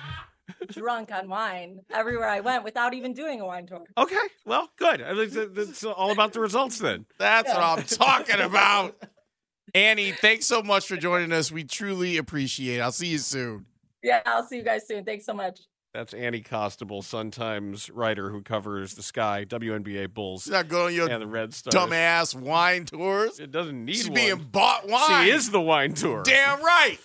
drunk 0.69 1.11
on 1.11 1.29
wine 1.29 1.79
everywhere 1.93 2.27
I 2.27 2.39
went 2.41 2.63
without 2.63 2.93
even 2.93 3.13
doing 3.13 3.41
a 3.41 3.45
wine 3.45 3.67
tour. 3.67 3.83
Okay, 3.97 4.15
well, 4.45 4.69
good. 4.77 5.01
I 5.01 5.13
think 5.15 5.31
that- 5.55 5.93
all 5.95 6.11
about 6.11 6.33
the 6.33 6.39
results 6.39 6.79
then. 6.79 7.05
That's 7.17 7.49
Yeah. 7.49 7.55
what 7.55 7.79
I'm 7.79 7.86
talking 7.86 8.39
about. 8.41 8.95
Annie, 9.73 10.11
thanks 10.11 10.45
so 10.45 10.61
much 10.63 10.88
for 10.88 10.95
joining 10.95 11.33
us. 11.33 11.51
We 11.51 11.65
truly 11.65 12.15
appreciate 12.17 12.77
it. 12.77 12.81
I'll 12.81 12.93
see 12.93 13.07
you 13.07 13.17
soon. 13.17 13.65
Yeah, 14.01 14.21
I'll 14.25 14.45
see 14.45 14.57
you 14.57 14.63
guys 14.63 14.88
soon. 14.88 15.03
Thanks 15.03 15.25
so 15.25 15.33
much. 15.33 15.59
That's 15.95 16.13
Annie 16.13 16.41
Costabile, 16.41 17.01
Sun 17.01 17.31
Times 17.31 17.89
writer 17.89 18.29
who 18.29 18.41
covers 18.41 18.95
the 18.95 19.01
Sky, 19.01 19.45
WNBA 19.47 20.13
Bulls, 20.13 20.43
She's 20.43 20.51
not 20.51 20.67
going 20.67 20.87
on 20.87 20.93
your 20.93 21.09
and 21.09 21.21
the 21.21 21.27
Red 21.27 21.53
Stars. 21.53 21.73
dumbass 21.73 22.35
wine 22.35 22.83
tours. 22.83 23.39
It 23.39 23.49
doesn't 23.49 23.85
need 23.85 23.95
She's 23.95 24.09
one. 24.09 24.15
being 24.15 24.37
bought 24.51 24.89
wine. 24.89 25.23
She 25.25 25.31
is 25.31 25.51
the 25.51 25.61
wine 25.61 25.93
tour. 25.93 26.23
Damn 26.23 26.61
right. 26.61 26.97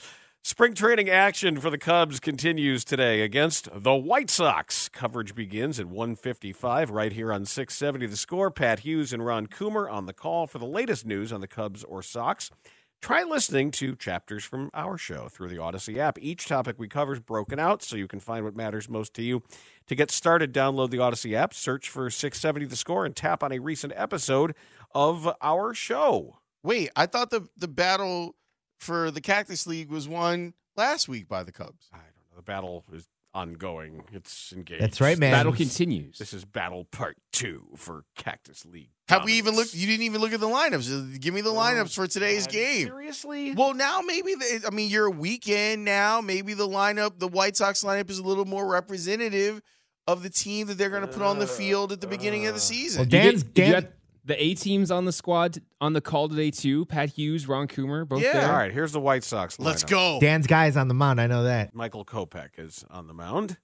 Spring 0.42 0.74
training 0.74 1.08
action 1.08 1.60
for 1.60 1.70
the 1.70 1.78
Cubs 1.78 2.18
continues 2.18 2.84
today 2.84 3.20
against 3.20 3.68
the 3.72 3.94
White 3.94 4.28
Sox. 4.28 4.88
Coverage 4.88 5.36
begins 5.36 5.78
at 5.78 5.86
155 5.86 6.90
right 6.90 7.12
here 7.12 7.32
on 7.32 7.44
670 7.44 8.06
The 8.06 8.16
Score. 8.16 8.50
Pat 8.50 8.80
Hughes 8.80 9.12
and 9.12 9.24
Ron 9.24 9.46
Coomer 9.46 9.88
on 9.88 10.06
the 10.06 10.12
call 10.12 10.48
for 10.48 10.58
the 10.58 10.66
latest 10.66 11.06
news 11.06 11.32
on 11.32 11.40
the 11.40 11.46
Cubs 11.46 11.84
or 11.84 12.02
Sox. 12.02 12.50
Try 13.00 13.22
listening 13.22 13.70
to 13.72 13.96
chapters 13.96 14.44
from 14.44 14.70
our 14.74 14.98
show 14.98 15.28
through 15.28 15.48
the 15.48 15.56
Audacy 15.56 15.96
app. 15.96 16.18
Each 16.20 16.46
topic 16.46 16.76
we 16.78 16.86
cover 16.86 17.14
is 17.14 17.20
broken 17.20 17.58
out 17.58 17.82
so 17.82 17.96
you 17.96 18.06
can 18.06 18.20
find 18.20 18.44
what 18.44 18.54
matters 18.54 18.90
most 18.90 19.14
to 19.14 19.22
you. 19.22 19.42
To 19.86 19.94
get 19.94 20.10
started, 20.10 20.52
download 20.52 20.90
the 20.90 20.98
Audacy 20.98 21.32
app, 21.32 21.54
search 21.54 21.88
for 21.88 22.10
670 22.10 22.66
The 22.66 22.76
Score, 22.76 23.06
and 23.06 23.16
tap 23.16 23.42
on 23.42 23.52
a 23.52 23.58
recent 23.58 23.94
episode 23.96 24.54
of 24.94 25.28
our 25.40 25.72
show. 25.72 26.40
Wait, 26.62 26.90
I 26.94 27.06
thought 27.06 27.30
the 27.30 27.48
the 27.56 27.68
battle 27.68 28.36
for 28.78 29.10
the 29.10 29.22
Cactus 29.22 29.66
League 29.66 29.90
was 29.90 30.06
won 30.06 30.52
last 30.76 31.08
week 31.08 31.26
by 31.26 31.42
the 31.42 31.52
Cubs. 31.52 31.88
I 31.92 31.96
don't 31.96 32.04
know. 32.30 32.36
The 32.36 32.42
battle 32.42 32.84
is 32.92 33.08
ongoing. 33.32 34.04
It's 34.12 34.52
engaged. 34.52 34.82
That's 34.82 35.00
right, 35.00 35.18
man. 35.18 35.32
Battle 35.32 35.52
continues. 35.54 36.18
This 36.18 36.34
is 36.34 36.44
battle 36.44 36.84
part 36.84 37.16
two 37.32 37.64
for 37.76 38.04
Cactus 38.14 38.66
League. 38.66 38.90
Have 39.10 39.24
we 39.24 39.34
even 39.34 39.54
looked? 39.54 39.74
You 39.74 39.86
didn't 39.86 40.04
even 40.04 40.20
look 40.20 40.32
at 40.32 40.40
the 40.40 40.46
lineups. 40.48 41.14
Uh, 41.14 41.18
Give 41.20 41.34
me 41.34 41.40
the 41.42 41.50
lineups 41.50 41.94
for 41.94 42.06
today's 42.06 42.46
God, 42.46 42.52
game. 42.52 42.86
Seriously? 42.86 43.52
Well, 43.54 43.74
now 43.74 44.00
maybe 44.06 44.34
the, 44.34 44.64
I 44.66 44.70
mean 44.70 44.88
you're 44.90 45.06
a 45.06 45.10
weekend 45.10 45.84
now. 45.84 46.20
Maybe 46.20 46.54
the 46.54 46.66
lineup, 46.68 47.18
the 47.18 47.28
White 47.28 47.56
Sox 47.56 47.84
lineup, 47.84 48.08
is 48.10 48.18
a 48.18 48.22
little 48.24 48.44
more 48.46 48.66
representative 48.66 49.60
of 50.06 50.22
the 50.22 50.30
team 50.30 50.66
that 50.68 50.78
they're 50.78 50.90
going 50.90 51.02
to 51.02 51.08
put 51.08 51.22
on 51.22 51.38
the 51.38 51.46
field 51.46 51.92
at 51.92 52.00
the 52.00 52.06
beginning 52.06 52.46
of 52.46 52.54
the 52.54 52.60
season. 52.60 53.00
Well, 53.00 53.06
You 53.06 53.10
Dan's 53.10 53.42
get- 53.42 53.66
you 53.66 53.72
Dan, 53.74 53.82
got 53.82 53.92
the 54.24 54.42
A 54.44 54.54
teams 54.54 54.90
on 54.90 55.04
the 55.06 55.12
squad 55.12 55.58
on 55.80 55.92
the 55.92 56.00
call 56.00 56.28
today 56.28 56.50
too. 56.50 56.84
Pat 56.86 57.10
Hughes, 57.10 57.48
Ron 57.48 57.68
Coomer, 57.68 58.06
both 58.08 58.22
Yeah. 58.22 58.32
there. 58.34 58.50
All 58.50 58.56
right, 58.58 58.72
here's 58.72 58.92
the 58.92 59.00
White 59.00 59.24
Sox. 59.24 59.58
Let's 59.58 59.82
go. 59.84 60.18
Dan's 60.20 60.46
guy's 60.46 60.76
on 60.76 60.88
the 60.88 60.94
mound. 60.94 61.20
I 61.20 61.26
know 61.26 61.44
that. 61.44 61.74
Michael 61.74 62.04
Kopech 62.04 62.50
is 62.58 62.84
on 62.90 63.06
the 63.06 63.14
mound. 63.14 63.56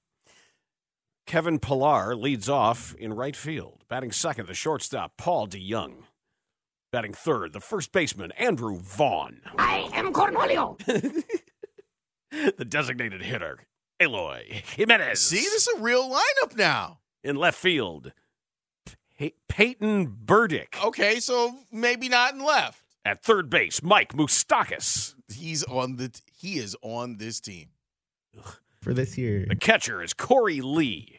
Kevin 1.26 1.58
Pillar 1.58 2.14
leads 2.14 2.48
off 2.48 2.94
in 2.94 3.12
right 3.12 3.34
field. 3.34 3.84
Batting 3.88 4.12
second, 4.12 4.46
the 4.46 4.54
shortstop, 4.54 5.16
Paul 5.16 5.48
DeJong. 5.48 6.04
Batting 6.92 7.14
third, 7.14 7.52
the 7.52 7.60
first 7.60 7.90
baseman, 7.90 8.30
Andrew 8.32 8.78
Vaughn. 8.78 9.40
I 9.58 9.90
am 9.92 10.12
Cornholio. 10.12 10.78
the 12.56 12.64
designated 12.64 13.22
hitter, 13.22 13.58
Eloy 14.00 14.62
Jimenez. 14.76 15.20
See, 15.20 15.36
this 15.36 15.66
is 15.66 15.74
a 15.76 15.82
real 15.82 16.08
lineup 16.08 16.56
now. 16.56 17.00
In 17.24 17.34
left 17.34 17.58
field, 17.58 18.12
Pey- 19.18 19.34
Peyton 19.48 20.16
Burdick. 20.24 20.78
Okay, 20.84 21.18
so 21.18 21.56
maybe 21.72 22.08
not 22.08 22.34
in 22.34 22.44
left. 22.44 22.82
At 23.04 23.22
third 23.24 23.50
base, 23.50 23.82
Mike 23.82 24.12
Moustakas. 24.12 25.14
He's 25.28 25.64
on 25.64 25.96
the. 25.96 26.12
He 26.32 26.58
is 26.58 26.76
on 26.82 27.16
this 27.16 27.40
team. 27.40 27.70
For 28.80 28.94
this 28.94 29.18
year. 29.18 29.46
The 29.48 29.56
catcher 29.56 30.00
is 30.00 30.14
Korey 30.14 30.62
Lee. 30.62 31.15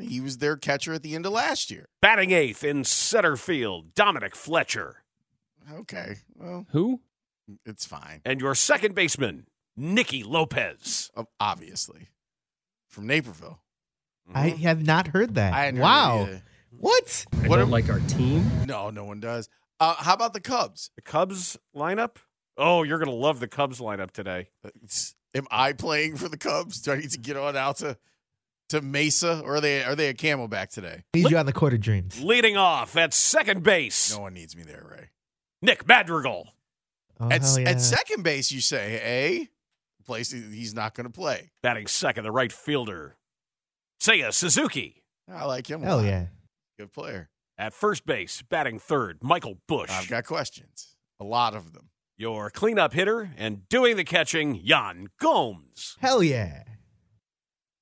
He 0.00 0.20
was 0.20 0.38
their 0.38 0.56
catcher 0.56 0.92
at 0.92 1.02
the 1.02 1.14
end 1.14 1.24
of 1.26 1.32
last 1.32 1.70
year. 1.70 1.86
Batting 2.02 2.30
eighth 2.30 2.62
in 2.62 2.84
center 2.84 3.36
field, 3.36 3.94
Dominic 3.94 4.36
Fletcher. 4.36 5.02
Okay, 5.72 6.16
well, 6.34 6.66
Who? 6.72 7.00
it's 7.64 7.86
fine. 7.86 8.20
And 8.24 8.40
your 8.40 8.54
second 8.54 8.94
baseman, 8.94 9.46
Nicky 9.76 10.22
Lopez. 10.24 11.10
Ob- 11.16 11.28
Obviously, 11.40 12.08
from 12.88 13.06
Naperville. 13.06 13.60
I 14.34 14.48
have 14.50 14.84
not 14.84 15.08
heard 15.08 15.34
that. 15.36 15.52
I 15.54 15.64
hadn't 15.64 15.76
heard 15.76 15.82
wow. 15.82 16.28
What? 16.70 17.26
I 17.32 17.48
What 17.48 17.56
don't 17.56 17.66
am- 17.66 17.70
like 17.70 17.88
our 17.90 18.00
team. 18.00 18.48
No, 18.66 18.90
no 18.90 19.04
one 19.04 19.20
does. 19.20 19.48
Uh, 19.80 19.94
how 19.94 20.14
about 20.14 20.32
the 20.32 20.40
Cubs? 20.40 20.90
The 20.96 21.02
Cubs 21.02 21.58
lineup? 21.74 22.16
Oh, 22.56 22.82
you're 22.82 22.98
going 22.98 23.08
to 23.10 23.14
love 23.14 23.40
the 23.40 23.48
Cubs 23.48 23.80
lineup 23.80 24.10
today. 24.10 24.48
It's- 24.64 25.14
am 25.34 25.46
I 25.50 25.72
playing 25.72 26.16
for 26.16 26.28
the 26.28 26.36
Cubs? 26.36 26.80
Do 26.82 26.92
I 26.92 26.96
need 26.98 27.10
to 27.12 27.18
get 27.18 27.36
on 27.36 27.56
out 27.56 27.78
to 27.78 27.96
to 28.72 28.82
Mesa, 28.82 29.40
or 29.44 29.56
are 29.56 29.60
they 29.60 29.82
are 29.84 29.94
they 29.94 30.08
a 30.08 30.14
Camelback 30.14 30.68
today? 30.70 31.04
Need 31.14 31.30
you 31.30 31.38
on 31.38 31.46
the 31.46 31.52
quarter 31.52 31.78
dreams. 31.78 32.20
Leading 32.22 32.56
off 32.56 32.96
at 32.96 33.14
second 33.14 33.62
base, 33.62 34.12
No 34.14 34.20
one 34.22 34.34
needs 34.34 34.54
me 34.56 34.62
there, 34.64 34.84
Ray. 34.90 35.10
Nick 35.62 35.86
Madrigal. 35.86 36.48
Oh, 37.20 37.30
at, 37.30 37.42
yeah. 37.56 37.70
at 37.70 37.80
second 37.80 38.24
base, 38.24 38.50
you 38.50 38.60
say, 38.60 38.98
"Hey, 38.98 39.48
place 40.04 40.32
he's 40.32 40.74
not 40.74 40.94
going 40.94 41.06
to 41.06 41.12
play." 41.12 41.52
Batting 41.62 41.86
second, 41.86 42.24
the 42.24 42.32
right 42.32 42.50
fielder, 42.52 43.16
Seiya 44.00 44.32
Suzuki. 44.32 45.02
I 45.32 45.44
like 45.44 45.68
him. 45.70 45.82
a 45.82 45.86
Hell 45.86 45.96
lot. 45.98 46.06
yeah. 46.06 46.26
good 46.78 46.92
player. 46.92 47.28
At 47.58 47.72
first 47.74 48.04
base, 48.06 48.42
batting 48.42 48.78
third, 48.80 49.22
Michael 49.22 49.58
Busch. 49.68 49.90
I've 49.90 50.08
got 50.08 50.24
questions, 50.24 50.96
a 51.20 51.24
lot 51.24 51.54
of 51.54 51.74
them. 51.74 51.90
Your 52.16 52.50
cleanup 52.50 52.92
hitter 52.92 53.30
and 53.36 53.68
doing 53.68 53.96
the 53.96 54.04
catching, 54.04 54.54
Yan 54.56 55.08
Gomes. 55.20 55.96
Hell 56.00 56.22
yeah. 56.22 56.62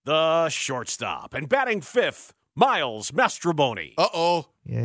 The 0.04 0.48
shortstop 0.48 1.34
and 1.34 1.48
batting 1.48 1.80
fifth, 1.82 2.32
Miles 2.56 3.10
Mastrobuoni. 3.10 3.94
Uh 3.98 4.08
oh. 4.14 4.46
Yeah. 4.64 4.80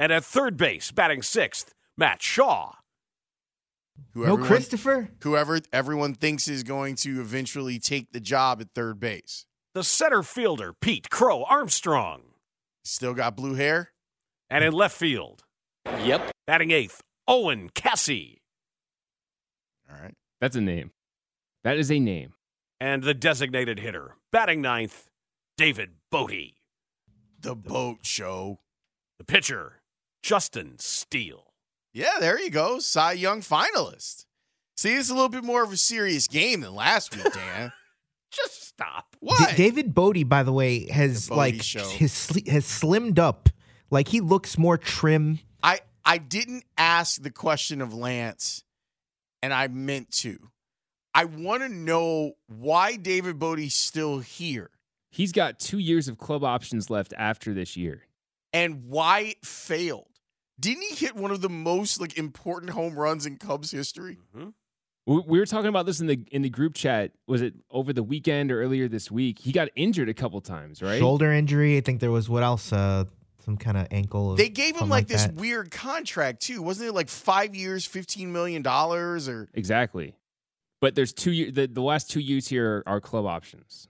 And 0.00 0.12
at 0.12 0.24
third 0.24 0.56
base, 0.56 0.90
batting 0.90 1.22
sixth, 1.22 1.74
Matt 1.96 2.22
Shaw. 2.22 2.72
No 4.14 4.36
Christopher? 4.36 5.10
Whoever 5.22 5.60
everyone 5.72 6.14
thinks 6.14 6.48
is 6.48 6.62
going 6.64 6.96
to 6.96 7.20
eventually 7.20 7.78
take 7.78 8.10
the 8.12 8.20
job 8.20 8.60
at 8.60 8.68
third 8.74 8.98
base. 8.98 9.46
The 9.74 9.84
center 9.84 10.22
fielder, 10.22 10.72
Pete 10.72 11.10
Crow 11.10 11.44
Armstrong. 11.44 12.22
Still 12.84 13.14
got 13.14 13.36
blue 13.36 13.54
hair. 13.54 13.92
And 14.50 14.64
in 14.64 14.72
left 14.72 14.96
field, 14.96 15.42
Yep. 15.86 16.30
batting 16.46 16.70
eighth, 16.70 17.02
Owen 17.28 17.70
Caissie. 17.70 18.38
All 19.90 20.00
right. 20.02 20.14
That's 20.40 20.56
a 20.56 20.60
name. 20.60 20.90
That 21.62 21.78
is 21.78 21.90
a 21.90 21.98
name. 21.98 22.34
And 22.80 23.02
the 23.02 23.14
designated 23.14 23.78
hitter, 23.78 24.16
batting 24.32 24.60
ninth, 24.60 25.08
David 25.56 25.90
Bote. 26.10 26.32
The 27.40 27.54
boat 27.54 27.98
show. 28.02 28.60
The 29.18 29.24
pitcher, 29.24 29.80
Justin 30.22 30.74
Steele. 30.78 31.52
Yeah, 31.92 32.18
there 32.18 32.38
you 32.40 32.50
go. 32.50 32.78
Cy 32.80 33.12
Young 33.12 33.40
finalist. 33.40 34.24
See, 34.76 34.94
it's 34.94 35.08
a 35.08 35.14
little 35.14 35.28
bit 35.28 35.44
more 35.44 35.62
of 35.62 35.72
a 35.72 35.76
serious 35.76 36.26
game 36.26 36.62
than 36.62 36.74
last 36.74 37.14
week, 37.14 37.32
Dan. 37.32 37.72
Just 38.32 38.66
stop. 38.66 39.16
What? 39.20 39.50
D- 39.50 39.56
David 39.56 39.94
Bote, 39.94 40.28
by 40.28 40.42
the 40.42 40.52
way, 40.52 40.90
has 40.90 41.28
The 41.28 41.34
like 41.34 41.62
show. 41.62 41.86
his 41.88 42.10
sli- 42.12 42.48
has 42.48 42.64
slimmed 42.66 43.20
up. 43.20 43.48
Like 43.90 44.08
he 44.08 44.20
looks 44.20 44.58
more 44.58 44.76
trim. 44.76 45.38
I 45.62 45.78
I 46.04 46.18
didn't 46.18 46.64
ask 46.76 47.22
the 47.22 47.30
question 47.30 47.80
of 47.80 47.94
Lance, 47.94 48.64
and 49.42 49.54
I 49.54 49.68
meant 49.68 50.10
to. 50.16 50.50
I 51.14 51.26
want 51.26 51.62
to 51.62 51.68
know 51.68 52.32
why 52.48 52.96
David 52.96 53.38
Bote's 53.38 53.74
still 53.74 54.18
here 54.18 54.70
He's 55.10 55.30
got 55.30 55.60
two 55.60 55.78
years 55.78 56.08
of 56.08 56.18
club 56.18 56.42
options 56.42 56.90
left 56.90 57.14
after 57.16 57.54
this 57.54 57.76
year. 57.76 58.02
and 58.52 58.86
why 58.88 59.20
it 59.20 59.46
failed. 59.46 60.08
Didn't 60.58 60.82
he 60.82 60.96
hit 60.96 61.14
one 61.14 61.30
of 61.30 61.40
the 61.40 61.48
most 61.48 62.00
like 62.00 62.18
important 62.18 62.72
home 62.72 62.98
runs 62.98 63.24
in 63.24 63.36
Cubs 63.36 63.70
history? 63.70 64.18
Mm-hmm. 64.36 64.48
We 65.06 65.22
we 65.26 65.38
were 65.38 65.46
talking 65.46 65.68
about 65.68 65.86
this 65.86 66.00
in 66.00 66.08
the 66.08 66.24
in 66.32 66.42
the 66.42 66.48
group 66.50 66.74
chat. 66.74 67.12
Was 67.28 67.42
it 67.42 67.54
over 67.70 67.92
the 67.92 68.02
weekend 68.02 68.50
or 68.50 68.60
earlier 68.60 68.88
this 68.88 69.08
week? 69.08 69.38
He 69.38 69.52
got 69.52 69.68
injured 69.76 70.08
a 70.08 70.14
couple 70.14 70.40
times, 70.40 70.82
right? 70.82 70.98
Shoulder 70.98 71.32
injury. 71.32 71.76
I 71.76 71.80
think 71.80 72.00
there 72.00 72.10
was 72.10 72.28
what 72.28 72.42
else? 72.42 72.72
Uh, 72.72 73.04
some 73.44 73.56
kind 73.56 73.76
of 73.76 73.86
ankle. 73.92 74.34
They 74.34 74.48
gave 74.48 74.70
him 74.74 74.80
something 74.80 74.90
like, 74.90 75.06
this 75.06 75.26
that. 75.26 75.34
weird 75.34 75.70
contract 75.70 76.40
too, 76.42 76.62
wasn't 76.62 76.88
it? 76.88 76.92
Like 76.92 77.08
five 77.08 77.54
years, 77.54 77.84
fifteen 77.84 78.32
million 78.32 78.62
dollars, 78.62 79.28
or 79.28 79.48
Exactly. 79.54 80.14
But 80.84 80.96
there's 80.96 81.14
two 81.14 81.32
years. 81.32 81.54
The, 81.54 81.66
the 81.66 81.80
last 81.80 82.10
two 82.10 82.20
years 82.20 82.48
here 82.48 82.82
are, 82.86 82.96
are 82.96 83.00
club 83.00 83.24
options. 83.24 83.88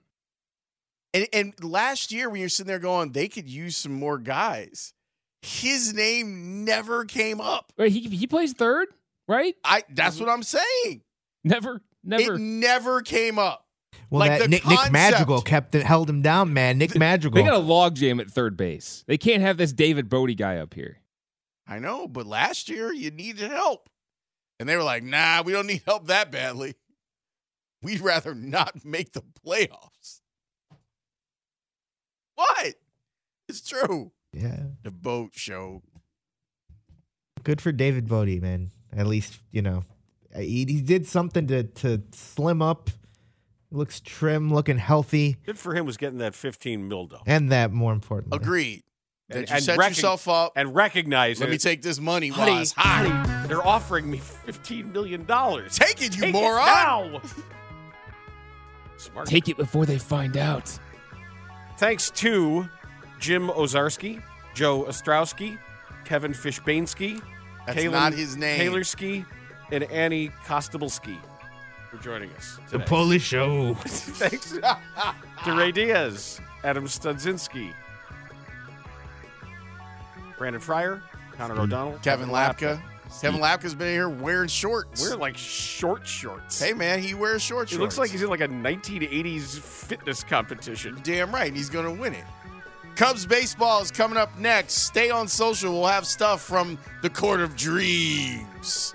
And, 1.13 1.27
and 1.33 1.65
last 1.65 2.13
year, 2.13 2.31
when 2.31 2.39
you're 2.39 2.49
sitting 2.49 2.69
there 2.69 2.79
going, 2.79 3.11
they 3.11 3.27
could 3.27 3.49
use 3.49 3.77
some 3.77 3.95
more 3.95 4.17
guys. 4.17 4.95
His 5.43 5.93
name 5.93 6.65
never 6.65 7.05
came 7.05 7.41
up. 7.41 7.73
Right? 7.77 7.91
He 7.91 8.03
he 8.03 8.29
plays 8.29 8.53
third, 8.53 8.87
right? 9.27 9.57
I. 9.65 9.83
That's 9.91 10.21
what 10.21 10.29
I'm 10.29 10.45
saying. 10.45 11.03
Never, 11.43 11.81
never. 12.05 12.35
It 12.35 12.39
never 12.39 13.03
came 13.03 13.41
up. 13.41 13.67
Well, 14.09 14.21
like 14.21 14.31
that 14.31 14.43
the 14.43 14.49
Nick, 14.51 14.65
Nick 14.65 14.79
concept- 14.79 14.93
Madrigal 14.93 15.43
kept 15.43 15.75
it, 15.75 15.83
held 15.85 16.09
him 16.09 16.23
down, 16.23 16.53
man. 16.53 16.79
Nick 16.79 16.97
Madrigal. 16.97 17.43
They 17.43 17.43
got 17.43 17.57
a 17.57 17.59
log 17.59 17.97
jam 17.97 18.21
at 18.21 18.31
third 18.31 18.57
base. 18.57 19.03
They 19.09 19.19
can't 19.19 19.43
have 19.43 19.57
this 19.57 19.73
David 19.73 20.09
Bote 20.09 20.37
guy 20.37 20.59
up 20.59 20.75
here. 20.75 20.99
I 21.67 21.81
know, 21.81 22.07
but 22.07 22.25
last 22.25 22.69
year 22.69 22.93
you 22.93 23.11
needed 23.11 23.51
help, 23.51 23.91
and 24.61 24.69
they 24.69 24.77
were 24.77 24.85
like, 24.85 25.03
"Nah, 25.03 25.43
we 25.43 25.51
don't 25.51 25.67
need 25.67 25.83
help 25.85 26.07
that 26.07 26.31
badly. 26.31 26.77
We'd 27.85 28.01
rather 28.01 28.35
not 28.35 28.85
make 28.85 29.13
the 29.13 29.23
playoffs." 29.47 30.21
What? 32.35 32.75
It's 33.49 33.61
true. 33.67 34.13
yeah. 34.33 34.61
The 34.83 34.91
boat 34.91 35.31
show. 35.35 35.83
Good 37.43 37.61
for 37.61 37.73
David 37.73 38.09
Bote, 38.09 38.41
man. 38.41 38.71
At 38.97 39.07
least 39.07 39.39
you 39.53 39.63
know 39.63 39.85
he, 40.37 40.65
he 40.67 40.81
did 40.81 41.07
something 41.07 41.47
to 41.49 41.65
to 41.65 42.03
slim 42.13 42.63
up. 42.63 42.91
Looks 43.71 43.99
trim, 44.01 44.55
looking 44.55 44.79
healthy, 44.79 45.37
Good 45.45 45.59
for 45.59 45.75
him 45.75 45.85
was 45.85 45.97
getting 45.97 46.19
that 46.19 46.37
15 46.37 46.87
mil 46.87 47.09
though. 47.09 47.23
and 47.27 47.51
that 47.51 47.73
more 47.73 47.93
importantly. 47.93 48.37
Agreed. 48.37 48.83
That 49.31 49.39
And- 49.39 49.49
you 49.49 49.55
and 49.57 49.65
set 49.65 49.79
recog- 49.81 49.89
yourself 49.89 50.29
up. 50.29 50.53
And 50.55 50.75
recognize 50.77 51.41
Let 51.41 51.49
it. 51.49 51.53
me 51.53 51.59
take 51.59 51.83
this 51.83 51.99
money 51.99 52.31
while 52.31 52.41
honey, 52.49 52.63
it's 52.63 52.71
hot. 52.73 53.05
honey, 53.09 53.49
they're 53.49 53.67
offering 53.67 54.09
me 54.09 54.19
15 54.19 54.93
million 54.93 55.25
dollars. 55.25 55.77
Take 55.77 56.01
it, 56.03 56.15
you 56.15 56.23
Take 56.23 56.33
moron. 56.35 56.65
now. 57.15 57.21
Smart. 59.05 59.27
Take 59.27 59.49
it 59.49 59.57
before 59.57 59.87
they 59.87 59.99
find 59.99 60.37
out. 60.37 60.79
Thanks 61.77 62.11
to 62.11 62.69
Jim 63.19 63.49
Ozarski, 63.49 64.23
Joe 64.55 64.85
Ostrowski, 64.85 65.59
Kevin 66.05 66.33
Fishbainski, 66.33 67.21
That's 67.67 67.79
Kalen 67.79 67.93
not 67.93 68.13
his 68.13 68.37
name. 68.37 68.61
Taylorski, 68.61 69.27
and 69.73 69.85
Annie 69.85 70.31
Kostabelski 70.47 71.19
for 71.91 72.03
joining 72.03 72.31
us. 72.33 72.59
The 72.71 72.79
today. 72.79 72.85
Polish 72.87 73.23
show. 73.23 73.75
Thanks 73.85 74.53
to 74.53 75.53
Ray 75.53 75.73
Diaz, 75.73 76.41
Adam 76.63 76.87
Studzinski, 76.87 77.73
Brandon 80.39 80.61
Fryer, 80.61 81.03
Connor 81.37 81.55
hmm. 81.55 81.61
O'Donnell, 81.63 81.99
Kevin 82.03 82.29
Lapka. 82.29 82.81
Kevin 83.21 83.41
Lapka's 83.41 83.75
been 83.75 83.89
in 83.89 83.95
here 83.95 84.09
wearing 84.09 84.49
shorts. 84.49 85.03
We're 85.03 85.17
like 85.17 85.37
short 85.37 86.07
shorts. 86.07 86.61
Hey 86.61 86.73
man, 86.73 87.01
he 87.01 87.15
wears 87.15 87.43
short 87.43 87.69
shorts. 87.69 87.81
looks 87.81 87.99
like 87.99 88.11
he's 88.11 88.23
in 88.23 88.29
like 88.29 88.41
a 88.41 88.49
1980s 88.49 89.59
fitness 89.59 90.25
competition. 90.25 90.99
Damn 91.03 91.33
right, 91.33 91.49
and 91.49 91.57
he's 91.57 91.71
going 91.71 91.85
to 91.87 92.01
win 92.01 92.13
it. 92.15 92.25
Cubs 92.97 93.27
baseball 93.27 93.83
is 93.83 93.91
coming 93.91 94.17
up 94.17 94.37
next. 94.39 94.75
Stay 94.75 95.11
on 95.11 95.27
social. 95.27 95.73
We'll 95.73 95.87
have 95.87 96.07
stuff 96.07 96.43
from 96.43 96.79
the 97.03 97.11
Court 97.11 97.41
of 97.41 97.57
Dreams. 97.57 98.95